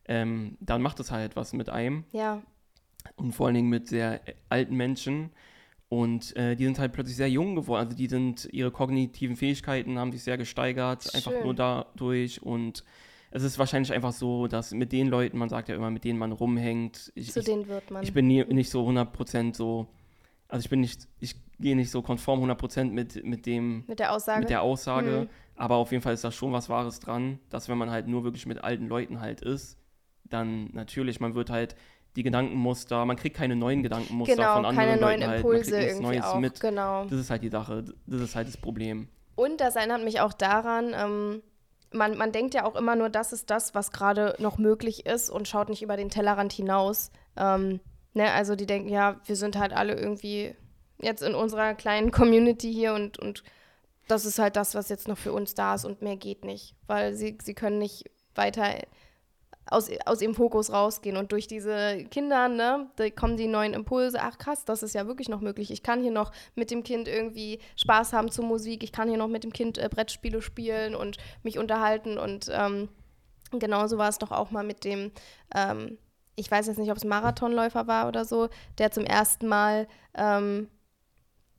Ähm, 0.05 0.57
dann 0.59 0.81
macht 0.81 0.99
es 0.99 1.11
halt 1.11 1.35
was 1.35 1.53
mit 1.53 1.69
einem. 1.69 2.03
Ja. 2.11 2.41
Und 3.15 3.33
vor 3.33 3.47
allen 3.47 3.55
Dingen 3.55 3.69
mit 3.69 3.87
sehr 3.87 4.21
alten 4.49 4.75
Menschen 4.75 5.31
und 5.93 6.35
äh, 6.37 6.55
die 6.55 6.65
sind 6.65 6.79
halt 6.79 6.91
plötzlich 6.91 7.17
sehr 7.17 7.29
jung 7.29 7.53
geworden. 7.53 7.85
Also 7.85 7.95
die 7.95 8.07
sind, 8.07 8.49
ihre 8.51 8.71
kognitiven 8.71 9.35
Fähigkeiten 9.35 9.99
haben 9.99 10.11
sich 10.11 10.23
sehr 10.23 10.39
gesteigert, 10.39 11.03
Schön. 11.03 11.11
einfach 11.13 11.43
nur 11.43 11.53
dadurch. 11.53 12.41
Und 12.41 12.83
es 13.35 13.41
ist 13.41 13.57
wahrscheinlich 13.57 13.91
einfach 13.91 14.11
so, 14.11 14.47
dass 14.47 14.71
mit 14.73 14.91
den 14.91 15.07
Leuten, 15.07 15.39
man 15.39 15.49
sagt 15.49 15.67
ja 15.67 15.75
immer, 15.75 15.89
mit 15.89 16.03
denen 16.03 16.19
man 16.19 16.31
rumhängt. 16.31 17.11
Ich, 17.15 17.31
Zu 17.31 17.39
ich, 17.39 17.45
denen 17.45 17.67
wird 17.67 17.89
man. 17.89 18.03
Ich 18.03 18.13
bin 18.13 18.27
nie, 18.27 18.45
nicht 18.45 18.69
so 18.69 18.87
100% 18.87 19.55
so, 19.55 19.87
also 20.47 20.63
ich 20.63 20.69
bin 20.69 20.81
nicht, 20.81 21.07
ich 21.19 21.35
gehe 21.59 21.75
nicht 21.75 21.89
so 21.89 22.03
konform 22.03 22.43
100% 22.43 22.91
mit, 22.91 23.23
mit 23.25 23.47
dem. 23.47 23.85
Mit 23.87 23.97
der 23.97 24.13
Aussage. 24.13 24.41
Mit 24.41 24.51
der 24.51 24.61
Aussage. 24.61 25.21
Mhm. 25.21 25.29
Aber 25.55 25.77
auf 25.77 25.91
jeden 25.91 26.03
Fall 26.03 26.13
ist 26.13 26.23
da 26.23 26.31
schon 26.31 26.53
was 26.53 26.69
Wahres 26.69 26.99
dran, 26.99 27.39
dass 27.49 27.69
wenn 27.69 27.77
man 27.77 27.89
halt 27.89 28.07
nur 28.07 28.23
wirklich 28.23 28.45
mit 28.45 28.63
alten 28.63 28.87
Leuten 28.87 29.19
halt 29.19 29.41
ist, 29.41 29.79
dann 30.25 30.69
natürlich, 30.73 31.19
man 31.19 31.33
wird 31.33 31.49
halt 31.49 31.75
die 32.15 32.21
Gedankenmuster, 32.21 33.03
man 33.05 33.15
kriegt 33.15 33.35
keine 33.35 33.55
neuen 33.55 33.81
Gedankenmuster 33.81 34.35
genau, 34.35 34.53
von 34.53 34.65
anderen 34.65 34.75
keine 34.75 35.01
Leuten 35.01 35.21
neuen 35.21 35.35
Impulse 35.37 35.75
halt, 35.75 35.87
irgendwie 35.87 36.03
Neues 36.03 36.23
auch, 36.23 36.39
mit. 36.39 36.59
Genau. 36.59 37.05
Das 37.05 37.19
ist 37.19 37.31
halt 37.31 37.41
die 37.41 37.49
Sache, 37.49 37.83
das 38.05 38.21
ist 38.21 38.35
halt 38.35 38.47
das 38.47 38.57
Problem. 38.57 39.07
Und 39.33 39.59
das 39.59 39.75
erinnert 39.75 40.03
mich 40.03 40.19
auch 40.21 40.33
daran, 40.33 40.93
ähm, 40.95 41.41
man, 41.93 42.17
man 42.17 42.31
denkt 42.31 42.53
ja 42.53 42.65
auch 42.65 42.75
immer 42.75 42.95
nur, 42.95 43.09
das 43.09 43.33
ist 43.33 43.49
das, 43.49 43.73
was 43.75 43.91
gerade 43.91 44.35
noch 44.39 44.57
möglich 44.57 45.05
ist 45.05 45.29
und 45.29 45.47
schaut 45.47 45.69
nicht 45.69 45.81
über 45.81 45.97
den 45.97 46.09
Tellerrand 46.09 46.53
hinaus. 46.53 47.11
Ähm, 47.37 47.79
ne? 48.13 48.31
Also 48.31 48.55
die 48.55 48.65
denken, 48.65 48.89
ja, 48.89 49.19
wir 49.25 49.35
sind 49.35 49.57
halt 49.57 49.73
alle 49.73 49.93
irgendwie 49.93 50.55
jetzt 50.99 51.23
in 51.23 51.35
unserer 51.35 51.73
kleinen 51.73 52.11
Community 52.11 52.71
hier 52.73 52.93
und, 52.93 53.19
und 53.19 53.43
das 54.07 54.25
ist 54.25 54.39
halt 54.39 54.55
das, 54.55 54.75
was 54.75 54.89
jetzt 54.89 55.07
noch 55.07 55.17
für 55.17 55.33
uns 55.33 55.53
da 55.55 55.75
ist 55.75 55.85
und 55.85 56.01
mehr 56.01 56.17
geht 56.17 56.43
nicht, 56.43 56.75
weil 56.87 57.13
sie, 57.13 57.37
sie 57.41 57.53
können 57.53 57.79
nicht 57.79 58.09
weiter 58.35 58.65
aus, 59.69 59.89
aus 60.05 60.21
ihrem 60.21 60.35
Fokus 60.35 60.71
rausgehen. 60.71 61.17
Und 61.17 61.31
durch 61.31 61.47
diese 61.47 62.03
Kinder, 62.11 62.49
ne, 62.49 62.89
da 62.95 63.09
kommen 63.09 63.37
die 63.37 63.47
neuen 63.47 63.73
Impulse. 63.73 64.19
Ach 64.21 64.37
krass, 64.37 64.65
das 64.65 64.83
ist 64.83 64.95
ja 64.95 65.07
wirklich 65.07 65.29
noch 65.29 65.41
möglich. 65.41 65.71
Ich 65.71 65.83
kann 65.83 66.01
hier 66.01 66.11
noch 66.11 66.31
mit 66.55 66.71
dem 66.71 66.83
Kind 66.83 67.07
irgendwie 67.07 67.59
Spaß 67.75 68.13
haben 68.13 68.29
zur 68.31 68.45
Musik. 68.45 68.83
Ich 68.83 68.91
kann 68.91 69.09
hier 69.09 69.17
noch 69.17 69.27
mit 69.27 69.43
dem 69.43 69.53
Kind 69.53 69.77
äh, 69.77 69.89
Brettspiele 69.89 70.41
spielen 70.41 70.95
und 70.95 71.17
mich 71.43 71.57
unterhalten. 71.59 72.17
Und 72.17 72.49
ähm, 72.51 72.89
genauso 73.51 73.97
war 73.97 74.09
es 74.09 74.17
doch 74.17 74.31
auch 74.31 74.51
mal 74.51 74.63
mit 74.63 74.83
dem, 74.83 75.11
ähm, 75.55 75.97
ich 76.35 76.49
weiß 76.49 76.67
jetzt 76.67 76.79
nicht, 76.79 76.91
ob 76.91 76.97
es 76.97 77.05
Marathonläufer 77.05 77.87
war 77.87 78.07
oder 78.07 78.25
so, 78.25 78.49
der 78.77 78.91
zum 78.91 79.05
ersten 79.05 79.47
Mal 79.47 79.87
ähm, 80.15 80.69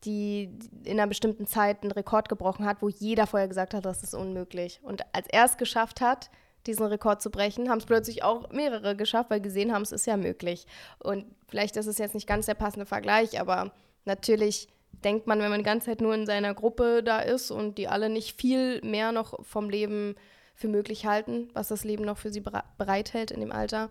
die 0.04 0.50
in 0.84 0.98
einer 1.00 1.06
bestimmten 1.06 1.46
Zeit 1.46 1.82
einen 1.82 1.92
Rekord 1.92 2.28
gebrochen 2.28 2.66
hat, 2.66 2.82
wo 2.82 2.88
jeder 2.88 3.26
vorher 3.26 3.48
gesagt 3.48 3.74
hat, 3.74 3.84
das 3.84 4.02
ist 4.02 4.14
unmöglich. 4.14 4.80
Und 4.82 5.02
als 5.14 5.26
er 5.28 5.44
es 5.44 5.56
geschafft 5.56 6.00
hat, 6.00 6.30
diesen 6.66 6.86
Rekord 6.86 7.22
zu 7.22 7.30
brechen, 7.30 7.68
haben 7.68 7.78
es 7.78 7.86
plötzlich 7.86 8.22
auch 8.22 8.50
mehrere 8.50 8.96
geschafft, 8.96 9.30
weil 9.30 9.40
gesehen 9.40 9.72
haben, 9.72 9.82
es 9.82 9.92
ist 9.92 10.06
ja 10.06 10.16
möglich. 10.16 10.66
Und 10.98 11.26
vielleicht 11.48 11.76
ist 11.76 11.86
es 11.86 11.98
jetzt 11.98 12.14
nicht 12.14 12.26
ganz 12.26 12.46
der 12.46 12.54
passende 12.54 12.86
Vergleich, 12.86 13.40
aber 13.40 13.72
natürlich 14.04 14.68
denkt 15.04 15.26
man, 15.26 15.40
wenn 15.40 15.50
man 15.50 15.60
die 15.60 15.64
ganze 15.64 15.86
Zeit 15.86 16.00
nur 16.00 16.14
in 16.14 16.26
seiner 16.26 16.54
Gruppe 16.54 17.02
da 17.02 17.20
ist 17.20 17.50
und 17.50 17.78
die 17.78 17.88
alle 17.88 18.08
nicht 18.08 18.40
viel 18.40 18.80
mehr 18.82 19.12
noch 19.12 19.44
vom 19.44 19.68
Leben 19.68 20.14
für 20.54 20.68
möglich 20.68 21.06
halten, 21.06 21.48
was 21.52 21.68
das 21.68 21.84
Leben 21.84 22.04
noch 22.04 22.18
für 22.18 22.30
sie 22.30 22.42
bereithält 22.78 23.30
in 23.30 23.40
dem 23.40 23.52
Alter. 23.52 23.90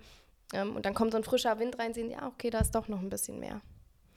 Ähm, 0.54 0.76
und 0.76 0.86
dann 0.86 0.94
kommt 0.94 1.12
so 1.12 1.18
ein 1.18 1.24
frischer 1.24 1.60
Wind 1.60 1.78
rein, 1.78 1.94
sehen, 1.94 2.10
ja, 2.10 2.28
okay, 2.28 2.50
da 2.50 2.60
ist 2.60 2.74
doch 2.74 2.88
noch 2.88 3.00
ein 3.00 3.10
bisschen 3.10 3.40
mehr. 3.40 3.62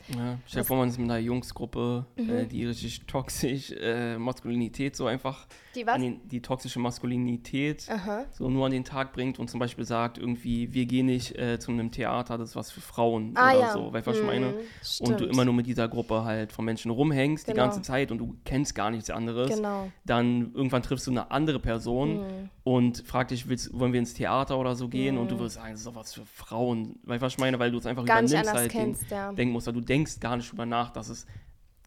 Ja, 0.09 0.39
stell 0.47 0.63
dir 0.63 0.67
vor, 0.67 0.77
man 0.77 0.89
ist 0.89 0.99
mit 0.99 1.11
einer 1.11 1.19
Jungsgruppe, 1.19 2.07
äh, 2.17 2.23
mhm. 2.23 2.31
äh, 2.31 2.47
die 2.47 2.65
richtig 2.65 3.07
toxisch 3.07 3.73
äh, 3.73 4.17
Maskulinität 4.17 4.95
so 4.95 5.07
einfach 5.07 5.47
die, 5.77 5.87
was? 5.87 6.01
Den, 6.01 6.27
die 6.29 6.43
toxische 6.43 6.79
Maskulinität 6.79 7.87
Aha. 7.89 8.25
so 8.33 8.49
nur 8.49 8.67
an 8.67 8.73
den 8.73 8.85
Tag 8.85 9.13
bringt 9.13 9.39
und 9.39 9.49
zum 9.49 9.61
Beispiel 9.61 9.85
sagt 9.85 10.19
irgendwie, 10.19 10.73
wir 10.73 10.87
gehen 10.87 11.07
nicht 11.07 11.37
äh, 11.39 11.59
zu 11.59 11.71
einem 11.71 11.91
Theater, 11.91 12.39
das 12.39 12.51
ist 12.51 12.57
was 12.57 12.71
für 12.71 12.81
Frauen 12.81 13.33
ah, 13.35 13.51
oder 13.51 13.61
ja. 13.61 13.73
so, 13.73 13.93
weißt 13.93 14.07
du, 14.07 14.11
was 14.11 14.19
ich 14.19 14.25
meine? 14.25 14.47
Mhm, 14.47 15.07
und 15.07 15.21
du 15.21 15.27
immer 15.27 15.45
nur 15.45 15.55
mit 15.55 15.67
dieser 15.67 15.89
Gruppe 15.89 16.25
halt 16.25 16.53
von 16.53 16.65
Menschen 16.65 16.91
rumhängst 16.91 17.47
genau. 17.47 17.55
die 17.55 17.61
ganze 17.61 17.83
Zeit 17.83 18.11
und 18.11 18.19
du 18.19 18.37
kennst 18.45 18.75
gar 18.75 18.91
nichts 18.91 19.11
anderes, 19.11 19.55
genau. 19.55 19.91
dann 20.05 20.53
irgendwann 20.55 20.83
triffst 20.83 21.07
du 21.07 21.11
eine 21.11 21.31
andere 21.31 21.61
Person 21.61 22.19
mhm. 22.19 22.51
und 22.65 23.03
fragst 23.07 23.31
dich, 23.31 23.49
willst, 23.49 23.79
wollen 23.79 23.93
wir 23.93 24.01
ins 24.01 24.15
Theater 24.15 24.59
oder 24.59 24.75
so 24.75 24.89
gehen? 24.89 25.15
Mhm. 25.15 25.21
Und 25.21 25.31
du 25.31 25.39
wirst 25.39 25.57
sagen, 25.57 25.73
das 25.73 25.81
ist 25.81 25.87
doch 25.87 25.95
was 25.95 26.15
für 26.15 26.25
Frauen, 26.25 26.99
weißt 27.05 27.23
du, 27.23 27.27
was 27.27 27.33
ich 27.35 27.39
meine? 27.39 27.59
Weil 27.59 27.71
du 27.71 27.79
es 27.79 27.87
einfach 27.87 28.05
gar 28.05 28.23
übernimmst 28.23 28.53
halt 28.53 28.71
kennst, 28.71 29.11
den 29.11 29.17
ja. 29.17 29.33
Denkmuster. 29.33 29.73
Du 29.73 29.81
denkst 29.81 30.21
gar 30.21 30.37
nicht 30.37 30.51
drüber 30.51 30.67
nach, 30.67 30.91
dass 30.91 31.09
es 31.09 31.27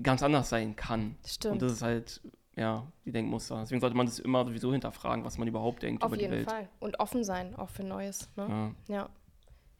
ganz 0.02 0.23
anders 0.23 0.49
sein 0.49 0.75
kann. 0.75 1.15
Stimmt. 1.25 1.54
Und 1.54 1.62
das 1.62 1.73
ist 1.73 1.82
halt 1.82 2.21
ja, 2.60 2.86
die 3.06 3.12
Denkmuster. 3.12 3.62
Deswegen 3.62 3.80
sollte 3.80 3.95
man 3.95 4.06
das 4.06 4.19
immer 4.19 4.45
sowieso 4.45 4.72
hinterfragen, 4.74 5.24
was 5.24 5.38
man 5.38 5.48
überhaupt 5.48 5.82
denkt 5.82 6.04
Auf 6.04 6.10
über 6.10 6.17
die 6.17 6.30
Welt. 6.30 6.48
Auf 6.48 6.54
jeden 6.54 6.67
Fall. 6.67 6.69
Und 6.80 7.00
offen 7.00 7.24
sein, 7.24 7.56
auch 7.56 7.69
für 7.69 7.84
Neues. 7.84 8.30
Ne? 8.36 8.76
Ja. 8.89 8.95
ja. 8.95 9.10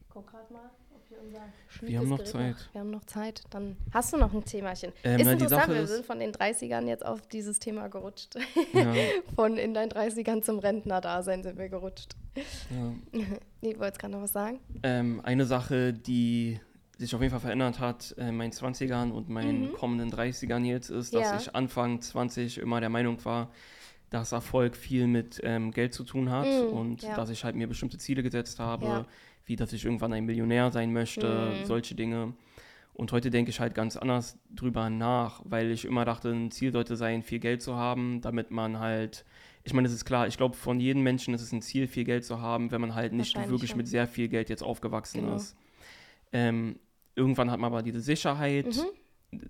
Guck 0.08 0.28
gerade 0.28 0.50
mal, 0.50 0.70
ob 0.94 1.06
hier 1.06 1.18
unser 1.20 1.40
Wir 1.82 1.98
haben 1.98 2.08
noch 2.08 2.16
Gerät 2.16 2.32
Zeit. 2.32 2.54
Noch. 2.54 2.74
Wir 2.74 2.80
haben 2.80 2.90
noch 2.90 3.04
Zeit. 3.04 3.42
Dann 3.50 3.76
hast 3.92 4.14
du 4.14 4.16
noch 4.16 4.32
ein 4.32 4.44
Themachen. 4.44 4.92
Ähm, 5.04 5.20
ist 5.20 5.26
na, 5.26 5.32
interessant, 5.32 5.68
wir 5.68 5.86
sind 5.86 6.06
von 6.06 6.18
den 6.18 6.32
30ern 6.32 6.86
jetzt 6.88 7.04
auf 7.04 7.26
dieses 7.28 7.58
Thema 7.58 7.88
gerutscht. 7.88 8.36
Ja. 8.72 8.94
von 9.36 9.58
in 9.58 9.74
deinen 9.74 9.90
30ern 9.90 10.40
zum 10.40 10.58
Rentner-Dasein 10.58 11.42
sind 11.42 11.58
wir 11.58 11.68
gerutscht. 11.68 12.16
Ja. 12.34 13.20
nee, 13.60 13.78
wolltest 13.78 14.00
gerade 14.00 14.14
noch 14.14 14.22
was 14.22 14.32
sagen? 14.32 14.58
Ähm, 14.82 15.20
eine 15.22 15.44
Sache, 15.44 15.92
die 15.92 16.60
sich 17.00 17.14
auf 17.14 17.22
jeden 17.22 17.30
Fall 17.30 17.40
verändert 17.40 17.80
hat 17.80 18.12
in 18.12 18.36
meinen 18.36 18.52
20ern 18.52 19.10
und 19.10 19.30
meinen 19.30 19.70
mhm. 19.70 19.72
kommenden 19.72 20.12
30ern 20.12 20.64
jetzt, 20.64 20.90
ist, 20.90 21.14
dass 21.14 21.22
ja. 21.22 21.36
ich 21.38 21.54
Anfang 21.54 22.00
20 22.00 22.58
immer 22.58 22.80
der 22.80 22.90
Meinung 22.90 23.24
war, 23.24 23.50
dass 24.10 24.32
Erfolg 24.32 24.76
viel 24.76 25.06
mit 25.06 25.40
ähm, 25.42 25.70
Geld 25.70 25.94
zu 25.94 26.04
tun 26.04 26.30
hat 26.30 26.46
mhm, 26.46 26.76
und 26.76 27.02
ja. 27.02 27.16
dass 27.16 27.30
ich 27.30 27.42
halt 27.42 27.56
mir 27.56 27.66
bestimmte 27.68 27.96
Ziele 27.96 28.22
gesetzt 28.22 28.58
habe, 28.58 28.84
ja. 28.84 29.06
wie 29.46 29.56
dass 29.56 29.72
ich 29.72 29.84
irgendwann 29.84 30.12
ein 30.12 30.26
Millionär 30.26 30.70
sein 30.70 30.92
möchte, 30.92 31.54
mhm. 31.60 31.64
solche 31.64 31.94
Dinge. 31.94 32.34
Und 32.92 33.12
heute 33.12 33.30
denke 33.30 33.50
ich 33.50 33.60
halt 33.60 33.74
ganz 33.74 33.96
anders 33.96 34.38
drüber 34.50 34.90
nach, 34.90 35.40
weil 35.46 35.70
ich 35.70 35.86
immer 35.86 36.04
dachte, 36.04 36.28
ein 36.30 36.50
Ziel 36.50 36.70
sollte 36.70 36.96
sein, 36.96 37.22
viel 37.22 37.38
Geld 37.38 37.62
zu 37.62 37.76
haben, 37.76 38.20
damit 38.20 38.50
man 38.50 38.78
halt, 38.78 39.24
ich 39.64 39.72
meine, 39.72 39.88
es 39.88 39.94
ist 39.94 40.04
klar, 40.04 40.26
ich 40.26 40.36
glaube, 40.36 40.54
von 40.54 40.80
jedem 40.80 41.02
Menschen 41.02 41.32
ist 41.32 41.40
es 41.40 41.52
ein 41.52 41.62
Ziel, 41.62 41.86
viel 41.86 42.04
Geld 42.04 42.26
zu 42.26 42.42
haben, 42.42 42.70
wenn 42.72 42.80
man 42.82 42.94
halt 42.94 43.14
nicht 43.14 43.38
wirklich 43.48 43.70
schon. 43.70 43.78
mit 43.78 43.88
sehr 43.88 44.06
viel 44.06 44.28
Geld 44.28 44.50
jetzt 44.50 44.62
aufgewachsen 44.62 45.22
genau. 45.22 45.36
ist. 45.36 45.56
Ähm, 46.32 46.76
Irgendwann 47.14 47.50
hat 47.50 47.60
man 47.60 47.72
aber 47.72 47.82
diese 47.82 48.00
Sicherheit. 48.00 48.66
Mhm. 48.66 49.40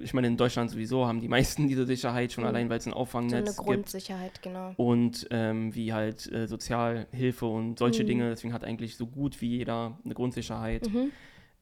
Ich 0.00 0.12
meine, 0.12 0.26
in 0.26 0.36
Deutschland 0.36 0.70
sowieso 0.70 1.06
haben 1.06 1.20
die 1.20 1.28
meisten 1.28 1.68
diese 1.68 1.86
Sicherheit, 1.86 2.32
schon 2.32 2.44
mhm. 2.44 2.48
allein, 2.48 2.70
weil 2.70 2.78
es 2.78 2.86
ein 2.86 2.92
Auffangnetz 2.92 3.56
so 3.56 3.62
eine 3.62 3.70
Grundsicherheit, 3.72 4.34
gibt. 4.34 4.42
genau. 4.42 4.72
Und 4.76 5.26
ähm, 5.30 5.74
wie 5.74 5.92
halt 5.92 6.30
äh, 6.32 6.46
Sozialhilfe 6.46 7.46
und 7.46 7.78
solche 7.78 8.02
mhm. 8.02 8.08
Dinge. 8.08 8.30
Deswegen 8.30 8.52
hat 8.52 8.64
eigentlich 8.64 8.96
so 8.96 9.06
gut 9.06 9.40
wie 9.40 9.58
jeder 9.58 9.98
eine 10.04 10.14
Grundsicherheit. 10.14 10.92
Mhm. 10.92 11.12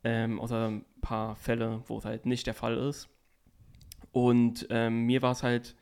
Ähm, 0.05 0.40
außer 0.40 0.68
ein 0.68 0.85
paar 1.01 1.37
Fälle, 1.37 1.83
wo 1.87 1.99
es 1.99 2.05
halt 2.05 2.25
nicht 2.25 2.47
der 2.47 2.55
Fall 2.55 2.77
ist. 2.77 3.09
Und 4.12 4.66
ähm, 4.71 5.07
mir 5.07 5.23
war 5.23 5.33
es 5.33 5.42
halt 5.42 5.75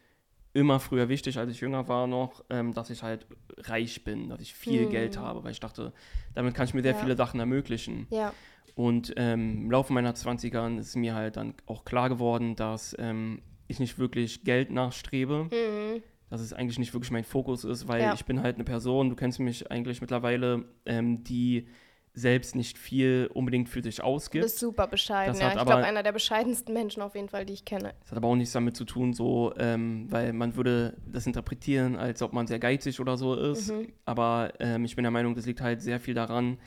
immer 0.56 0.80
früher 0.80 1.08
wichtig, 1.08 1.38
als 1.38 1.50
ich 1.50 1.60
jünger 1.60 1.86
war 1.86 2.06
noch, 2.06 2.42
ähm, 2.48 2.72
dass 2.72 2.88
ich 2.88 3.02
halt 3.02 3.26
reich 3.58 4.04
bin, 4.04 4.30
dass 4.30 4.40
ich 4.40 4.54
viel 4.54 4.86
mhm. 4.86 4.90
Geld 4.90 5.18
habe, 5.18 5.44
weil 5.44 5.52
ich 5.52 5.60
dachte, 5.60 5.92
damit 6.34 6.54
kann 6.54 6.66
ich 6.66 6.72
mir 6.72 6.82
sehr 6.82 6.92
ja. 6.92 6.98
viele 6.98 7.14
Sachen 7.14 7.38
ermöglichen. 7.40 8.06
Ja. 8.10 8.32
Und 8.76 9.14
ähm, 9.16 9.62
im 9.62 9.70
Laufe 9.70 9.90
meiner 9.94 10.12
20er 10.12 10.78
ist 10.78 10.96
mir 10.96 11.14
halt 11.14 11.38
dann 11.38 11.54
auch 11.64 11.86
klar 11.86 12.10
geworden, 12.10 12.56
dass 12.56 12.94
ähm, 12.98 13.40
ich 13.68 13.80
nicht 13.80 13.98
wirklich 13.98 14.44
Geld 14.44 14.70
nachstrebe. 14.70 15.44
Mhm. 15.44 16.02
Dass 16.28 16.42
es 16.42 16.52
eigentlich 16.52 16.78
nicht 16.78 16.92
wirklich 16.92 17.10
mein 17.10 17.24
Fokus 17.24 17.64
ist, 17.64 17.88
weil 17.88 18.02
ja. 18.02 18.12
ich 18.12 18.26
bin 18.26 18.42
halt 18.42 18.56
eine 18.56 18.64
Person, 18.64 19.08
du 19.08 19.16
kennst 19.16 19.40
mich 19.40 19.70
eigentlich 19.70 20.00
mittlerweile, 20.00 20.64
ähm, 20.84 21.24
die 21.24 21.68
selbst 22.12 22.54
nicht 22.54 22.76
viel 22.76 23.30
unbedingt 23.32 23.68
für 23.68 23.82
sich 23.82 24.02
ausgibt. 24.02 24.42
Du 24.42 24.46
bist 24.46 24.58
super 24.58 24.86
bescheiden, 24.88 25.38
ja. 25.38 25.48
Ich 25.48 25.54
glaube, 25.54 25.76
einer 25.76 26.02
der 26.02 26.12
bescheidensten 26.12 26.74
Menschen 26.74 27.02
auf 27.02 27.14
jeden 27.14 27.28
Fall, 27.28 27.46
die 27.46 27.52
ich 27.52 27.64
kenne. 27.64 27.94
Das 28.00 28.10
hat 28.10 28.18
aber 28.18 28.28
auch 28.28 28.36
nichts 28.36 28.52
damit 28.52 28.76
zu 28.76 28.84
tun, 28.84 29.12
so, 29.12 29.54
ähm, 29.58 30.06
weil 30.10 30.32
man 30.32 30.56
würde 30.56 30.96
das 31.06 31.26
interpretieren, 31.26 31.96
als 31.96 32.20
ob 32.22 32.32
man 32.32 32.46
sehr 32.46 32.58
geizig 32.58 33.00
oder 33.00 33.16
so 33.16 33.34
ist. 33.34 33.70
Mhm. 33.70 33.92
Aber 34.04 34.52
ähm, 34.58 34.84
ich 34.84 34.96
bin 34.96 35.04
der 35.04 35.10
Meinung, 35.10 35.34
das 35.34 35.46
liegt 35.46 35.60
halt 35.60 35.80
sehr 35.80 36.00
viel 36.00 36.14
daran, 36.14 36.58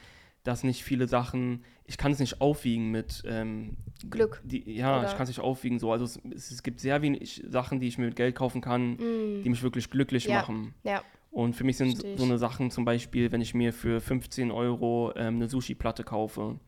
dass 0.43 0.63
nicht 0.63 0.83
viele 0.83 1.07
Sachen, 1.07 1.63
ich 1.85 1.97
kann 1.97 2.11
es 2.11 2.19
nicht 2.19 2.41
aufwiegen 2.41 2.91
mit 2.91 3.23
ähm, 3.25 3.77
Glück. 4.09 4.41
Die, 4.43 4.71
ja, 4.71 4.99
Oder? 4.99 5.07
ich 5.07 5.13
kann 5.13 5.23
es 5.23 5.29
nicht 5.29 5.39
aufwiegen 5.39 5.79
so. 5.79 5.91
Also 5.91 6.05
es, 6.05 6.19
es, 6.51 6.63
gibt 6.63 6.79
sehr 6.79 7.01
wenig 7.01 7.43
Sachen, 7.49 7.79
die 7.79 7.87
ich 7.87 7.97
mir 7.97 8.05
mit 8.05 8.15
Geld 8.15 8.35
kaufen 8.35 8.61
kann, 8.61 8.93
mm. 8.93 9.43
die 9.43 9.49
mich 9.49 9.63
wirklich 9.63 9.89
glücklich 9.89 10.25
ja. 10.25 10.39
machen. 10.39 10.73
Ja. 10.83 11.01
Und 11.31 11.55
für 11.55 11.63
mich 11.63 11.77
sind 11.77 11.91
Versteh 11.91 12.17
so 12.17 12.23
eine 12.23 12.37
Sachen 12.37 12.71
zum 12.71 12.85
Beispiel, 12.85 13.31
wenn 13.31 13.41
ich 13.41 13.53
mir 13.53 13.73
für 13.73 14.01
15 14.01 14.51
Euro 14.51 15.13
ähm, 15.15 15.35
eine 15.35 15.47
Sushi-Platte 15.47 16.03
kaufe. 16.03 16.59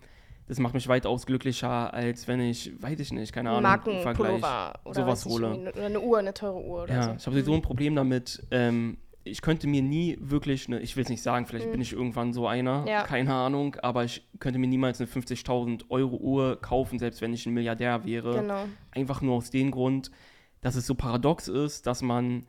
das 0.48 0.60
macht 0.60 0.74
mich 0.74 0.88
weitaus 0.88 1.26
glücklicher, 1.26 1.94
als 1.94 2.28
wenn 2.28 2.42
ich, 2.42 2.72
weiß 2.82 3.00
ich 3.00 3.12
nicht, 3.12 3.34
keine 3.34 3.50
Ahnung, 3.50 3.64
Markenvergleich, 3.64 4.44
sowas 4.92 5.26
hole. 5.26 5.56
Oder 5.56 5.86
eine 5.86 6.00
Uhr, 6.00 6.20
eine 6.20 6.34
teure 6.34 6.62
Uhr 6.62 6.84
oder 6.84 6.94
ja, 6.94 7.04
so. 7.04 7.12
ich 7.18 7.26
habe 7.28 7.44
so 7.44 7.54
ein 7.54 7.62
Problem 7.62 7.96
damit, 7.96 8.46
ähm, 8.52 8.98
ich 9.24 9.42
könnte 9.42 9.68
mir 9.68 9.82
nie 9.82 10.18
wirklich 10.20 10.68
eine, 10.68 10.80
ich 10.80 10.96
will 10.96 11.04
es 11.04 11.10
nicht 11.10 11.22
sagen, 11.22 11.46
vielleicht 11.46 11.68
mhm. 11.68 11.72
bin 11.72 11.82
ich 11.82 11.94
irgendwann 11.94 12.34
so 12.34 12.48
einer, 12.48 12.86
ja. 12.88 13.04
keine 13.04 13.34
Ahnung, 13.34 13.76
aber 13.82 14.04
ich 14.04 14.28
könnte 14.40 14.60
mir 14.60 14.68
niemals 14.68 15.00
eine 15.00 15.10
50.000 15.10 15.86
Euro 15.90 16.18
Uhr 16.18 16.60
kaufen, 16.60 16.98
selbst 16.98 17.22
wenn 17.22 17.34
ich 17.34 17.46
ein 17.46 17.54
Milliardär 17.54 18.06
wäre. 18.06 18.42
Genau. 18.42 18.66
Einfach 18.92 19.22
nur 19.22 19.36
aus 19.36 19.52
dem 19.52 19.72
Grund, 19.72 20.12
dass 20.62 20.76
es 20.76 20.88
so 20.88 20.96
paradox 20.96 21.48
ist, 21.48 21.86
dass 21.86 22.02
man, 22.02 22.48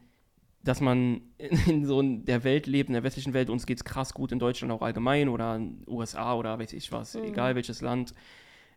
dass 0.62 0.80
man 0.80 1.20
in, 1.38 1.84
so 1.84 2.00
der 2.02 2.44
Welt 2.44 2.66
lebt, 2.66 2.88
in 2.88 2.94
der 2.94 3.02
westlichen 3.02 3.34
Welt, 3.34 3.50
uns 3.50 3.66
geht 3.66 3.78
es 3.78 3.84
krass 3.84 4.14
gut 4.14 4.32
in 4.32 4.38
Deutschland 4.38 4.72
auch 4.72 4.82
allgemein 4.82 5.28
oder 5.28 5.56
in 5.56 5.80
den 5.80 5.88
USA 5.88 6.34
oder 6.34 6.58
weiß 6.58 6.72
ich 6.72 6.90
was, 6.90 7.14
mhm. 7.14 7.24
egal 7.24 7.54
welches 7.54 7.82
Land. 7.82 8.14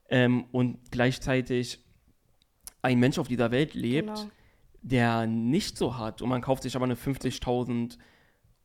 Ähm, 0.09 0.45
und 0.51 0.91
gleichzeitig 0.91 1.79
ein 2.81 2.99
Mensch 2.99 3.17
auf 3.17 3.27
dieser 3.27 3.51
Welt 3.51 3.73
lebt, 3.73 4.07
genau. 4.07 4.29
Der 4.85 5.25
nicht 5.25 5.77
so 5.77 5.97
hat 5.97 6.21
und 6.21 6.29
man 6.29 6.41
kauft 6.41 6.63
sich 6.63 6.75
aber 6.75 6.85
eine 6.85 6.95
50.000 6.95 7.97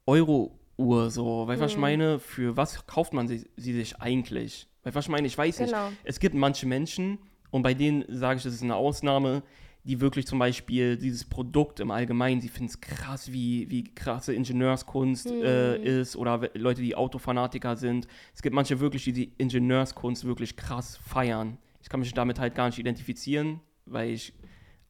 Euro 0.07 0.59
Uhr 0.77 1.11
so. 1.11 1.47
Weißt 1.47 1.61
du, 1.61 1.63
mhm. 1.63 1.65
was 1.65 1.71
ich 1.73 1.77
mhm. 1.77 1.81
meine? 1.81 2.19
Für 2.19 2.57
was 2.57 2.87
kauft 2.87 3.13
man 3.13 3.27
sie, 3.27 3.49
sie 3.57 3.73
sich 3.73 4.01
eigentlich? 4.01 4.69
Weißt 4.83 4.95
du, 4.95 4.99
was 4.99 5.05
ich 5.07 5.11
meine? 5.11 5.27
Ich 5.27 5.37
weiß 5.37 5.59
genau. 5.59 5.89
nicht. 5.89 5.99
Es 6.05 6.21
gibt 6.21 6.35
manche 6.35 6.67
Menschen 6.67 7.19
und 7.51 7.63
bei 7.63 7.75
denen 7.75 8.05
sage 8.09 8.39
ich, 8.39 8.43
das 8.43 8.55
ist 8.55 8.63
eine 8.63 8.75
Ausnahme, 8.75 9.43
die 9.85 10.01
wirklich 10.01 10.27
zum 10.27 10.39
Beispiel 10.39 10.99
dieses 10.99 11.25
Produkt 11.25 11.81
im 11.81 11.91
Allgemeinen, 11.91 12.43
sie 12.43 12.49
finden 12.49 12.69
es 12.69 12.81
krass, 12.83 13.33
wie, 13.33 13.71
wie 13.71 13.85
krasse 13.85 14.35
Ingenieurskunst 14.35 15.31
mhm. 15.31 15.43
äh, 15.43 16.01
ist 16.01 16.17
oder 16.17 16.51
Leute, 16.55 16.83
die 16.83 16.95
Autofanatiker 16.95 17.77
sind. 17.77 18.07
Es 18.35 18.43
gibt 18.43 18.55
manche 18.55 18.79
wirklich, 18.81 19.05
die 19.05 19.13
die 19.15 19.33
Ingenieurskunst 19.39 20.27
wirklich 20.27 20.57
krass 20.57 20.99
feiern. 20.99 21.57
Ich 21.83 21.89
kann 21.89 22.01
mich 22.01 22.13
damit 22.13 22.39
halt 22.39 22.55
gar 22.55 22.67
nicht 22.67 22.79
identifizieren, 22.79 23.61
weil 23.87 24.11
ich 24.11 24.35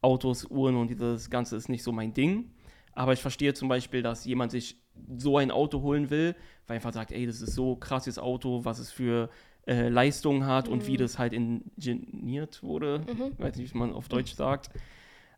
Autos, 0.01 0.45
Uhren 0.45 0.75
und 0.75 0.89
dieses 0.89 1.29
Ganze 1.29 1.55
ist 1.55 1.69
nicht 1.69 1.83
so 1.83 1.91
mein 1.91 2.13
Ding. 2.13 2.51
Aber 2.93 3.13
ich 3.13 3.21
verstehe 3.21 3.53
zum 3.53 3.69
Beispiel, 3.69 4.01
dass 4.01 4.25
jemand 4.25 4.51
sich 4.51 4.77
so 5.17 5.37
ein 5.37 5.51
Auto 5.51 5.81
holen 5.81 6.09
will, 6.09 6.35
weil 6.67 6.75
er 6.75 6.79
einfach 6.79 6.93
sagt, 6.93 7.11
ey, 7.11 7.25
das 7.25 7.41
ist 7.41 7.53
so 7.53 7.75
krasses 7.75 8.19
Auto, 8.19 8.65
was 8.65 8.79
es 8.79 8.91
für 8.91 9.29
äh, 9.65 9.89
Leistungen 9.89 10.45
hat 10.45 10.67
mhm. 10.67 10.73
und 10.73 10.87
wie 10.87 10.93
mhm. 10.93 10.97
das 10.97 11.19
halt 11.19 11.33
ingeniert 11.33 12.63
wurde. 12.63 12.99
Mhm. 12.99 13.33
Ich 13.33 13.39
weiß 13.39 13.55
nicht, 13.57 13.73
wie 13.73 13.77
man 13.77 13.93
auf 13.93 14.09
Deutsch 14.09 14.33
sagt. 14.33 14.71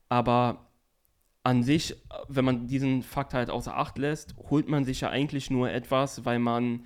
Aber 0.10 0.68
an 1.44 1.64
sich, 1.64 1.96
wenn 2.30 2.46
man 2.46 2.68
diesen 2.68 3.04
Fakt 3.04 3.34
halt 3.34 3.50
außer 3.50 3.78
Acht 3.78 3.98
lässt, 3.98 4.36
holt 4.50 4.70
man 4.70 4.86
sich 4.86 5.02
ja 5.02 5.10
eigentlich 5.10 5.52
nur 5.52 5.70
etwas, 5.70 6.26
weil 6.26 6.40
man 6.40 6.86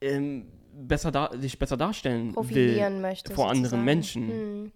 ähm, 0.00 0.46
besser 0.72 1.10
da, 1.10 1.30
sich 1.36 1.58
besser 1.58 1.76
darstellen 1.76 2.34
will 2.36 2.90
möchte, 3.00 3.34
vor 3.34 3.50
anderen 3.50 3.84
Menschen. 3.84 4.72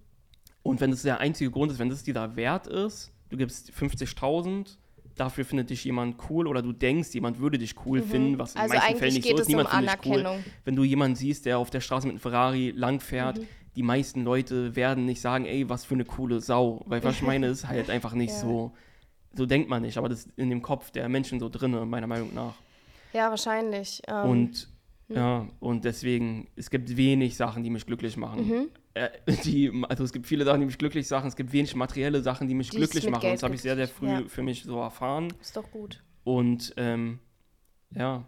Mhm. 0.64 0.70
Und 0.70 0.80
wenn 0.80 0.90
das 0.90 1.02
der 1.02 1.20
einzige 1.20 1.50
Grund 1.50 1.70
ist, 1.70 1.78
wenn 1.78 1.90
das 1.90 2.02
dieser 2.02 2.36
Wert 2.36 2.66
ist, 2.66 3.12
du 3.30 3.36
gibst 3.36 3.70
50.000 3.70 4.76
dafür 5.16 5.44
findet 5.44 5.70
dich 5.70 5.84
jemand 5.84 6.16
cool 6.28 6.46
oder 6.46 6.62
du 6.62 6.72
denkst, 6.72 7.14
jemand 7.14 7.38
würde 7.38 7.58
dich 7.58 7.74
cool 7.86 8.00
mhm. 8.00 8.04
finden, 8.04 8.38
was 8.38 8.54
in 8.54 8.60
also 8.60 8.74
manchen 8.74 8.96
Fällen 8.96 9.14
nicht 9.14 9.28
so 9.28 9.36
ist. 9.36 9.48
Niemand 9.48 9.68
um 9.72 9.78
findet 9.78 10.04
dich 10.04 10.12
cool. 10.12 10.44
Wenn 10.64 10.76
du 10.76 10.84
jemanden 10.84 11.16
siehst, 11.16 11.46
der 11.46 11.58
auf 11.58 11.70
der 11.70 11.80
Straße 11.80 12.06
mit 12.06 12.14
einem 12.14 12.20
Ferrari 12.20 12.72
langfährt, 12.74 13.38
mhm. 13.38 13.46
die 13.76 13.82
meisten 13.82 14.24
Leute 14.24 14.76
werden 14.76 15.04
nicht 15.04 15.20
sagen, 15.20 15.44
ey, 15.46 15.68
was 15.68 15.84
für 15.84 15.94
eine 15.94 16.04
coole 16.04 16.40
Sau. 16.40 16.82
Weil 16.86 17.02
was 17.04 17.16
ich 17.16 17.22
meine, 17.26 17.46
ist 17.46 17.68
halt 17.68 17.90
einfach 17.90 18.14
nicht 18.14 18.32
ja. 18.32 18.40
so. 18.40 18.72
So 19.36 19.46
denkt 19.46 19.68
man 19.68 19.82
nicht, 19.82 19.98
aber 19.98 20.08
das 20.08 20.26
ist 20.26 20.38
in 20.38 20.48
dem 20.48 20.62
Kopf 20.62 20.92
der 20.92 21.08
Menschen 21.08 21.40
so 21.40 21.48
drin, 21.48 21.88
meiner 21.88 22.06
Meinung 22.06 22.32
nach. 22.34 22.54
Ja, 23.12 23.30
wahrscheinlich. 23.30 24.00
Ähm, 24.06 24.30
und 24.30 24.68
hm. 25.08 25.16
ja, 25.16 25.48
und 25.58 25.84
deswegen, 25.84 26.48
es 26.54 26.70
gibt 26.70 26.96
wenig 26.96 27.36
Sachen, 27.36 27.64
die 27.64 27.70
mich 27.70 27.84
glücklich 27.84 28.16
machen. 28.16 28.70
Äh, 28.94 29.10
die, 29.44 29.70
also 29.88 30.04
es 30.04 30.12
gibt 30.12 30.26
viele 30.26 30.44
Sachen, 30.44 30.60
die 30.60 30.66
mich 30.66 30.78
glücklich 30.78 31.08
machen, 31.10 31.26
es 31.26 31.36
gibt 31.36 31.52
wenig 31.52 31.74
materielle 31.74 32.22
Sachen, 32.22 32.48
die 32.48 32.54
mich 32.54 32.70
die 32.70 32.78
glücklich 32.78 33.08
machen. 33.08 33.22
Geld 33.22 33.34
das 33.34 33.42
habe 33.42 33.54
ich 33.54 33.62
sehr, 33.62 33.76
sehr 33.76 33.88
früh 33.88 34.08
ja. 34.08 34.22
für 34.26 34.42
mich 34.42 34.64
so 34.64 34.80
erfahren. 34.80 35.32
Ist 35.40 35.56
doch 35.56 35.70
gut. 35.70 36.02
Und 36.22 36.72
ähm, 36.76 37.18
ja, 37.90 38.26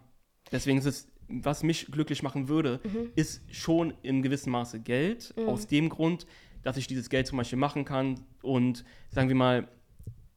deswegen 0.53 0.79
ist 0.79 0.87
es, 0.87 1.09
was 1.29 1.63
mich 1.63 1.87
glücklich 1.87 2.23
machen 2.23 2.49
würde, 2.49 2.81
mhm. 2.85 3.11
ist 3.15 3.43
schon 3.55 3.95
in 4.03 4.23
gewissem 4.23 4.53
Maße 4.53 4.81
Geld. 4.81 5.35
Mhm. 5.37 5.49
Aus 5.49 5.67
dem 5.67 5.89
Grund, 5.89 6.27
dass 6.63 6.77
ich 6.77 6.87
dieses 6.87 7.11
Geld 7.11 7.27
zum 7.27 7.39
Beispiel 7.39 7.59
machen 7.59 7.85
kann 7.85 8.21
und 8.43 8.85
sagen 9.11 9.29
wir 9.29 9.37
mal, 9.37 9.69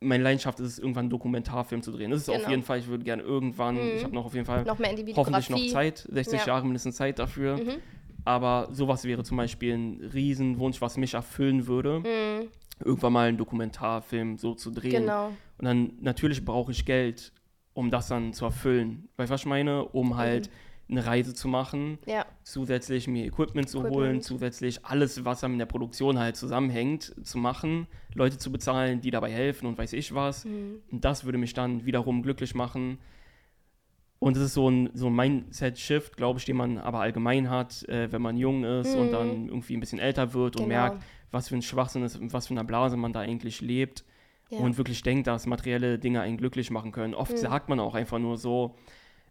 meine 0.02 0.24
Leidenschaft 0.24 0.60
ist 0.60 0.68
es, 0.68 0.80
irgendwann 0.80 1.04
einen 1.04 1.10
Dokumentarfilm 1.10 1.82
zu 1.82 1.92
drehen. 1.92 2.12
Das 2.12 2.22
ist 2.22 2.28
genau. 2.28 2.40
auf 2.40 2.50
jeden 2.50 2.64
Fall, 2.64 2.80
ich 2.80 2.88
würde 2.88 3.04
gerne 3.04 3.22
irgendwann, 3.22 3.76
mhm. 3.76 3.98
ich 3.98 4.04
habe 4.04 4.16
noch 4.16 4.26
auf 4.26 4.34
jeden 4.34 4.46
Fall 4.46 4.64
noch 4.64 4.80
hoffentlich 5.16 5.50
noch 5.50 5.68
Zeit, 5.68 6.08
60 6.10 6.40
ja. 6.40 6.48
Jahre 6.48 6.64
mindestens 6.64 6.96
Zeit 6.96 7.20
dafür. 7.20 7.58
Mhm. 7.58 7.76
Aber 8.26 8.70
sowas 8.72 9.06
wäre 9.06 9.24
zum 9.24 9.38
Beispiel 9.38 9.74
ein 9.74 10.10
Riesenwunsch, 10.14 10.82
was 10.82 10.98
mich 10.98 11.14
erfüllen 11.14 11.68
würde. 11.68 12.00
Mhm. 12.00 12.48
Irgendwann 12.84 13.14
mal 13.14 13.28
einen 13.28 13.38
Dokumentarfilm 13.38 14.38
so 14.38 14.54
zu 14.56 14.72
drehen. 14.72 15.04
Genau. 15.04 15.28
Und 15.58 15.66
dann 15.66 15.94
natürlich 16.00 16.46
brauche 16.46 16.72
ich 16.72 16.86
Geld, 16.86 17.34
um 17.74 17.92
das 17.92 18.08
dann 18.08 18.34
zu 18.34 18.46
erfüllen. 18.46 19.10
Weißt 19.18 19.30
du, 19.30 19.34
was 19.34 19.42
ich 19.42 19.48
meine? 19.48 19.84
Um 19.86 20.16
halt 20.16 20.50
mhm. 20.88 20.98
eine 20.98 21.06
Reise 21.06 21.34
zu 21.34 21.48
machen, 21.50 22.00
ja. 22.06 22.26
zusätzlich 22.44 23.08
mir 23.08 23.26
Equipment 23.26 23.68
zu 23.68 23.80
Equipment. 23.80 23.96
holen, 23.96 24.22
zusätzlich 24.22 24.86
alles, 24.86 25.26
was 25.26 25.42
dann 25.42 25.52
mit 25.52 25.60
der 25.60 25.66
Produktion 25.66 26.18
halt 26.20 26.38
zusammenhängt, 26.38 27.14
zu 27.24 27.38
machen, 27.38 27.88
Leute 28.14 28.38
zu 28.38 28.52
bezahlen, 28.52 29.02
die 29.02 29.12
dabei 29.12 29.32
helfen 29.32 29.66
und 29.66 29.78
weiß 29.78 29.94
ich 29.94 30.14
was. 30.14 30.46
Mhm. 30.46 30.80
Und 30.92 31.04
das 31.04 31.26
würde 31.26 31.38
mich 31.38 31.54
dann 31.54 31.86
wiederum 31.86 32.24
glücklich 32.24 32.56
machen. 32.56 32.98
Und 34.20 34.36
es 34.36 34.44
ist 34.44 34.54
so 34.54 34.70
ein, 34.70 34.90
so 34.94 35.08
ein 35.08 35.16
Mindset-Shift, 35.16 36.18
glaube 36.18 36.40
ich, 36.40 36.46
den 36.46 36.58
man 36.58 36.78
aber 36.78 37.00
allgemein 37.00 37.50
hat, 37.50 37.88
äh, 37.88 38.12
wenn 38.12 38.22
man 38.22 38.38
jung 38.38 38.66
ist 38.66 38.94
mhm. 38.94 39.02
und 39.02 39.12
dann 39.12 39.48
irgendwie 39.48 39.78
ein 39.78 39.80
bisschen 39.80 40.00
älter 40.00 40.34
wird 40.34 40.58
und 40.58 40.64
genau. 40.64 40.82
merkt, 40.82 41.04
was 41.32 41.48
für 41.48 41.56
ein 41.56 41.62
Schwachsinn 41.62 42.04
ist, 42.04 42.20
was 42.22 42.48
für 42.48 42.54
eine 42.54 42.66
Blase 42.66 42.98
man 42.98 43.14
da 43.14 43.22
eigentlich 43.22 43.62
lebt. 43.62 44.04
Ja. 44.50 44.60
Und 44.60 44.78
wirklich 44.78 45.04
denkt, 45.04 45.28
dass 45.28 45.46
materielle 45.46 46.00
Dinge 46.00 46.22
einen 46.22 46.38
glücklich 46.38 46.72
machen 46.72 46.92
können. 46.92 47.14
Oft 47.14 47.32
mhm. 47.32 47.38
sagt 47.38 47.70
man 47.70 47.80
auch 47.80 47.96
einfach 47.96 48.20
nur 48.20 48.38
so, 48.38 48.76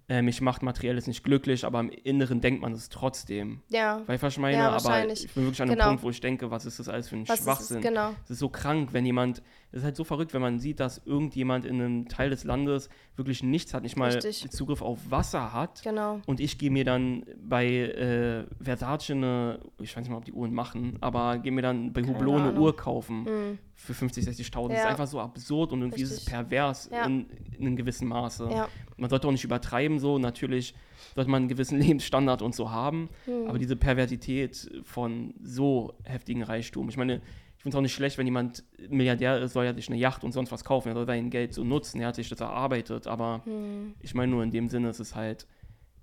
äh, 0.09 0.23
mich 0.23 0.41
macht 0.41 0.63
Materielles 0.63 1.07
nicht 1.07 1.23
glücklich, 1.23 1.67
aber 1.67 1.81
im 1.81 1.91
Inneren 1.91 2.41
denkt 2.41 2.63
man 2.63 2.73
es 2.73 2.89
trotzdem. 2.89 3.61
Ja. 3.69 4.01
Weil 4.07 4.17
ich 4.17 4.39
meine, 4.39 4.57
ja, 4.57 4.71
aber 4.71 5.07
ich 5.07 5.31
bin 5.35 5.45
wirklich 5.45 5.61
an 5.61 5.69
genau. 5.69 5.83
einem 5.83 5.91
Punkt, 5.91 6.03
wo 6.05 6.11
ich 6.11 6.21
denke, 6.21 6.51
was 6.51 6.65
ist 6.65 6.79
das 6.79 6.89
alles 6.89 7.11
für 7.11 7.17
ein 7.17 7.29
was 7.29 7.41
Schwachsinn? 7.41 7.79
Ist 7.79 7.85
es, 7.85 7.91
genau. 7.91 8.15
Es 8.25 8.31
ist 8.31 8.39
so 8.39 8.49
krank, 8.49 8.93
wenn 8.93 9.05
jemand, 9.05 9.43
es 9.71 9.81
ist 9.81 9.85
halt 9.85 9.97
so 9.97 10.05
verrückt, 10.05 10.33
wenn 10.33 10.41
man 10.41 10.59
sieht, 10.59 10.81
dass 10.81 10.99
irgendjemand 11.05 11.67
in 11.67 11.75
einem 11.75 12.09
Teil 12.09 12.31
des 12.31 12.45
Landes 12.45 12.89
wirklich 13.17 13.43
nichts 13.43 13.75
hat, 13.75 13.83
nicht 13.83 13.97
mal 13.97 14.11
Richtig. 14.11 14.51
Zugriff 14.51 14.81
auf 14.81 15.11
Wasser 15.11 15.53
hat. 15.53 15.83
Genau. 15.83 16.21
Und 16.27 16.41
ich 16.41 16.57
gehe 16.59 16.71
mir 16.71 16.85
dann 16.85 17.25
bei 17.39 17.67
äh, 17.67 18.47
Versace 18.61 19.11
eine, 19.11 19.61
ich 19.79 19.95
weiß 19.95 20.03
nicht 20.03 20.11
mal, 20.11 20.17
ob 20.17 20.25
die 20.25 20.33
Uhren 20.33 20.55
machen, 20.55 20.97
aber 21.01 21.39
gehe 21.39 21.53
mir 21.53 21.63
dann 21.63 21.93
bei 21.93 22.03
Hublot 22.03 22.41
eine 22.41 22.59
Uhr 22.59 22.77
kaufen. 22.77 23.25
Mhm 23.25 23.59
für 23.79 23.95
50, 23.95 24.27
60.000. 24.27 24.63
Ja. 24.63 24.69
Das 24.69 24.79
ist 24.81 24.87
einfach 24.87 25.07
so 25.07 25.21
absurd 25.21 25.73
und 25.73 25.83
irgendwie 25.83 26.03
Richtig. 26.03 26.19
ist 26.19 26.25
es 26.25 26.31
pervers 26.33 26.91
ja. 26.93 27.05
in, 27.05 27.27
in, 27.57 27.67
einem 27.67 27.77
gewissen 27.77 28.09
Maße. 28.09 28.49
Ja. 28.51 28.69
Man 28.97 29.09
sollte 29.09 29.29
auch 29.29 29.33
nicht 29.33 29.45
übertreiben 29.45 30.01
so. 30.01 30.19
Natürlich 30.19 30.75
sollte 31.15 31.31
man 31.31 31.43
einen 31.43 31.49
gewissen 31.49 31.79
Lebensstandard 31.81 32.43
und 32.43 32.57
so 32.57 32.73
haben. 32.73 33.09
Mhm. 33.27 33.47
Aber 33.47 33.59
diese 33.59 33.77
Perversität 33.77 34.69
von 34.83 35.33
so 35.41 35.95
heftigen 36.03 36.43
Reichtum. 36.43 36.89
Ich 36.89 36.97
meine, 36.97 37.23
ich 37.59 37.63
finde 37.63 37.75
es 37.75 37.79
auch 37.79 37.83
nicht 37.83 37.95
schlecht, 37.95 38.19
wenn 38.19 38.27
jemand 38.27 38.63
Milliardär 38.89 39.43
ist, 39.43 39.53
soll 39.53 39.67
er 39.67 39.75
sich 39.75 39.89
eine 39.89 39.99
Yacht 39.99 40.23
und 40.23 40.31
sonst 40.31 40.53
was 40.53 40.65
kaufen. 40.65 40.91
Er 40.91 40.95
soll 40.95 41.07
sein 41.07 41.29
Geld 41.29 41.53
so 41.53 41.65
nutzen. 41.65 42.01
Er 42.01 42.09
hat 42.09 42.15
sich 42.15 42.29
das 42.29 42.39
erarbeitet. 42.39 43.09
Aber 43.09 43.43
mhm. 43.47 43.95
ich 44.01 44.15
meine 44.15 44.31
nur 44.31 44.45
in 44.45 44.53
dem 44.53 44.69
Sinne, 44.69 44.91
ist 44.91 45.01
es 45.01 45.17
halt 45.17 45.49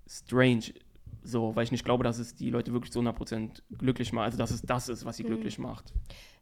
strange. 0.05 0.73
So, 1.23 1.55
weil 1.55 1.63
ich 1.63 1.71
nicht 1.71 1.85
glaube, 1.85 2.03
dass 2.03 2.19
es 2.19 2.35
die 2.35 2.49
Leute 2.49 2.73
wirklich 2.73 2.91
zu 2.91 2.99
100% 2.99 3.61
glücklich 3.77 4.11
macht. 4.11 4.25
Also, 4.25 4.37
dass 4.37 4.51
es 4.51 4.63
das 4.63 4.89
ist, 4.89 5.05
was 5.05 5.15
sie 5.15 5.23
mhm. 5.23 5.27
glücklich 5.27 5.57
macht. 5.57 5.93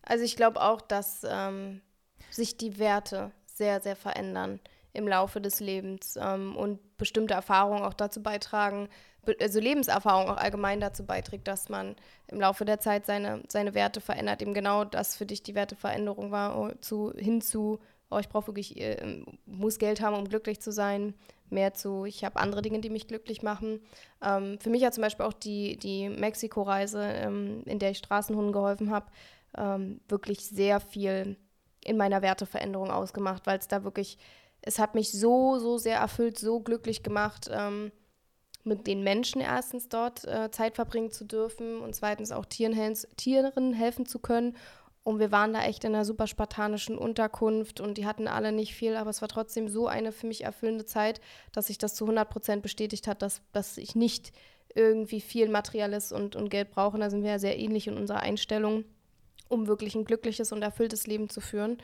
Also 0.02 0.24
ich 0.24 0.36
glaube 0.36 0.60
auch, 0.60 0.82
dass 0.82 1.24
ähm, 1.30 1.82
sich 2.32 2.58
die 2.58 2.80
Werte 2.80 3.32
sehr, 3.46 3.82
sehr 3.82 3.96
verändern 3.96 4.60
im 4.94 5.08
Laufe 5.08 5.42
des 5.42 5.60
Lebens 5.60 6.18
ähm, 6.22 6.56
und 6.56 6.98
bestimmte 6.98 7.34
Erfahrungen 7.34 7.84
auch 7.84 7.94
dazu 7.94 8.22
beitragen, 8.22 8.90
also 9.40 9.60
Lebenserfahrung 9.60 10.30
auch 10.30 10.38
allgemein 10.38 10.80
dazu 10.80 11.06
beiträgt, 11.06 11.48
dass 11.48 11.70
man 11.70 11.96
im 12.28 12.40
Laufe 12.40 12.66
der 12.66 12.80
Zeit 12.80 13.06
seine, 13.06 13.44
seine 13.48 13.74
Werte 13.74 14.02
verändert. 14.02 14.42
Eben 14.42 14.54
genau 14.54 14.84
das 14.84 15.16
für 15.16 15.26
dich 15.26 15.44
die 15.44 15.56
Werteveränderung 15.56 16.32
war, 16.32 16.58
oh, 16.60 16.72
zu, 16.82 17.14
hin 17.16 17.42
zu, 17.42 17.80
oh, 18.10 18.20
ich 18.20 18.30
brauche 18.30 18.48
wirklich, 18.48 18.80
äh, 18.80 19.24
muss 19.46 19.80
Geld 19.80 20.02
haben, 20.02 20.16
um 20.16 20.28
glücklich 20.28 20.62
zu 20.62 20.72
sein, 20.72 21.14
mehr 21.50 21.74
zu, 21.74 22.06
ich 22.06 22.26
habe 22.26 22.40
andere 22.40 22.62
Dinge, 22.62 22.80
die 22.80 22.90
mich 22.90 23.08
glücklich 23.08 23.44
machen. 23.44 23.80
Ähm, 24.22 24.60
für 24.60 24.70
mich 24.70 24.84
hat 24.84 24.94
zum 24.94 25.04
Beispiel 25.04 25.26
auch 25.26 25.34
die, 25.34 25.78
die 25.78 26.10
Mexiko-Reise, 26.10 27.02
ähm, 27.02 27.64
in 27.66 27.80
der 27.80 27.92
ich 27.92 28.00
Straßenhunden 28.00 28.52
geholfen 28.52 28.92
habe, 28.92 29.06
ähm, 29.58 30.02
wirklich 30.08 30.46
sehr 30.46 30.80
viel 30.80 31.38
in 31.86 31.98
meiner 31.98 32.22
Werteveränderung 32.22 32.92
ausgemacht, 32.92 33.46
weil 33.46 33.60
es 33.60 33.68
da 33.68 33.84
wirklich, 33.84 34.18
es 34.64 34.80
hat 34.80 34.96
mich 34.96 35.12
so, 35.12 35.60
so 35.60 35.78
sehr 35.78 35.98
erfüllt, 35.98 36.40
so 36.40 36.60
glücklich 36.60 37.04
gemacht, 37.04 37.50
ähm, 37.52 37.92
mit 38.64 38.88
den 38.88 39.04
Menschen 39.04 39.42
erstens 39.42 39.90
dort 39.90 40.26
äh, 40.26 40.50
Zeit 40.52 40.76
verbringen 40.76 41.12
zu 41.12 41.26
dürfen 41.26 41.82
und 41.82 41.96
zweitens 41.96 42.32
auch 42.32 42.46
Tieren, 42.46 42.96
Tieren 43.18 43.74
helfen 43.74 44.06
zu 44.06 44.20
können. 44.20 44.56
Und 45.04 45.20
wir 45.20 45.34
waren 45.34 45.52
da 45.52 45.64
echt 45.64 45.84
in 45.84 45.94
einer 45.94 46.06
super 46.06 46.28
spartanischen 46.28 46.98
Unterkunft 46.98 47.82
und 47.82 47.98
die 47.98 48.06
hatten 48.06 48.30
alle 48.30 48.54
nicht 48.54 48.74
viel, 48.74 48.96
aber 48.96 49.10
es 49.10 49.22
war 49.22 49.28
trotzdem 49.28 49.68
so 49.68 49.88
eine 49.88 50.14
für 50.14 50.28
mich 50.28 50.46
erfüllende 50.46 50.86
Zeit, 50.86 51.20
dass 51.52 51.68
sich 51.68 51.78
das 51.78 51.94
zu 51.94 52.06
100 52.06 52.30
Prozent 52.30 52.64
bestätigt 52.64 53.08
hat, 53.08 53.22
dass, 53.22 53.42
dass 53.52 53.78
ich 53.78 53.96
nicht 53.96 54.32
irgendwie 54.76 55.20
viel 55.20 55.50
Materielles 55.50 56.14
und, 56.14 56.38
und 56.38 56.50
Geld 56.50 56.72
brauchen. 56.72 57.02
Da 57.02 57.10
sind 57.10 57.24
wir 57.24 57.32
ja 57.32 57.40
sehr 57.40 57.60
ähnlich 57.60 57.88
in 57.88 57.98
unserer 57.98 58.22
Einstellung, 58.22 58.86
um 59.50 59.68
wirklich 59.68 59.94
ein 59.96 60.06
glückliches 60.06 60.54
und 60.54 60.62
erfülltes 60.62 61.06
Leben 61.06 61.30
zu 61.30 61.42
führen. 61.42 61.80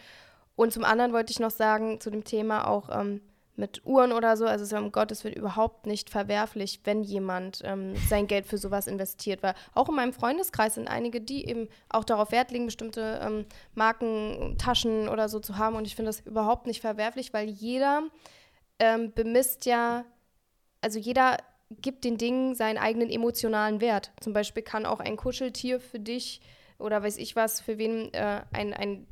Und 0.60 0.74
zum 0.74 0.84
anderen 0.84 1.14
wollte 1.14 1.32
ich 1.32 1.40
noch 1.40 1.52
sagen, 1.52 2.02
zu 2.02 2.10
dem 2.10 2.26
Thema 2.26 2.68
auch 2.68 2.90
ähm, 2.90 3.22
mit 3.56 3.86
Uhren 3.86 4.12
oder 4.12 4.36
so, 4.36 4.46
also 4.46 4.66
es 4.66 4.74
ist 4.74 4.78
um 4.78 4.92
Gottes 4.92 5.24
Willen 5.24 5.38
überhaupt 5.38 5.86
nicht 5.86 6.10
verwerflich, 6.10 6.82
wenn 6.84 7.02
jemand 7.02 7.62
ähm, 7.64 7.96
sein 8.10 8.28
Geld 8.28 8.46
für 8.46 8.58
sowas 8.58 8.86
investiert. 8.86 9.42
Weil 9.42 9.54
auch 9.74 9.88
in 9.88 9.96
meinem 9.96 10.12
Freundeskreis 10.12 10.76
sind 10.76 10.90
einige, 10.90 11.22
die 11.22 11.48
eben 11.48 11.70
auch 11.88 12.04
darauf 12.04 12.34
Wert 12.34 12.52
legen, 12.52 12.66
bestimmte 12.66 13.22
ähm, 13.24 13.46
Marken, 13.74 14.58
Taschen 14.58 15.08
oder 15.08 15.30
so 15.30 15.40
zu 15.40 15.58
haben. 15.58 15.78
Und 15.78 15.88
ich 15.88 15.96
finde 15.96 16.10
das 16.10 16.20
überhaupt 16.26 16.68
nicht 16.68 16.82
verwerflich, 16.82 17.32
weil 17.32 17.48
jeder 17.48 18.04
ähm, 18.80 19.14
bemisst 19.14 19.66
ja, 19.66 20.04
also 20.82 21.00
jeder 21.00 21.38
gibt 21.70 22.04
den 22.04 22.18
Dingen 22.18 22.54
seinen 22.54 22.80
eigenen 22.80 23.10
emotionalen 23.10 23.80
Wert. 23.80 24.12
Zum 24.20 24.34
Beispiel 24.34 24.64
kann 24.64 24.86
auch 24.86 25.00
ein 25.00 25.16
Kuscheltier 25.16 25.80
für 25.80 26.02
dich 26.02 26.42
oder 26.80 27.02
weiß 27.02 27.16
ich 27.16 27.38
was, 27.38 27.62
für 27.62 27.78
wen 27.78 28.14
äh, 28.14 28.42
ein, 28.52 28.74
ein 28.74 29.08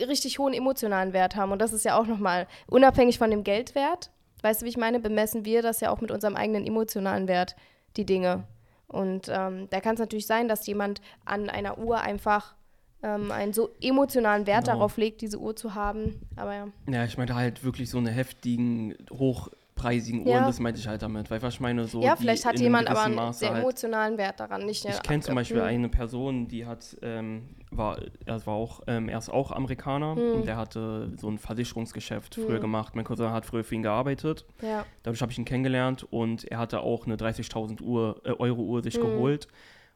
richtig 0.00 0.38
hohen 0.38 0.54
emotionalen 0.54 1.12
Wert 1.12 1.36
haben. 1.36 1.52
Und 1.52 1.60
das 1.60 1.72
ist 1.72 1.84
ja 1.84 1.98
auch 1.98 2.06
nochmal 2.06 2.46
unabhängig 2.68 3.18
von 3.18 3.30
dem 3.30 3.44
Geldwert. 3.44 4.10
Weißt 4.42 4.60
du, 4.62 4.66
wie 4.66 4.70
ich 4.70 4.76
meine? 4.76 5.00
Bemessen 5.00 5.44
wir 5.44 5.62
das 5.62 5.80
ja 5.80 5.90
auch 5.90 6.00
mit 6.00 6.10
unserem 6.10 6.36
eigenen 6.36 6.66
emotionalen 6.66 7.28
Wert, 7.28 7.56
die 7.96 8.06
Dinge. 8.06 8.44
Und 8.86 9.28
ähm, 9.28 9.68
da 9.70 9.80
kann 9.80 9.94
es 9.94 10.00
natürlich 10.00 10.26
sein, 10.26 10.48
dass 10.48 10.66
jemand 10.66 11.00
an 11.24 11.50
einer 11.50 11.78
Uhr 11.78 12.00
einfach 12.00 12.54
ähm, 13.02 13.30
einen 13.30 13.52
so 13.52 13.70
emotionalen 13.80 14.46
Wert 14.46 14.64
genau. 14.64 14.76
darauf 14.76 14.96
legt, 14.96 15.20
diese 15.20 15.38
Uhr 15.38 15.54
zu 15.56 15.74
haben. 15.74 16.20
Aber 16.36 16.54
ja. 16.54 16.68
Ja, 16.90 17.04
ich 17.04 17.18
meine 17.18 17.34
halt 17.34 17.64
wirklich 17.64 17.90
so 17.90 17.98
eine 17.98 18.10
heftigen, 18.10 18.94
hoch 19.10 19.50
preisigen 19.74 20.20
Uhren, 20.20 20.28
ja. 20.28 20.46
das 20.46 20.58
meinte 20.58 20.80
ich 20.80 20.88
halt 20.88 21.02
damit. 21.02 21.30
Weil 21.30 21.42
ich 21.44 21.60
meine, 21.60 21.84
so. 21.84 22.02
Ja, 22.02 22.16
vielleicht 22.16 22.44
hat 22.44 22.58
jemand 22.58 22.88
aber 22.88 23.04
einen 23.04 23.14
Maße 23.14 23.40
sehr 23.40 23.50
halt, 23.50 23.62
emotionalen 23.62 24.18
Wert 24.18 24.40
daran, 24.40 24.66
nicht 24.66 24.84
Ich 24.84 25.02
kenne 25.02 25.22
zum 25.22 25.34
Beispiel 25.34 25.60
eine 25.60 25.88
Person, 25.88 26.48
die 26.48 26.66
hat, 26.66 26.96
ähm, 27.02 27.48
war, 27.70 27.98
er 28.24 28.46
war 28.46 28.54
auch, 28.54 28.80
ähm, 28.86 29.08
er 29.08 29.18
ist 29.18 29.28
auch 29.28 29.52
Amerikaner 29.52 30.16
hm. 30.16 30.32
und 30.34 30.46
der 30.46 30.56
hatte 30.56 31.10
so 31.16 31.28
ein 31.28 31.38
Versicherungsgeschäft 31.38 32.36
hm. 32.36 32.44
früher 32.44 32.60
gemacht. 32.60 32.94
Mein 32.96 33.04
Cousin 33.04 33.30
hat 33.30 33.46
früher 33.46 33.64
für 33.64 33.74
ihn 33.74 33.82
gearbeitet. 33.82 34.46
Ja. 34.62 34.84
Dadurch 35.02 35.22
habe 35.22 35.32
ich 35.32 35.38
ihn 35.38 35.44
kennengelernt 35.44 36.06
und 36.10 36.44
er 36.44 36.58
hatte 36.58 36.80
auch 36.80 37.06
eine 37.06 37.16
30.000 37.16 37.82
Uhr, 37.82 38.20
äh, 38.24 38.30
Euro 38.30 38.62
Uhr 38.62 38.82
sich 38.82 38.94
hm. 38.94 39.02
geholt. 39.02 39.48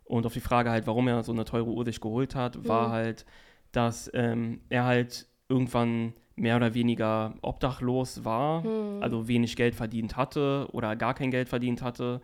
Und 0.04 0.26
auf 0.26 0.32
die 0.32 0.40
Frage 0.40 0.70
halt, 0.70 0.86
warum 0.86 1.08
er 1.08 1.22
so 1.22 1.32
eine 1.32 1.44
teure 1.44 1.70
Uhr 1.70 1.84
sich 1.84 2.00
geholt 2.00 2.34
hat, 2.34 2.66
war 2.68 2.86
hm. 2.86 2.92
halt, 2.92 3.26
dass 3.72 4.10
ähm, 4.14 4.60
er 4.68 4.84
halt 4.84 5.26
irgendwann 5.48 6.14
mehr 6.34 6.56
oder 6.56 6.74
weniger 6.74 7.34
obdachlos 7.42 8.24
war, 8.24 8.62
hm. 8.64 9.02
also 9.02 9.28
wenig 9.28 9.56
Geld 9.56 9.74
verdient 9.74 10.16
hatte 10.16 10.68
oder 10.72 10.96
gar 10.96 11.14
kein 11.14 11.30
Geld 11.30 11.48
verdient 11.48 11.82
hatte 11.82 12.20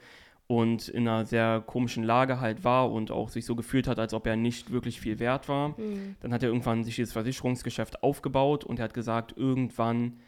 und 0.49 0.89
in 0.89 1.07
einer 1.07 1.27
sehr 1.27 1.63
komischen 1.65 2.03
Lage 2.03 2.41
halt 2.41 2.65
war 2.65 2.91
und 2.91 3.11
auch 3.11 3.29
sich 3.29 3.45
so 3.45 3.55
gefühlt 3.55 3.87
hat, 3.87 3.99
als 3.99 4.15
ob 4.15 4.27
er 4.27 4.35
nicht 4.35 4.73
wirklich 4.73 4.99
viel 4.99 5.19
wert 5.19 5.49
war. 5.49 5.77
Hm. 5.77 6.17
Dann 6.21 6.33
hat 6.33 6.43
er 6.43 6.49
irgendwann 6.49 6.85
sich 6.85 6.97
dieses 6.97 7.13
Versicherungsgeschäft 7.13 8.03
aufgebaut 8.03 8.65
und 8.65 8.81
er 8.81 8.85
hat 8.85 8.95
gesagt, 8.95 9.35
irgendwann 9.37 10.19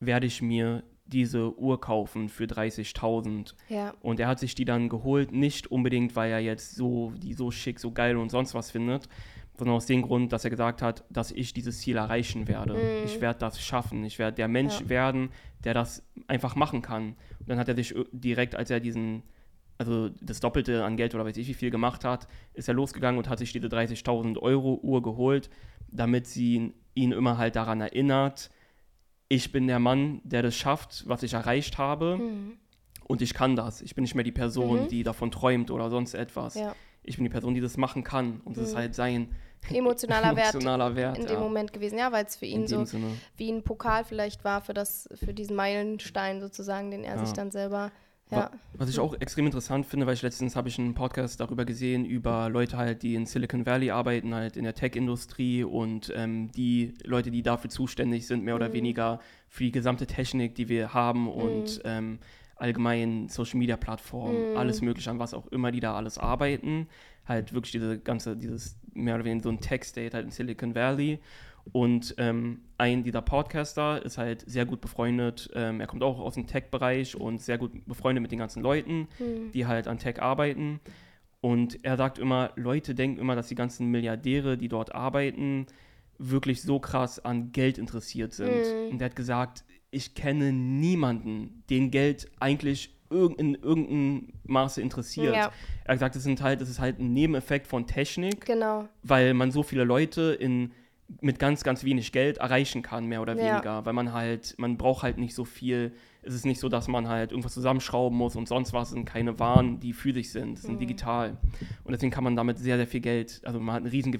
werde 0.00 0.26
ich 0.26 0.42
mir 0.42 0.84
diese 1.06 1.58
Uhr 1.58 1.80
kaufen 1.80 2.28
für 2.28 2.44
30.000. 2.44 3.54
Ja. 3.70 3.94
Und 4.00 4.20
er 4.20 4.28
hat 4.28 4.38
sich 4.38 4.54
die 4.54 4.66
dann 4.66 4.90
geholt, 4.90 5.32
nicht 5.32 5.66
unbedingt, 5.66 6.14
weil 6.14 6.30
er 6.30 6.40
jetzt 6.40 6.74
so 6.74 7.12
die 7.16 7.32
so 7.32 7.50
schick, 7.50 7.80
so 7.80 7.90
geil 7.90 8.18
und 8.18 8.30
sonst 8.30 8.54
was 8.54 8.70
findet, 8.70 9.08
sondern 9.56 9.76
aus 9.76 9.86
dem 9.86 10.02
Grund, 10.02 10.30
dass 10.32 10.44
er 10.44 10.50
gesagt 10.50 10.82
hat, 10.82 11.04
dass 11.08 11.30
ich 11.30 11.54
dieses 11.54 11.80
Ziel 11.80 11.96
erreichen 11.96 12.48
werde. 12.48 12.74
Mm. 12.74 13.04
Ich 13.06 13.20
werde 13.22 13.38
das 13.38 13.62
schaffen. 13.62 14.04
Ich 14.04 14.18
werde 14.18 14.36
der 14.36 14.48
Mensch 14.48 14.80
ja. 14.80 14.88
werden, 14.90 15.30
der 15.62 15.72
das 15.72 16.02
einfach 16.26 16.54
machen 16.54 16.82
kann. 16.82 17.16
Und 17.38 17.48
dann 17.48 17.58
hat 17.58 17.68
er 17.68 17.76
sich 17.76 17.94
direkt, 18.12 18.56
als 18.56 18.70
er 18.70 18.80
diesen, 18.80 19.22
also 19.78 20.08
das 20.20 20.40
Doppelte 20.40 20.84
an 20.84 20.96
Geld 20.96 21.14
oder 21.14 21.24
weiß 21.24 21.36
ich 21.36 21.48
wie 21.48 21.54
viel 21.54 21.70
gemacht 21.70 22.04
hat, 22.04 22.28
ist 22.52 22.68
er 22.68 22.74
losgegangen 22.74 23.18
und 23.18 23.28
hat 23.28 23.38
sich 23.38 23.52
diese 23.52 23.66
30.000 23.66 24.38
Euro 24.38 24.78
Uhr 24.82 25.02
geholt, 25.02 25.50
damit 25.88 26.26
sie 26.26 26.72
ihn 26.94 27.12
immer 27.12 27.38
halt 27.38 27.56
daran 27.56 27.80
erinnert, 27.80 28.50
ich 29.28 29.52
bin 29.52 29.66
der 29.66 29.78
Mann, 29.78 30.20
der 30.22 30.42
das 30.42 30.54
schafft, 30.54 31.08
was 31.08 31.22
ich 31.22 31.32
erreicht 31.32 31.78
habe. 31.78 32.18
Mm. 32.18 32.52
Und 33.06 33.20
ich 33.20 33.34
kann 33.34 33.56
das. 33.56 33.82
Ich 33.82 33.94
bin 33.94 34.02
nicht 34.02 34.14
mehr 34.14 34.24
die 34.24 34.32
Person, 34.32 34.84
mhm. 34.84 34.88
die 34.88 35.02
davon 35.02 35.30
träumt 35.30 35.70
oder 35.70 35.90
sonst 35.90 36.14
etwas. 36.14 36.54
Ja 36.54 36.74
ich 37.04 37.16
bin 37.16 37.24
die 37.24 37.30
Person, 37.30 37.54
die 37.54 37.60
das 37.60 37.76
machen 37.76 38.02
kann. 38.02 38.40
Und 38.44 38.56
das 38.56 38.64
mhm. 38.64 38.68
ist 38.70 38.76
halt 38.76 38.94
sein 38.94 39.28
emotionaler, 39.70 40.32
emotionaler 40.38 40.96
Wert, 40.96 41.16
Wert, 41.16 41.18
in 41.18 41.26
dem 41.26 41.40
Moment 41.40 41.72
gewesen. 41.72 41.98
Ja, 41.98 42.10
weil 42.10 42.24
es 42.24 42.36
für 42.36 42.46
ihn 42.46 42.66
so 42.66 42.84
Sinne. 42.84 43.06
wie 43.36 43.50
ein 43.52 43.62
Pokal 43.62 44.04
vielleicht 44.04 44.44
war 44.44 44.62
für, 44.62 44.74
das, 44.74 45.08
für 45.14 45.34
diesen 45.34 45.54
Meilenstein 45.54 46.40
sozusagen, 46.40 46.90
den 46.90 47.04
er 47.04 47.16
ja. 47.16 47.24
sich 47.24 47.34
dann 47.34 47.50
selber 47.50 47.92
ja. 48.36 48.50
Was 48.76 48.88
ich 48.88 48.98
auch 48.98 49.14
extrem 49.20 49.46
interessant 49.46 49.86
finde, 49.86 50.06
weil 50.06 50.14
ich 50.14 50.22
letztens 50.22 50.56
habe 50.56 50.68
ich 50.68 50.78
einen 50.78 50.94
Podcast 50.94 51.40
darüber 51.40 51.64
gesehen, 51.64 52.04
über 52.04 52.48
Leute 52.48 52.76
halt, 52.76 53.02
die 53.02 53.14
in 53.14 53.26
Silicon 53.26 53.66
Valley 53.66 53.90
arbeiten, 53.90 54.34
halt 54.34 54.56
in 54.56 54.64
der 54.64 54.74
Tech-Industrie 54.74 55.64
und 55.64 56.12
ähm, 56.14 56.50
die 56.52 56.94
Leute, 57.04 57.30
die 57.30 57.42
dafür 57.42 57.70
zuständig 57.70 58.26
sind, 58.26 58.44
mehr 58.44 58.56
oder 58.56 58.70
mhm. 58.70 58.74
weniger 58.74 59.20
für 59.48 59.64
die 59.64 59.72
gesamte 59.72 60.06
Technik, 60.06 60.54
die 60.54 60.68
wir 60.68 60.92
haben 60.92 61.28
und 61.28 61.78
mhm. 61.78 61.82
ähm, 61.84 62.18
allgemein 62.56 63.28
Social 63.28 63.58
Media 63.58 63.76
Plattformen, 63.76 64.54
mm. 64.54 64.56
alles 64.56 64.80
mögliche, 64.80 65.10
an 65.10 65.18
was 65.18 65.34
auch 65.34 65.46
immer 65.48 65.72
die 65.72 65.80
da 65.80 65.94
alles 65.94 66.18
arbeiten. 66.18 66.88
Halt 67.26 67.52
wirklich 67.52 67.72
diese 67.72 67.98
ganze, 67.98 68.36
dieses 68.36 68.78
mehr 68.92 69.16
oder 69.16 69.24
weniger 69.24 69.44
so 69.44 69.48
ein 69.50 69.60
Tech-State 69.60 70.14
halt 70.14 70.26
in 70.26 70.30
Silicon 70.30 70.74
Valley. 70.74 71.20
Und 71.72 72.14
ähm, 72.18 72.60
ein 72.78 73.02
dieser 73.02 73.22
Podcaster 73.22 74.04
ist 74.04 74.18
halt 74.18 74.44
sehr 74.46 74.66
gut 74.66 74.80
befreundet. 74.80 75.50
Ähm, 75.54 75.80
er 75.80 75.86
kommt 75.86 76.02
auch 76.02 76.20
aus 76.20 76.34
dem 76.34 76.46
Tech-Bereich 76.46 77.16
und 77.16 77.40
sehr 77.40 77.58
gut 77.58 77.86
befreundet 77.86 78.22
mit 78.22 78.32
den 78.32 78.38
ganzen 78.38 78.62
Leuten, 78.62 79.08
mm. 79.18 79.52
die 79.52 79.66
halt 79.66 79.88
an 79.88 79.98
Tech 79.98 80.20
arbeiten. 80.20 80.80
Und 81.40 81.84
er 81.84 81.96
sagt 81.96 82.18
immer, 82.18 82.52
Leute 82.56 82.94
denken 82.94 83.18
immer, 83.18 83.34
dass 83.34 83.48
die 83.48 83.54
ganzen 83.54 83.90
Milliardäre, 83.90 84.56
die 84.56 84.68
dort 84.68 84.94
arbeiten, 84.94 85.66
wirklich 86.18 86.62
so 86.62 86.78
krass 86.78 87.24
an 87.24 87.52
Geld 87.52 87.78
interessiert 87.78 88.34
sind. 88.34 88.50
Mm. 88.50 88.92
Und 88.92 89.00
er 89.00 89.06
hat 89.06 89.16
gesagt, 89.16 89.64
ich 89.90 90.14
kenne 90.14 90.52
niemanden, 90.52 91.64
den 91.70 91.90
Geld 91.90 92.30
eigentlich 92.40 92.90
in 93.10 93.54
irgendeinem 93.54 94.32
Maße 94.44 94.80
interessiert. 94.80 95.34
Ja. 95.34 95.52
Er 95.84 95.88
hat 95.88 95.94
gesagt, 95.96 96.16
das, 96.16 96.22
sind 96.24 96.42
halt, 96.42 96.60
das 96.60 96.68
ist 96.68 96.80
halt 96.80 96.98
ein 96.98 97.12
Nebeneffekt 97.12 97.66
von 97.66 97.86
Technik, 97.86 98.44
genau. 98.44 98.88
weil 99.02 99.34
man 99.34 99.50
so 99.52 99.62
viele 99.62 99.84
Leute 99.84 100.36
in, 100.38 100.72
mit 101.20 101.38
ganz, 101.38 101.64
ganz 101.64 101.84
wenig 101.84 102.12
Geld 102.12 102.38
erreichen 102.38 102.82
kann, 102.82 103.06
mehr 103.06 103.22
oder 103.22 103.36
weniger. 103.36 103.64
Ja. 103.64 103.86
Weil 103.86 103.92
man 103.92 104.12
halt, 104.12 104.54
man 104.58 104.76
braucht 104.76 105.02
halt 105.02 105.18
nicht 105.18 105.34
so 105.34 105.44
viel. 105.44 105.92
Es 106.22 106.34
ist 106.34 106.46
nicht 106.46 106.60
so, 106.60 106.68
dass 106.68 106.88
man 106.88 107.08
halt 107.08 107.32
irgendwas 107.32 107.54
zusammenschrauben 107.54 108.16
muss 108.16 108.36
und 108.36 108.48
sonst 108.48 108.72
was 108.72 108.90
sind 108.90 109.04
keine 109.04 109.38
Waren, 109.38 109.80
die 109.80 109.92
physisch 109.92 110.28
sind, 110.28 110.58
sind 110.58 110.74
mhm. 110.74 110.78
digital. 110.78 111.36
Und 111.84 111.92
deswegen 111.92 112.10
kann 112.10 112.24
man 112.24 112.36
damit 112.36 112.58
sehr, 112.58 112.76
sehr 112.76 112.86
viel 112.86 113.00
Geld, 113.00 113.42
also 113.44 113.60
man 113.60 113.74
hat 113.74 113.82
eine 113.82 113.92
Riesen 113.92 114.12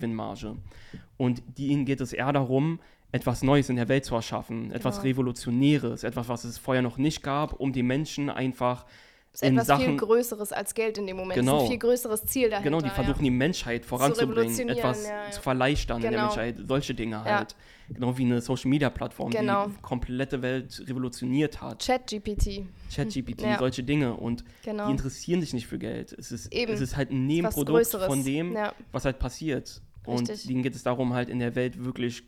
Und 1.17 1.43
ihnen 1.57 1.87
geht 1.87 2.01
es 2.01 2.13
eher 2.13 2.33
darum, 2.33 2.79
etwas 3.15 3.43
Neues 3.43 3.69
in 3.69 3.77
der 3.77 3.89
Welt 3.89 4.05
zu 4.05 4.17
erschaffen, 4.17 4.73
etwas 4.73 4.97
genau. 4.97 5.09
Revolutionäres, 5.09 6.03
etwas, 6.03 6.29
was 6.29 6.43
es 6.45 6.59
vorher 6.59 6.83
noch 6.83 6.99
nicht 6.99 7.23
gab, 7.23 7.55
um 7.61 7.73
die 7.73 7.85
Menschen 7.85 8.29
einfach 8.29 8.87
ist 9.35 9.43
etwas 9.43 9.67
Sachen, 9.67 9.85
viel 9.85 9.97
Größeres 9.97 10.53
als 10.53 10.75
Geld 10.75 10.97
in 10.97 11.07
dem 11.09 11.17
Moment. 11.17 11.41
Genau. 11.41 11.57
Ist 11.57 11.63
ein 11.65 11.69
viel 11.71 11.79
größeres 11.79 12.25
Ziel 12.25 12.51
dahinter. 12.51 12.71
Genau, 12.71 12.81
die 12.81 12.91
versuchen 12.91 13.25
ja. 13.25 13.31
die 13.31 13.37
Menschheit 13.37 13.85
voranzubringen, 13.85 14.69
etwas 14.69 15.05
ja, 15.05 15.25
ja. 15.25 15.31
zu 15.31 15.43
verleichtern 15.43 16.01
genau. 16.01 16.07
in 16.07 16.13
der 16.13 16.21
genau. 16.21 16.37
Menschheit, 16.37 16.69
solche 16.69 16.95
Dinge 16.95 17.25
halt. 17.25 17.57
Genau 17.89 18.17
wie 18.17 18.23
eine 18.23 18.41
Social 18.41 18.71
Media 18.71 18.89
Plattform, 18.89 19.31
genau. 19.31 19.67
die 19.67 19.75
komplette 19.83 20.41
Welt 20.41 20.83
revolutioniert 20.87 21.61
hat. 21.61 21.85
ChatGPT. 21.85 22.63
ChatGPT, 22.95 23.45
solche 23.59 23.83
Dinge. 23.83 24.15
Und 24.15 24.43
genau. 24.65 24.87
die 24.87 24.93
interessieren 24.93 25.41
sich 25.41 25.53
nicht 25.53 25.67
für 25.67 25.79
Geld. 25.79 26.13
Es 26.13 26.33
ist, 26.33 26.55
Eben. 26.55 26.73
es 26.73 26.81
ist 26.81 26.97
halt 26.97 27.11
ein 27.11 27.27
Nebenprodukt 27.27 27.89
von 27.89 28.25
dem, 28.25 28.57
was 28.93 29.05
halt 29.05 29.19
passiert. 29.19 29.83
Und 30.07 30.31
Richtig. 30.31 30.47
denen 30.47 30.63
geht 30.63 30.75
es 30.75 30.83
darum, 30.83 31.13
halt 31.13 31.29
in 31.29 31.41
der 31.41 31.55
Welt 31.55 31.85
wirklich 31.85 32.23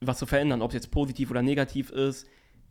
was 0.00 0.18
zu 0.18 0.26
verändern. 0.26 0.62
Ob 0.62 0.70
es 0.70 0.74
jetzt 0.74 0.90
positiv 0.90 1.30
oder 1.30 1.42
negativ 1.42 1.90
ist, 1.90 2.26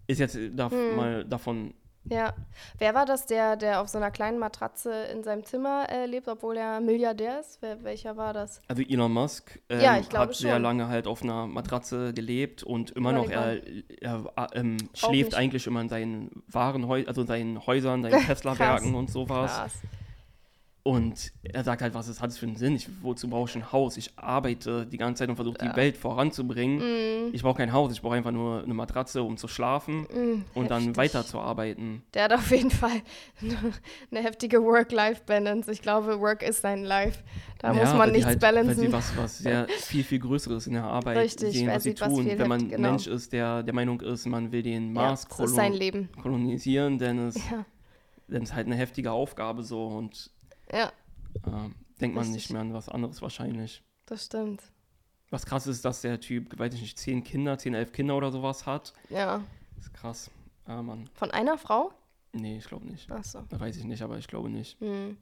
ist 0.07 0.19
jetzt 0.19 0.37
da 0.53 0.71
hm. 0.71 0.95
mal 0.95 1.25
davon. 1.25 1.73
Ja. 2.05 2.33
Wer 2.79 2.95
war 2.95 3.05
das, 3.05 3.25
der, 3.25 3.55
der 3.55 3.81
auf 3.81 3.87
so 3.87 3.97
einer 3.97 4.11
kleinen 4.11 4.39
Matratze 4.39 5.03
in 5.13 5.23
seinem 5.23 5.45
Zimmer 5.45 5.87
äh, 5.89 6.05
lebt, 6.05 6.27
obwohl 6.27 6.57
er 6.57 6.81
Milliardär 6.81 7.39
ist? 7.39 7.61
Wer, 7.61 7.83
welcher 7.83 8.17
war 8.17 8.33
das? 8.33 8.61
Also 8.67 8.81
Elon 8.81 9.11
Musk 9.11 9.59
ähm, 9.69 9.81
ja, 9.81 9.93
hat 10.13 10.35
sehr 10.35 10.53
schon. 10.53 10.61
lange 10.61 10.87
halt 10.87 11.07
auf 11.07 11.21
einer 11.21 11.45
Matratze 11.47 12.13
gelebt 12.13 12.63
und 12.63 12.91
immer 12.91 13.11
noch, 13.11 13.29
er, 13.29 13.61
er 14.01 14.25
ähm, 14.53 14.77
schläft 14.93 15.35
eigentlich 15.35 15.67
immer 15.67 15.81
in 15.81 15.89
seinen 15.89 16.43
Warenhäusern, 16.47 17.07
also 17.07 17.21
in 17.21 17.27
seinen 17.27 17.65
Häusern, 17.65 18.01
seinen 18.01 18.21
Tesla-Werken 18.25 18.95
und 18.95 19.09
sowas. 19.09 19.51
Krass. 19.51 19.73
Und 20.83 21.31
er 21.43 21.63
sagt 21.63 21.83
halt, 21.83 21.93
was 21.93 22.07
ist, 22.07 22.21
hat 22.21 22.31
es 22.31 22.39
für 22.39 22.47
einen 22.47 22.55
Sinn? 22.55 22.75
Ich, 22.75 22.89
wozu 23.03 23.29
brauche 23.29 23.47
ich 23.47 23.55
ein 23.55 23.71
Haus? 23.71 23.97
Ich 23.97 24.17
arbeite 24.17 24.87
die 24.87 24.97
ganze 24.97 25.19
Zeit 25.19 25.29
und 25.29 25.35
versuche 25.35 25.57
ja. 25.61 25.69
die 25.69 25.77
Welt 25.77 25.95
voranzubringen. 25.95 26.79
Mm. 26.79 27.33
Ich 27.33 27.43
brauche 27.43 27.57
kein 27.57 27.71
Haus, 27.71 27.91
ich 27.91 28.01
brauche 28.01 28.15
einfach 28.15 28.31
nur 28.31 28.63
eine 28.63 28.73
Matratze, 28.73 29.21
um 29.21 29.37
zu 29.37 29.47
schlafen 29.47 30.01
mm, 30.01 30.45
und 30.55 30.71
dann 30.71 30.97
weiterzuarbeiten. 30.97 32.01
Der 32.15 32.23
hat 32.23 32.33
auf 32.33 32.49
jeden 32.49 32.71
Fall 32.71 33.01
eine 34.11 34.23
heftige 34.23 34.63
Work-Life-Balance. 34.63 35.71
Ich 35.71 35.83
glaube, 35.83 36.19
Work 36.19 36.41
ist 36.41 36.61
sein 36.61 36.83
Life. 36.83 37.19
Da 37.59 37.73
ja, 37.73 37.79
muss 37.79 37.93
man 37.93 38.11
nichts 38.11 38.25
halt, 38.25 38.39
balancen. 38.39 38.77
Weil 38.77 38.85
sie 38.87 38.91
was, 38.91 39.15
was 39.15 39.37
sehr 39.37 39.67
viel, 39.81 40.03
viel 40.03 40.17
Größeres 40.17 40.65
in 40.65 40.73
der 40.73 40.85
Arbeit 40.85 41.17
Richtig, 41.17 41.53
sehen, 41.53 41.67
was 41.67 41.83
sie 41.83 41.93
tun. 41.93 42.25
Was 42.25 42.39
Wenn 42.39 42.47
man 42.47 42.59
genau. 42.59 42.75
ein 42.75 42.81
Mensch 42.81 43.05
ist, 43.05 43.33
der 43.33 43.61
der 43.61 43.75
Meinung 43.75 44.01
ist, 44.01 44.25
man 44.25 44.51
will 44.51 44.63
den 44.63 44.93
Mars 44.93 45.27
ja, 45.29 45.45
kolon 45.45 46.09
kolonisieren, 46.19 46.97
denn 46.97 47.27
es 47.27 47.39
dann 48.27 48.43
ist 48.43 48.55
halt 48.55 48.65
eine 48.65 48.75
heftige 48.75 49.11
Aufgabe 49.11 49.61
so 49.61 49.85
und 49.87 50.31
ja. 50.71 50.91
äh, 51.45 51.69
denkt 51.99 52.15
man 52.15 52.29
nicht 52.31 52.49
mehr 52.51 52.61
an 52.61 52.73
was 52.73 52.89
anderes 52.89 53.21
wahrscheinlich. 53.21 53.83
Das 54.05 54.25
stimmt. 54.25 54.63
Was 55.29 55.45
krass 55.45 55.67
ist, 55.67 55.85
dass 55.85 56.01
der 56.01 56.19
Typ, 56.19 56.59
weiß 56.59 56.73
ich 56.73 56.81
nicht, 56.81 56.99
zehn 56.99 57.23
Kinder, 57.23 57.57
zehn, 57.57 57.73
elf 57.73 57.93
Kinder 57.93 58.17
oder 58.17 58.31
sowas 58.31 58.65
hat. 58.65 58.93
Ja. 59.09 59.43
Das 59.75 59.85
ist 59.85 59.93
krass. 59.93 60.31
Ah, 60.65 60.81
Mann. 60.81 61.09
Von 61.13 61.31
einer 61.31 61.57
Frau? 61.57 61.93
Nee, 62.33 62.57
ich 62.57 62.65
glaube 62.65 62.85
nicht. 62.85 63.09
Ach 63.09 63.23
so. 63.23 63.41
Da 63.49 63.59
weiß 63.59 63.77
ich 63.77 63.85
nicht, 63.85 64.01
aber 64.01 64.17
ich 64.17 64.27
glaube 64.27 64.49
nicht. 64.49 64.79
Hm. 64.79 65.17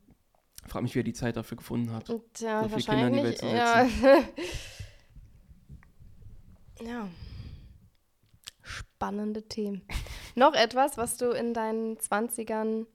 Frag 0.68 0.84
mich, 0.84 0.96
wie 0.96 1.00
er 1.00 1.04
die 1.04 1.14
Zeit 1.14 1.38
dafür 1.38 1.58
gefunden 1.58 1.94
hat. 1.94 2.10
Ja, 2.40 2.64
so 2.64 2.70
viele 2.70 2.84
Kinder 2.84 3.08
in 3.08 3.14
die 3.14 3.24
Welt 3.24 3.38
zu 3.38 3.46
setzen. 3.46 4.04
Ja. 6.82 6.86
ja. 6.86 7.08
Spannende 8.62 9.48
Themen. 9.48 9.82
Noch 10.36 10.54
etwas, 10.54 10.98
was 10.98 11.18
du 11.18 11.32
in 11.32 11.54
deinen 11.54 11.98
20ern 11.98 12.86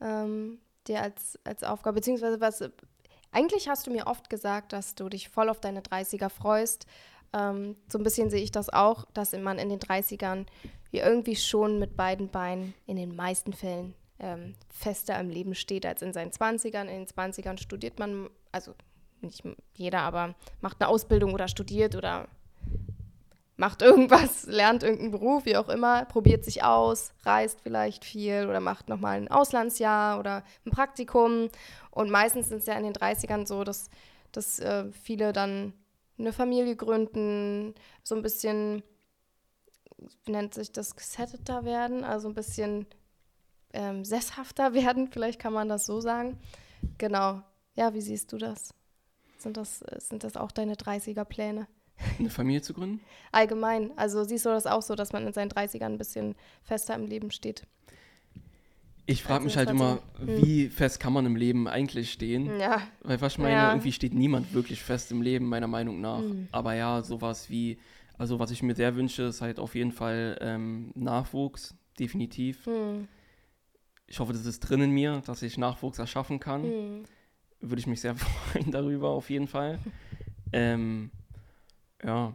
ähm, 0.00 0.58
dir 0.88 1.02
als, 1.02 1.38
als 1.44 1.64
Aufgabe, 1.64 1.96
beziehungsweise 1.96 2.40
was, 2.40 2.62
eigentlich 3.30 3.68
hast 3.68 3.86
du 3.86 3.90
mir 3.90 4.06
oft 4.06 4.30
gesagt, 4.30 4.72
dass 4.72 4.94
du 4.94 5.08
dich 5.08 5.28
voll 5.28 5.48
auf 5.48 5.60
deine 5.60 5.80
30er 5.80 6.28
freust. 6.28 6.86
Ähm, 7.32 7.76
so 7.88 7.98
ein 7.98 8.04
bisschen 8.04 8.30
sehe 8.30 8.42
ich 8.42 8.50
das 8.50 8.68
auch, 8.68 9.06
dass 9.14 9.32
man 9.32 9.58
in 9.58 9.70
den 9.70 9.80
30ern 9.80 10.46
irgendwie 10.90 11.36
schon 11.36 11.78
mit 11.78 11.96
beiden 11.96 12.28
Beinen 12.28 12.74
in 12.86 12.96
den 12.96 13.16
meisten 13.16 13.52
Fällen 13.52 13.94
ähm, 14.18 14.54
fester 14.68 15.18
im 15.18 15.30
Leben 15.30 15.54
steht 15.54 15.86
als 15.86 16.02
in 16.02 16.12
seinen 16.12 16.30
20ern. 16.30 16.82
In 16.82 17.04
den 17.04 17.06
20ern 17.06 17.58
studiert 17.58 17.98
man, 17.98 18.28
also 18.52 18.74
nicht 19.22 19.42
jeder, 19.74 20.00
aber 20.00 20.34
macht 20.60 20.80
eine 20.80 20.88
Ausbildung 20.88 21.32
oder 21.32 21.48
studiert 21.48 21.96
oder 21.96 22.28
macht 23.62 23.80
irgendwas, 23.80 24.46
lernt 24.48 24.82
irgendeinen 24.82 25.12
Beruf, 25.12 25.44
wie 25.44 25.56
auch 25.56 25.68
immer, 25.68 26.04
probiert 26.06 26.44
sich 26.44 26.64
aus, 26.64 27.12
reist 27.22 27.60
vielleicht 27.60 28.04
viel 28.04 28.48
oder 28.48 28.58
macht 28.58 28.88
nochmal 28.88 29.16
ein 29.16 29.30
Auslandsjahr 29.30 30.18
oder 30.18 30.42
ein 30.66 30.72
Praktikum. 30.72 31.48
Und 31.92 32.10
meistens 32.10 32.50
ist 32.50 32.62
es 32.62 32.66
ja 32.66 32.74
in 32.74 32.82
den 32.82 32.92
30ern 32.92 33.46
so, 33.46 33.62
dass, 33.62 33.88
dass 34.32 34.58
äh, 34.58 34.90
viele 34.90 35.32
dann 35.32 35.74
eine 36.18 36.32
Familie 36.32 36.74
gründen, 36.74 37.76
so 38.02 38.16
ein 38.16 38.22
bisschen, 38.22 38.82
nennt 40.26 40.54
sich 40.54 40.72
das, 40.72 40.96
gesetteter 40.96 41.64
werden, 41.64 42.02
also 42.02 42.26
ein 42.26 42.34
bisschen 42.34 42.86
ähm, 43.74 44.04
sesshafter 44.04 44.74
werden, 44.74 45.06
vielleicht 45.06 45.40
kann 45.40 45.52
man 45.52 45.68
das 45.68 45.86
so 45.86 46.00
sagen. 46.00 46.40
Genau. 46.98 47.42
Ja, 47.76 47.94
wie 47.94 48.00
siehst 48.00 48.32
du 48.32 48.38
das? 48.38 48.74
Sind 49.38 49.56
das, 49.56 49.84
sind 49.98 50.24
das 50.24 50.36
auch 50.36 50.50
deine 50.50 50.74
30er-Pläne? 50.74 51.68
Eine 52.18 52.30
Familie 52.30 52.62
zu 52.62 52.74
gründen? 52.74 53.00
Allgemein. 53.30 53.96
Also 53.96 54.24
siehst 54.24 54.44
du 54.44 54.50
das 54.50 54.66
auch 54.66 54.82
so, 54.82 54.94
dass 54.94 55.12
man 55.12 55.26
in 55.26 55.32
seinen 55.32 55.50
30ern 55.50 55.84
ein 55.84 55.98
bisschen 55.98 56.34
fester 56.62 56.94
im 56.94 57.06
Leben 57.06 57.30
steht? 57.30 57.64
Ich 59.06 59.22
frage 59.22 59.44
mich 59.44 59.56
halt 59.56 59.68
immer, 59.68 59.98
hm. 60.18 60.42
wie 60.42 60.68
fest 60.68 61.00
kann 61.00 61.12
man 61.12 61.26
im 61.26 61.34
Leben 61.34 61.66
eigentlich 61.66 62.12
stehen? 62.12 62.58
Ja. 62.60 62.82
Weil 63.00 63.20
was 63.20 63.32
ich 63.32 63.38
meine, 63.38 63.54
ja. 63.54 63.70
irgendwie 63.72 63.92
steht 63.92 64.14
niemand 64.14 64.54
wirklich 64.54 64.80
fest 64.82 65.10
im 65.10 65.22
Leben, 65.22 65.48
meiner 65.48 65.66
Meinung 65.66 66.00
nach. 66.00 66.20
Mhm. 66.20 66.48
Aber 66.52 66.74
ja, 66.74 67.02
sowas 67.02 67.50
wie, 67.50 67.78
also 68.16 68.38
was 68.38 68.52
ich 68.52 68.62
mir 68.62 68.76
sehr 68.76 68.94
wünsche, 68.94 69.24
ist 69.24 69.40
halt 69.40 69.58
auf 69.58 69.74
jeden 69.74 69.90
Fall 69.90 70.38
ähm, 70.40 70.92
Nachwuchs, 70.94 71.74
definitiv. 71.98 72.66
Mhm. 72.66 73.08
Ich 74.06 74.20
hoffe, 74.20 74.32
das 74.32 74.46
ist 74.46 74.60
drin 74.60 74.82
in 74.82 74.90
mir, 74.92 75.20
dass 75.26 75.42
ich 75.42 75.58
Nachwuchs 75.58 75.98
erschaffen 75.98 76.38
kann. 76.38 76.62
Mhm. 76.62 77.02
Würde 77.60 77.80
ich 77.80 77.86
mich 77.88 78.00
sehr 78.00 78.14
freuen 78.16 78.70
darüber, 78.70 79.08
auf 79.08 79.30
jeden 79.30 79.48
Fall. 79.48 79.80
ähm, 80.52 81.10
ja, 82.04 82.34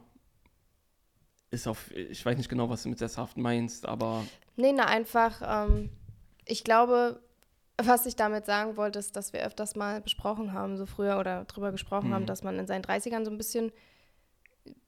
ist 1.49 1.68
auf, 1.68 1.91
ich 1.91 2.26
weiß 2.26 2.38
nicht 2.38 2.49
genau, 2.49 2.70
was 2.70 2.84
du 2.84 2.89
mit 2.89 2.99
sesshaft 2.99 3.38
meinst, 3.38 3.86
aber. 3.86 4.26
Nee, 4.55 4.74
na, 4.74 4.86
einfach, 4.86 5.41
ähm, 5.45 5.89
ich 6.45 6.63
glaube, 6.63 7.22
was 7.78 8.05
ich 8.05 8.15
damit 8.15 8.45
sagen 8.45 8.76
wollte, 8.76 8.99
ist, 8.99 9.15
dass 9.15 9.34
wir 9.34 9.45
öfters 9.45 9.76
mal 9.76 10.01
besprochen 10.01 10.53
haben, 10.53 10.78
so 10.78 10.86
früher 10.86 11.20
oder 11.20 11.45
drüber 11.45 11.72
gesprochen 11.72 12.09
mhm. 12.09 12.13
haben, 12.13 12.26
dass 12.26 12.43
man 12.43 12.57
in 12.57 12.68
seinen 12.68 12.84
30ern 12.84 13.24
so 13.24 13.32
ein 13.32 13.38
bisschen 13.38 13.72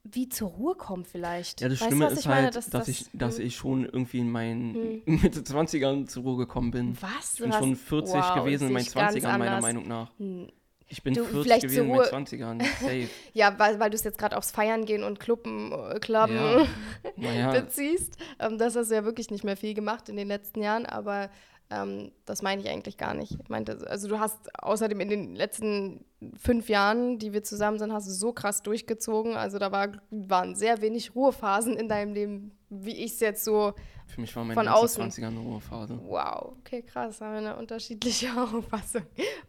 wie 0.04 0.28
zur 0.28 0.50
Ruhe 0.50 0.76
kommt 0.76 1.08
vielleicht. 1.08 1.62
Ja, 1.62 1.70
das 1.70 1.80
weißt 1.80 1.90
Schlimme 1.90 2.08
ist 2.08 2.26
halt, 2.26 2.36
meine, 2.36 2.52
dass, 2.52 2.70
dass, 2.70 2.88
ich, 2.88 3.06
dass 3.14 3.38
hm. 3.38 3.46
ich 3.46 3.56
schon 3.56 3.86
irgendwie 3.86 4.20
in 4.20 4.32
meinen 4.32 4.74
hm. 4.74 5.02
Mitte 5.22 5.42
20ern 5.42 6.08
zur 6.08 6.24
Ruhe 6.24 6.38
gekommen 6.38 6.72
bin. 6.72 6.98
Was? 7.02 7.36
Ich 7.36 7.42
bin 7.42 7.54
schon 7.54 7.76
40 7.76 8.16
wow, 8.16 8.36
gewesen 8.36 8.68
in 8.68 8.74
meinen 8.74 8.86
20ern, 8.86 9.38
meiner 9.38 9.62
Meinung 9.62 9.88
nach. 9.88 10.12
Hm. 10.18 10.48
Ich 10.92 11.04
bin 11.04 11.14
du, 11.14 11.24
40 11.24 11.62
gewesen 11.62 11.82
in 11.84 11.88
meinen 11.88 12.26
20ern. 12.26 12.64
Safe. 12.82 13.08
ja, 13.34 13.58
weil, 13.60 13.80
weil 13.80 13.92
du 13.92 13.96
es 13.96 14.04
jetzt 14.04 14.18
gerade 14.18 14.36
aufs 14.36 14.52
Feiern 14.52 14.86
gehen 14.86 15.04
und 15.04 15.20
Clubben, 15.20 15.72
äh, 15.72 16.00
Clubben 16.00 16.68
ja. 17.16 17.32
ja. 17.32 17.52
beziehst. 17.52 18.18
Ähm, 18.40 18.58
das 18.58 18.76
hast 18.76 18.90
du 18.90 18.96
ja 18.96 19.06
wirklich 19.06 19.30
nicht 19.30 19.44
mehr 19.44 19.56
viel 19.56 19.76
gemacht 19.76 20.10
in 20.10 20.18
den 20.18 20.28
letzten 20.28 20.64
Jahren, 20.64 20.88
aber 20.88 21.30
ähm, 21.72 22.12
das 22.26 22.42
meine 22.42 22.62
ich 22.62 22.70
eigentlich 22.70 22.98
gar 22.98 23.14
nicht. 23.14 23.38
Ich 23.40 23.50
meinte, 23.50 23.86
also 23.88 24.08
du 24.08 24.20
hast 24.20 24.38
außerdem 24.64 25.00
in 25.02 25.10
den 25.10 25.36
letzten 25.36 26.04
fünf 26.36 26.68
Jahren, 26.68 27.20
die 27.20 27.32
wir 27.32 27.44
zusammen 27.44 27.78
sind, 27.78 27.94
hast 27.94 28.08
du 28.08 28.12
so 28.12 28.34
krass 28.34 28.64
durchgezogen. 28.64 29.36
Also 29.36 29.60
da 29.60 29.72
war, 29.72 29.92
waren 30.10 30.56
sehr 30.56 30.82
wenig 30.82 31.16
Ruhephasen 31.16 31.78
in 31.78 31.88
deinem 31.88 32.14
Leben, 32.14 32.58
wie 32.70 32.96
ich 32.96 33.14
es 33.14 33.20
jetzt 33.20 33.44
so 33.44 33.74
Für 34.08 34.22
mich 34.22 34.36
war 34.36 34.44
meine 34.44 34.56
von 34.56 34.68
außen. 34.68 35.12
20er 35.12 35.28
eine 35.28 35.40
Ruhephase. 35.40 36.00
Wow, 36.04 36.56
okay, 36.60 36.82
krass. 36.82 37.22
Haben 37.22 37.34
wir 37.34 37.38
eine 37.38 37.56
unterschiedliche 37.58 38.30
Auffassung 38.42 39.04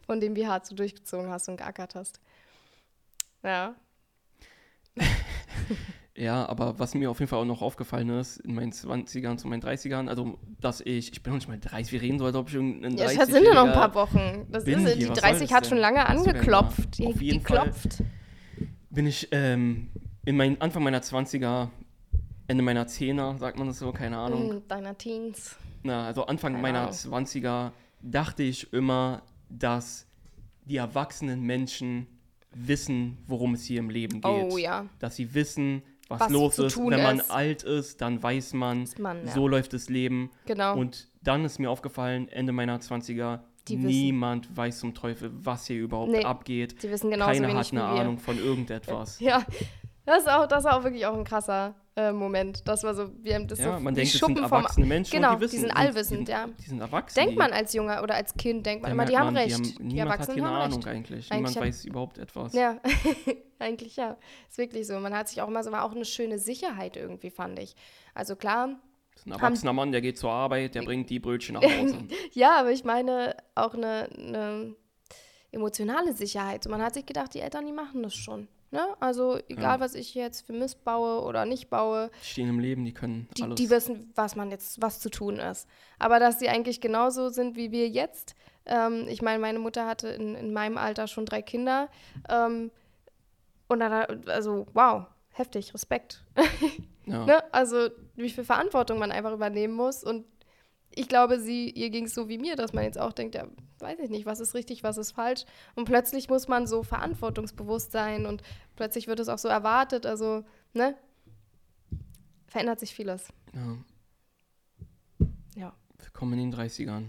von 0.05 0.19
dem, 0.19 0.35
wie 0.35 0.45
hart 0.45 0.69
du 0.69 0.75
durchgezogen 0.75 1.29
hast 1.29 1.49
und 1.49 1.57
geackert 1.57 1.95
hast. 1.95 2.19
Ja. 3.43 3.75
Ja, 6.21 6.47
aber 6.47 6.77
was 6.77 6.93
mir 6.93 7.09
auf 7.09 7.19
jeden 7.19 7.31
Fall 7.31 7.39
auch 7.39 7.45
noch 7.45 7.63
aufgefallen 7.63 8.09
ist, 8.09 8.37
in 8.41 8.53
meinen 8.53 8.71
20ern 8.71 9.37
zu 9.37 9.47
meinen 9.47 9.63
30ern, 9.63 10.07
also, 10.07 10.37
dass 10.59 10.79
ich, 10.79 11.13
ich 11.13 11.23
bin 11.23 11.33
noch 11.33 11.39
nicht 11.39 11.47
mal 11.47 11.57
30, 11.59 11.91
wir 11.91 11.99
reden 11.99 12.19
so, 12.19 12.25
als 12.25 12.35
ob 12.35 12.47
ich 12.47 12.53
irgendein 12.53 12.95
Ja, 12.95 13.11
das 13.11 13.29
sind 13.29 13.43
ja 13.43 13.55
noch 13.55 13.65
ein 13.65 13.73
paar 13.73 13.95
Wochen. 13.95 14.45
Das 14.51 14.63
ist, 14.65 14.99
die 14.99 15.07
30 15.07 15.51
hat 15.51 15.65
schon 15.65 15.79
lange 15.79 16.05
angeklopft. 16.05 16.99
Die, 16.99 17.07
auf 17.07 17.19
jeden 17.19 17.39
die 17.39 17.45
Fall 17.45 17.63
klopft. 17.63 18.03
bin 18.91 19.07
ich 19.07 19.29
ähm, 19.31 19.89
in 20.23 20.37
meinen 20.37 20.61
Anfang 20.61 20.83
meiner 20.83 21.01
20er, 21.01 21.69
Ende 22.45 22.63
meiner 22.63 22.85
10er, 22.85 23.39
sagt 23.39 23.57
man 23.57 23.65
das 23.65 23.79
so, 23.79 23.91
keine 23.91 24.19
Ahnung. 24.19 24.57
Mm, 24.57 24.67
deiner 24.67 24.95
Teens. 24.95 25.55
Na, 25.81 26.05
also 26.05 26.27
Anfang 26.27 26.51
keine 26.53 26.61
meiner 26.61 26.81
Ahnung. 26.81 26.93
20er 26.93 27.71
dachte 28.03 28.43
ich 28.43 28.71
immer, 28.73 29.23
dass 29.49 30.05
die 30.65 30.77
erwachsenen 30.77 31.41
Menschen 31.41 32.05
wissen, 32.53 33.17
worum 33.25 33.55
es 33.55 33.63
hier 33.63 33.79
im 33.79 33.89
Leben 33.89 34.21
geht. 34.21 34.51
Oh 34.51 34.59
ja. 34.59 34.85
Dass 34.99 35.15
sie 35.15 35.33
wissen, 35.33 35.81
was, 36.11 36.19
was 36.21 36.29
los 36.29 36.59
ist. 36.59 36.77
Wenn 36.77 37.01
man 37.01 37.19
ist. 37.19 37.31
alt 37.31 37.63
ist, 37.63 38.01
dann 38.01 38.21
weiß 38.21 38.53
man, 38.53 38.87
man 38.99 39.25
ja. 39.25 39.31
so 39.31 39.47
läuft 39.47 39.73
das 39.73 39.89
Leben. 39.89 40.31
Genau. 40.45 40.77
Und 40.77 41.09
dann 41.23 41.45
ist 41.45 41.59
mir 41.59 41.69
aufgefallen, 41.69 42.27
Ende 42.29 42.51
meiner 42.51 42.79
20er, 42.79 43.39
Die 43.67 43.77
niemand 43.77 44.45
wissen. 44.45 44.57
weiß 44.57 44.79
zum 44.79 44.93
Teufel, 44.93 45.31
was 45.33 45.67
hier 45.67 45.79
überhaupt 45.79 46.11
nee, 46.11 46.23
abgeht. 46.23 46.81
Die 46.83 46.89
wissen 46.89 47.11
genauso 47.11 47.31
Keiner 47.31 47.53
hat 47.53 47.71
eine 47.71 47.83
Ahnung 47.83 48.17
von 48.17 48.37
irgendetwas. 48.37 49.19
Ja, 49.19 49.43
das 50.05 50.23
ist 50.23 50.29
auch, 50.29 50.47
das 50.47 50.65
ist 50.65 50.71
auch 50.71 50.83
wirklich 50.83 51.05
auch 51.05 51.15
ein 51.15 51.23
krasser 51.23 51.75
äh, 51.95 52.11
Moment. 52.11 52.67
Das 52.67 52.83
war 52.83 52.93
so, 52.95 53.11
wir 53.21 53.35
haben 53.35 53.47
das 53.47 53.59
ja, 53.59 53.77
so 53.77 53.83
man 53.83 53.93
denkt, 53.93 54.11
Schuppen 54.11 54.35
das 54.35 54.43
sind 54.43 54.53
erwachsene 54.53 54.85
Menschen 54.85 55.11
genau, 55.11 55.35
die, 55.35 55.41
wissen, 55.41 55.55
die 55.55 55.61
sind 55.61 55.71
allwissend, 55.71 56.27
die, 56.27 56.31
ja. 56.31 56.47
Die 56.47 56.63
sind 56.63 56.79
erwachsen. 56.79 57.15
Denkt 57.15 57.37
man 57.37 57.51
als 57.51 57.73
Junger 57.73 58.01
oder 58.01 58.15
als 58.15 58.33
Kind, 58.33 58.65
denkt 58.65 58.83
man 58.83 58.93
immer, 58.93 59.05
die 59.05 59.17
haben 59.17 59.35
recht. 59.35 59.59
Die, 59.59 59.75
haben, 59.75 59.89
die 59.89 59.99
Erwachsenen 59.99 60.29
hat 60.29 60.35
hier 60.35 60.45
eine 60.45 60.63
Ahnung 60.63 60.77
recht. 60.77 60.87
eigentlich. 60.87 61.31
eigentlich 61.31 61.55
niemand 61.55 61.55
weiß 61.57 61.85
überhaupt 61.85 62.17
etwas. 62.17 62.53
Ja, 62.53 62.79
eigentlich 63.59 63.97
ja. 63.97 64.17
Ist 64.49 64.57
wirklich 64.57 64.87
so. 64.87 64.99
Man 64.99 65.13
hat 65.13 65.27
sich 65.27 65.41
auch 65.41 65.49
immer 65.49 65.63
so, 65.63 65.71
war 65.71 65.83
auch 65.83 65.93
eine 65.93 66.05
schöne 66.05 66.39
Sicherheit 66.39 66.95
irgendwie, 66.95 67.29
fand 67.29 67.59
ich. 67.59 67.75
Also 68.13 68.37
klar, 68.37 68.69
das 69.13 69.23
ist 69.23 69.27
ein 69.27 69.33
erwachsener 69.33 69.73
Mann, 69.73 69.91
der 69.91 70.01
geht 70.01 70.17
zur 70.17 70.31
Arbeit, 70.31 70.75
der 70.75 70.83
bringt 70.83 71.09
die 71.09 71.19
Brötchen 71.19 71.55
nach 71.55 71.63
Hause. 71.63 71.97
ja, 72.31 72.57
aber 72.59 72.71
ich 72.71 72.85
meine 72.85 73.35
auch 73.55 73.73
eine, 73.73 74.09
eine 74.17 74.75
emotionale 75.51 76.13
Sicherheit. 76.13 76.63
So, 76.63 76.69
man 76.69 76.81
hat 76.81 76.93
sich 76.93 77.05
gedacht, 77.05 77.33
die 77.33 77.41
Eltern, 77.41 77.65
die 77.65 77.73
machen 77.73 78.01
das 78.01 78.15
schon. 78.15 78.47
Ne? 78.71 78.87
Also 79.01 79.37
egal, 79.49 79.75
ja. 79.75 79.79
was 79.81 79.95
ich 79.95 80.15
jetzt 80.15 80.47
für 80.47 80.53
Mist 80.53 80.85
baue 80.85 81.25
oder 81.25 81.45
nicht 81.45 81.69
baue. 81.69 82.09
Die 82.21 82.25
stehen 82.25 82.47
im 82.47 82.59
Leben, 82.59 82.85
die 82.85 82.93
können 82.93 83.27
die, 83.35 83.43
alles. 83.43 83.55
Die 83.55 83.69
wissen, 83.69 84.11
was 84.15 84.37
man 84.37 84.49
jetzt, 84.49 84.81
was 84.81 85.01
zu 85.01 85.09
tun 85.09 85.39
ist. 85.39 85.67
Aber 85.99 86.19
dass 86.19 86.39
sie 86.39 86.47
eigentlich 86.47 86.79
genauso 86.79 87.27
sind 87.29 87.57
wie 87.57 87.71
wir 87.71 87.89
jetzt. 87.89 88.33
Ähm, 88.65 89.07
ich 89.09 89.21
meine, 89.21 89.39
meine 89.39 89.59
Mutter 89.59 89.85
hatte 89.85 90.07
in, 90.07 90.35
in 90.35 90.53
meinem 90.53 90.77
Alter 90.77 91.07
schon 91.07 91.25
drei 91.25 91.41
Kinder. 91.41 91.89
Ähm, 92.29 92.71
und 93.67 93.81
dann, 93.81 94.27
also 94.27 94.67
wow, 94.73 95.05
heftig, 95.31 95.73
Respekt. 95.73 96.23
Ja. 97.07 97.25
ne? 97.25 97.43
Also 97.51 97.89
wie 98.15 98.29
viel 98.29 98.43
Verantwortung 98.43 98.99
man 98.99 99.11
einfach 99.11 99.33
übernehmen 99.33 99.73
muss 99.73 100.03
und 100.03 100.23
ich 100.93 101.07
glaube, 101.07 101.39
sie, 101.39 101.69
ihr 101.69 101.89
ging 101.89 102.05
es 102.05 102.13
so 102.13 102.27
wie 102.27 102.37
mir, 102.37 102.55
dass 102.55 102.73
man 102.73 102.83
jetzt 102.83 102.99
auch 102.99 103.13
denkt, 103.13 103.35
ja, 103.35 103.47
weiß 103.79 103.99
ich 103.99 104.09
nicht, 104.09 104.25
was 104.25 104.39
ist 104.39 104.53
richtig, 104.53 104.83
was 104.83 104.97
ist 104.97 105.11
falsch. 105.11 105.45
Und 105.75 105.85
plötzlich 105.85 106.29
muss 106.29 106.47
man 106.47 106.67
so 106.67 106.83
verantwortungsbewusst 106.83 107.91
sein 107.91 108.25
und 108.25 108.43
plötzlich 108.75 109.07
wird 109.07 109.19
es 109.19 109.29
auch 109.29 109.37
so 109.37 109.47
erwartet. 109.47 110.05
Also, 110.05 110.43
ne? 110.73 110.95
Verändert 112.47 112.79
sich 112.79 112.93
vieles. 112.93 113.29
Ja. 113.53 113.77
Ja. 115.55 115.73
Willkommen 115.99 116.33
in 116.39 116.51
den 116.51 116.59
30ern. 116.59 117.05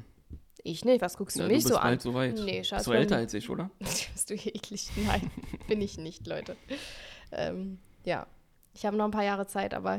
Ich 0.65 0.85
nicht, 0.85 1.03
was 1.03 1.17
guckst 1.17 1.37
du 1.37 1.43
ja, 1.43 1.49
mich 1.49 1.65
du 1.65 1.71
so 1.71 1.77
an? 1.77 1.83
Bald 1.83 2.03
so 2.03 2.15
weit. 2.15 2.35
Nee, 2.37 2.63
scheiße. 2.63 2.77
Bist 2.77 2.87
du 2.87 2.93
älter 2.93 3.17
als 3.17 3.35
ich, 3.35 3.51
oder? 3.51 3.71
bist 3.79 4.31
du 4.31 4.35
eklig? 4.35 4.91
Nein, 5.05 5.29
bin 5.69 5.81
ich 5.81 5.99
nicht, 5.99 6.27
Leute. 6.29 6.57
Ähm, 7.33 7.79
ja, 8.05 8.29
ich 8.75 8.87
habe 8.87 8.97
noch 8.97 9.07
ein 9.07 9.11
paar 9.11 9.25
Jahre 9.25 9.49
Zeit, 9.49 9.75
aber 9.75 9.99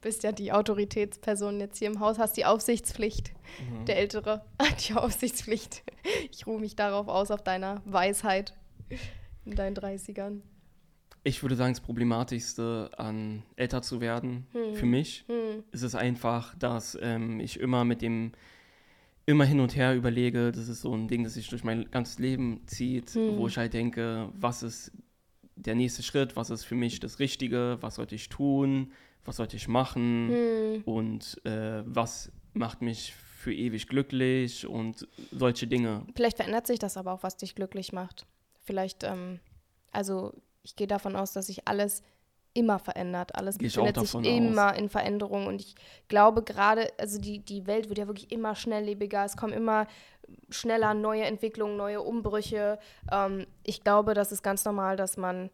Bist 0.00 0.22
ja 0.22 0.32
die 0.32 0.52
Autoritätsperson 0.52 1.60
jetzt 1.60 1.78
hier 1.78 1.88
im 1.88 2.00
Haus, 2.00 2.18
hast 2.18 2.36
die 2.36 2.44
Aufsichtspflicht. 2.44 3.32
Mhm. 3.70 3.84
Der 3.86 3.98
Ältere 3.98 4.44
hat 4.62 4.88
die 4.88 4.94
Aufsichtspflicht. 4.94 5.82
Ich 6.30 6.46
ruhe 6.46 6.60
mich 6.60 6.76
darauf 6.76 7.08
aus, 7.08 7.30
auf 7.30 7.42
deiner 7.42 7.82
Weisheit 7.84 8.54
in 9.44 9.54
deinen 9.54 9.76
30ern. 9.76 10.40
Ich 11.24 11.42
würde 11.42 11.56
sagen, 11.56 11.72
das 11.72 11.80
Problematischste 11.80 12.90
an 12.96 13.42
älter 13.56 13.82
zu 13.82 14.00
werden, 14.00 14.46
hm. 14.52 14.74
für 14.74 14.86
mich, 14.86 15.24
hm. 15.26 15.64
ist 15.72 15.82
es 15.82 15.94
einfach, 15.94 16.54
dass 16.56 16.96
ähm, 17.00 17.40
ich 17.40 17.58
immer 17.58 17.84
mit 17.84 18.02
dem, 18.02 18.32
immer 19.26 19.44
hin 19.44 19.60
und 19.60 19.76
her 19.76 19.94
überlege, 19.94 20.52
das 20.52 20.68
ist 20.68 20.80
so 20.82 20.94
ein 20.94 21.08
Ding, 21.08 21.24
das 21.24 21.34
sich 21.34 21.48
durch 21.48 21.64
mein 21.64 21.90
ganzes 21.90 22.18
Leben 22.18 22.62
zieht, 22.66 23.10
hm. 23.10 23.36
wo 23.36 23.48
ich 23.48 23.56
halt 23.56 23.74
denke, 23.74 24.30
was 24.32 24.62
ist 24.62 24.92
der 25.56 25.74
nächste 25.74 26.02
Schritt, 26.02 26.36
was 26.36 26.50
ist 26.50 26.64
für 26.64 26.76
mich 26.76 27.00
das 27.00 27.18
Richtige, 27.18 27.78
was 27.80 27.96
sollte 27.96 28.14
ich 28.14 28.28
tun, 28.28 28.92
was 29.28 29.36
sollte 29.36 29.56
ich 29.56 29.68
machen 29.68 30.28
hm. 30.30 30.82
und 30.84 31.44
äh, 31.44 31.82
was 31.84 32.32
macht 32.54 32.82
mich 32.82 33.14
für 33.14 33.54
ewig 33.54 33.86
glücklich 33.86 34.66
und 34.66 35.06
solche 35.30 35.66
Dinge. 35.66 36.04
Vielleicht 36.16 36.38
verändert 36.38 36.66
sich 36.66 36.78
das 36.78 36.96
aber 36.96 37.12
auch, 37.12 37.22
was 37.22 37.36
dich 37.36 37.54
glücklich 37.54 37.92
macht. 37.92 38.26
Vielleicht, 38.64 39.04
ähm, 39.04 39.38
also 39.92 40.32
ich 40.62 40.74
gehe 40.74 40.86
davon 40.86 41.14
aus, 41.14 41.32
dass 41.32 41.46
sich 41.46 41.68
alles 41.68 42.02
immer 42.54 42.78
verändert. 42.78 43.36
Alles 43.36 43.58
befindet 43.58 44.00
sich 44.00 44.14
immer 44.14 44.72
aus. 44.72 44.78
in 44.78 44.88
Veränderung. 44.88 45.46
Und 45.46 45.60
ich 45.60 45.76
glaube 46.08 46.42
gerade, 46.42 46.88
also 46.98 47.20
die, 47.20 47.38
die 47.38 47.66
Welt 47.66 47.88
wird 47.88 47.98
ja 47.98 48.06
wirklich 48.08 48.32
immer 48.32 48.54
schnelllebiger. 48.56 49.24
Es 49.24 49.36
kommen 49.36 49.52
immer 49.52 49.86
schneller 50.50 50.94
neue 50.94 51.24
Entwicklungen, 51.24 51.76
neue 51.76 52.02
Umbrüche. 52.02 52.78
Ähm, 53.12 53.46
ich 53.62 53.84
glaube, 53.84 54.14
das 54.14 54.32
ist 54.32 54.42
ganz 54.42 54.64
normal, 54.64 54.96
dass 54.96 55.16
man 55.16 55.50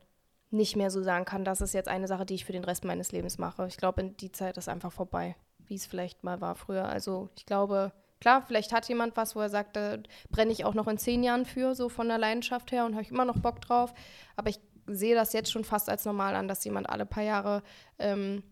nicht 0.55 0.76
mehr 0.76 0.90
so 0.90 1.02
sagen 1.02 1.24
kann, 1.24 1.44
das 1.44 1.61
ist 1.61 1.74
jetzt 1.74 1.88
eine 1.88 2.09
Sache, 2.09 2.24
die 2.24 2.34
ich 2.34 2.44
für 2.44 2.52
den 2.52 2.64
Rest 2.64 2.84
meines 2.84 3.12
Lebens 3.12 3.38
mache. 3.38 3.66
Ich 3.66 3.76
glaube, 3.76 4.05
die 4.05 4.32
Zeit 4.32 4.57
ist 4.57 4.68
einfach 4.68 4.92
vorbei, 4.92 5.36
wie 5.66 5.74
es 5.74 5.86
vielleicht 5.86 6.24
mal 6.24 6.40
war 6.40 6.55
früher. 6.55 6.88
Also 6.88 7.28
ich 7.36 7.44
glaube, 7.44 7.92
klar, 8.20 8.40
vielleicht 8.40 8.72
hat 8.72 8.88
jemand 8.88 9.16
was, 9.16 9.34
wo 9.34 9.40
er 9.40 9.50
sagt, 9.50 9.76
da 9.76 9.98
brenne 10.30 10.52
ich 10.52 10.64
auch 10.64 10.74
noch 10.74 10.86
in 10.86 10.98
zehn 10.98 11.22
Jahren 11.22 11.44
für, 11.44 11.74
so 11.74 11.88
von 11.88 12.09
der 12.09 12.18
Leidenschaft 12.18 12.72
her 12.72 12.86
und 12.86 12.94
habe 12.94 13.02
ich 13.02 13.11
immer 13.11 13.24
noch 13.24 13.38
Bock 13.38 13.61
drauf. 13.61 13.92
Aber 14.36 14.48
ich 14.48 14.61
sehe 14.86 15.14
das 15.14 15.32
jetzt 15.32 15.50
schon 15.50 15.64
fast 15.64 15.88
als 15.88 16.05
normal 16.05 16.36
an, 16.36 16.48
dass 16.48 16.64
jemand 16.64 16.88
alle 16.88 17.07
paar 17.07 17.24
Jahre 17.24 17.62
ähm, 17.98 18.42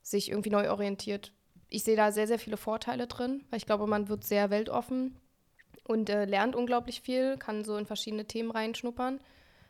sich 0.00 0.30
irgendwie 0.30 0.50
neu 0.50 0.70
orientiert. 0.70 1.32
Ich 1.68 1.84
sehe 1.84 1.96
da 1.96 2.12
sehr, 2.12 2.26
sehr 2.26 2.38
viele 2.38 2.56
Vorteile 2.56 3.06
drin, 3.06 3.44
weil 3.50 3.56
ich 3.56 3.66
glaube, 3.66 3.86
man 3.86 4.08
wird 4.08 4.24
sehr 4.24 4.50
weltoffen 4.50 5.18
und 5.84 6.10
äh, 6.10 6.26
lernt 6.26 6.54
unglaublich 6.54 7.00
viel, 7.00 7.36
kann 7.38 7.64
so 7.64 7.76
in 7.76 7.86
verschiedene 7.86 8.26
Themen 8.26 8.50
reinschnuppern. 8.50 9.20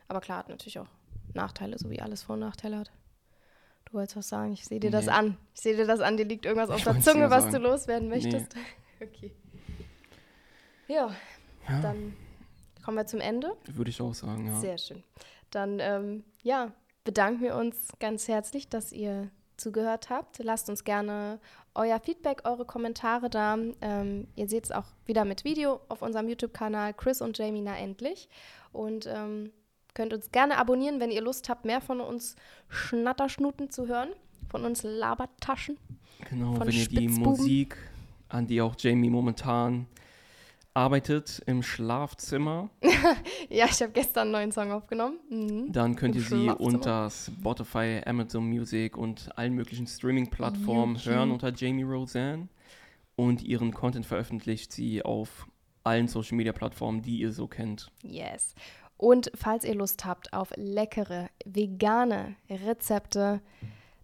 Aber 0.08 0.20
klar, 0.20 0.38
hat 0.38 0.48
natürlich 0.48 0.78
auch 0.78 0.88
Nachteile, 1.34 1.78
so 1.78 1.90
wie 1.90 2.00
alles 2.00 2.22
Vor- 2.22 2.34
und 2.34 2.40
Nachteile 2.40 2.78
hat. 2.78 2.92
Du 3.86 3.94
wolltest 3.94 4.16
was 4.16 4.28
sagen, 4.28 4.52
ich 4.52 4.64
sehe 4.64 4.80
dir 4.80 4.90
nee. 4.90 4.96
das 4.96 5.08
an. 5.08 5.36
Ich 5.54 5.60
sehe 5.60 5.76
dir 5.76 5.86
das 5.86 6.00
an, 6.00 6.16
dir 6.16 6.24
liegt 6.24 6.46
irgendwas 6.46 6.70
auf 6.70 6.82
der 6.82 7.00
Zunge, 7.00 7.30
was 7.30 7.50
du 7.50 7.58
loswerden 7.58 8.08
möchtest. 8.08 8.54
Nee. 8.54 9.06
okay. 9.06 9.32
Ja, 10.88 11.10
ja, 11.68 11.80
dann 11.80 12.14
kommen 12.84 12.96
wir 12.96 13.06
zum 13.06 13.20
Ende. 13.20 13.52
Würde 13.66 13.90
ich 13.90 14.00
auch 14.00 14.14
sagen, 14.14 14.46
ja. 14.46 14.58
Sehr 14.60 14.78
schön 14.78 15.02
dann 15.54 15.78
ähm, 15.80 16.24
ja, 16.42 16.72
bedanken 17.04 17.42
wir 17.42 17.56
uns 17.56 17.88
ganz 18.00 18.28
herzlich, 18.28 18.68
dass 18.68 18.92
ihr 18.92 19.30
zugehört 19.56 20.10
habt. 20.10 20.38
Lasst 20.38 20.68
uns 20.68 20.82
gerne 20.82 21.38
euer 21.74 22.00
Feedback, 22.00 22.42
eure 22.44 22.64
Kommentare 22.64 23.30
da. 23.30 23.56
Ähm, 23.80 24.26
ihr 24.34 24.48
seht 24.48 24.64
es 24.64 24.72
auch 24.72 24.86
wieder 25.06 25.24
mit 25.24 25.44
Video 25.44 25.80
auf 25.88 26.02
unserem 26.02 26.28
YouTube-Kanal 26.28 26.94
Chris 26.94 27.22
und 27.22 27.38
Jamie 27.38 27.62
na 27.62 27.76
endlich. 27.76 28.28
Und 28.72 29.06
ähm, 29.06 29.52
könnt 29.94 30.12
uns 30.12 30.30
gerne 30.30 30.58
abonnieren, 30.58 31.00
wenn 31.00 31.10
ihr 31.10 31.22
Lust 31.22 31.48
habt, 31.48 31.64
mehr 31.64 31.80
von 31.80 32.00
uns 32.00 32.36
Schnatterschnuten 32.68 33.70
zu 33.70 33.86
hören, 33.86 34.10
von 34.48 34.64
uns 34.64 34.82
Labertaschen. 34.82 35.78
Genau, 36.30 36.58
wenn 36.60 36.68
ihr 36.68 36.88
die 36.88 37.08
Musik, 37.08 37.76
an 38.28 38.46
die 38.46 38.60
auch 38.60 38.74
Jamie 38.78 39.10
momentan 39.10 39.86
arbeitet 40.74 41.42
im 41.46 41.62
Schlafzimmer. 41.62 42.70
ja, 43.50 43.66
ich 43.66 43.82
habe 43.82 43.92
gestern 43.92 44.22
einen 44.22 44.32
neuen 44.32 44.52
Song 44.52 44.72
aufgenommen. 44.72 45.18
Mhm. 45.28 45.72
Dann 45.72 45.96
könnt 45.96 46.14
ihr 46.14 46.22
sie 46.22 46.48
unter 46.48 47.10
Spotify, 47.10 48.00
Amazon 48.06 48.48
Music 48.48 48.96
und 48.96 49.36
allen 49.36 49.54
möglichen 49.54 49.86
Streaming-Plattformen 49.86 51.04
hören 51.04 51.30
unter 51.30 51.52
Jamie 51.54 51.82
Roseanne. 51.82 52.48
Und 53.16 53.42
ihren 53.42 53.74
Content 53.74 54.06
veröffentlicht 54.06 54.72
sie 54.72 55.02
auf 55.02 55.46
allen 55.84 56.08
Social-Media-Plattformen, 56.08 57.02
die 57.02 57.18
ihr 57.18 57.32
so 57.32 57.46
kennt. 57.46 57.90
Yes. 58.02 58.54
Und 59.02 59.32
falls 59.34 59.64
ihr 59.64 59.74
Lust 59.74 60.04
habt 60.04 60.32
auf 60.32 60.52
leckere, 60.54 61.28
vegane 61.44 62.36
Rezepte, 62.48 63.40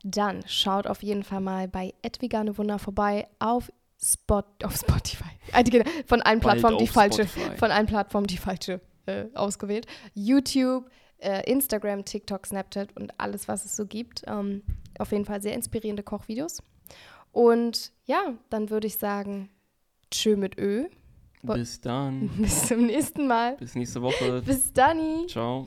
dann 0.03 0.42
schaut 0.49 0.88
auf 0.88 1.05
jeden 1.05 1.22
Fall 1.22 1.40
mal 1.40 1.68
bei 1.68 1.94
Vegane 2.18 2.59
Wunder 2.59 2.80
vorbei 2.80 3.28
auf 3.38 3.70
Spot, 4.03 4.42
auf 4.64 4.74
Spotify. 4.74 5.30
Von 6.07 6.20
allen 6.22 6.40
Plattformen 6.40 6.78
die 6.78 6.88
falsche, 6.88 7.28
Spotify. 7.28 7.57
von 7.57 7.70
allen 7.70 7.86
Plattformen 7.86 8.26
die 8.26 8.38
falsche 8.38 8.80
äh, 9.07 9.26
ausgewählt. 9.34 9.86
YouTube, 10.14 10.90
äh, 11.18 11.49
Instagram, 11.49 12.05
TikTok, 12.05 12.44
Snapchat 12.44 12.96
und 12.96 13.12
alles, 13.20 13.46
was 13.46 13.66
es 13.66 13.76
so 13.76 13.86
gibt. 13.86 14.24
Ähm, 14.26 14.64
auf 14.99 15.12
jeden 15.12 15.26
Fall 15.26 15.40
sehr 15.40 15.55
inspirierende 15.55 16.03
Kochvideos. 16.03 16.61
Und 17.30 17.92
ja, 18.05 18.34
dann 18.51 18.68
würde 18.68 18.88
ich 18.88 18.99
sagen, 18.99 19.49
tschö 20.11 20.34
mit 20.34 20.59
Ö. 20.59 20.88
Bis 21.43 21.80
dann. 21.80 22.28
Bis 22.39 22.66
zum 22.66 22.86
nächsten 22.86 23.26
Mal. 23.26 23.57
Bis 23.57 23.74
nächste 23.74 24.03
Woche. 24.03 24.43
Bis 24.43 24.72
dann. 24.72 25.26
Ciao. 25.28 25.66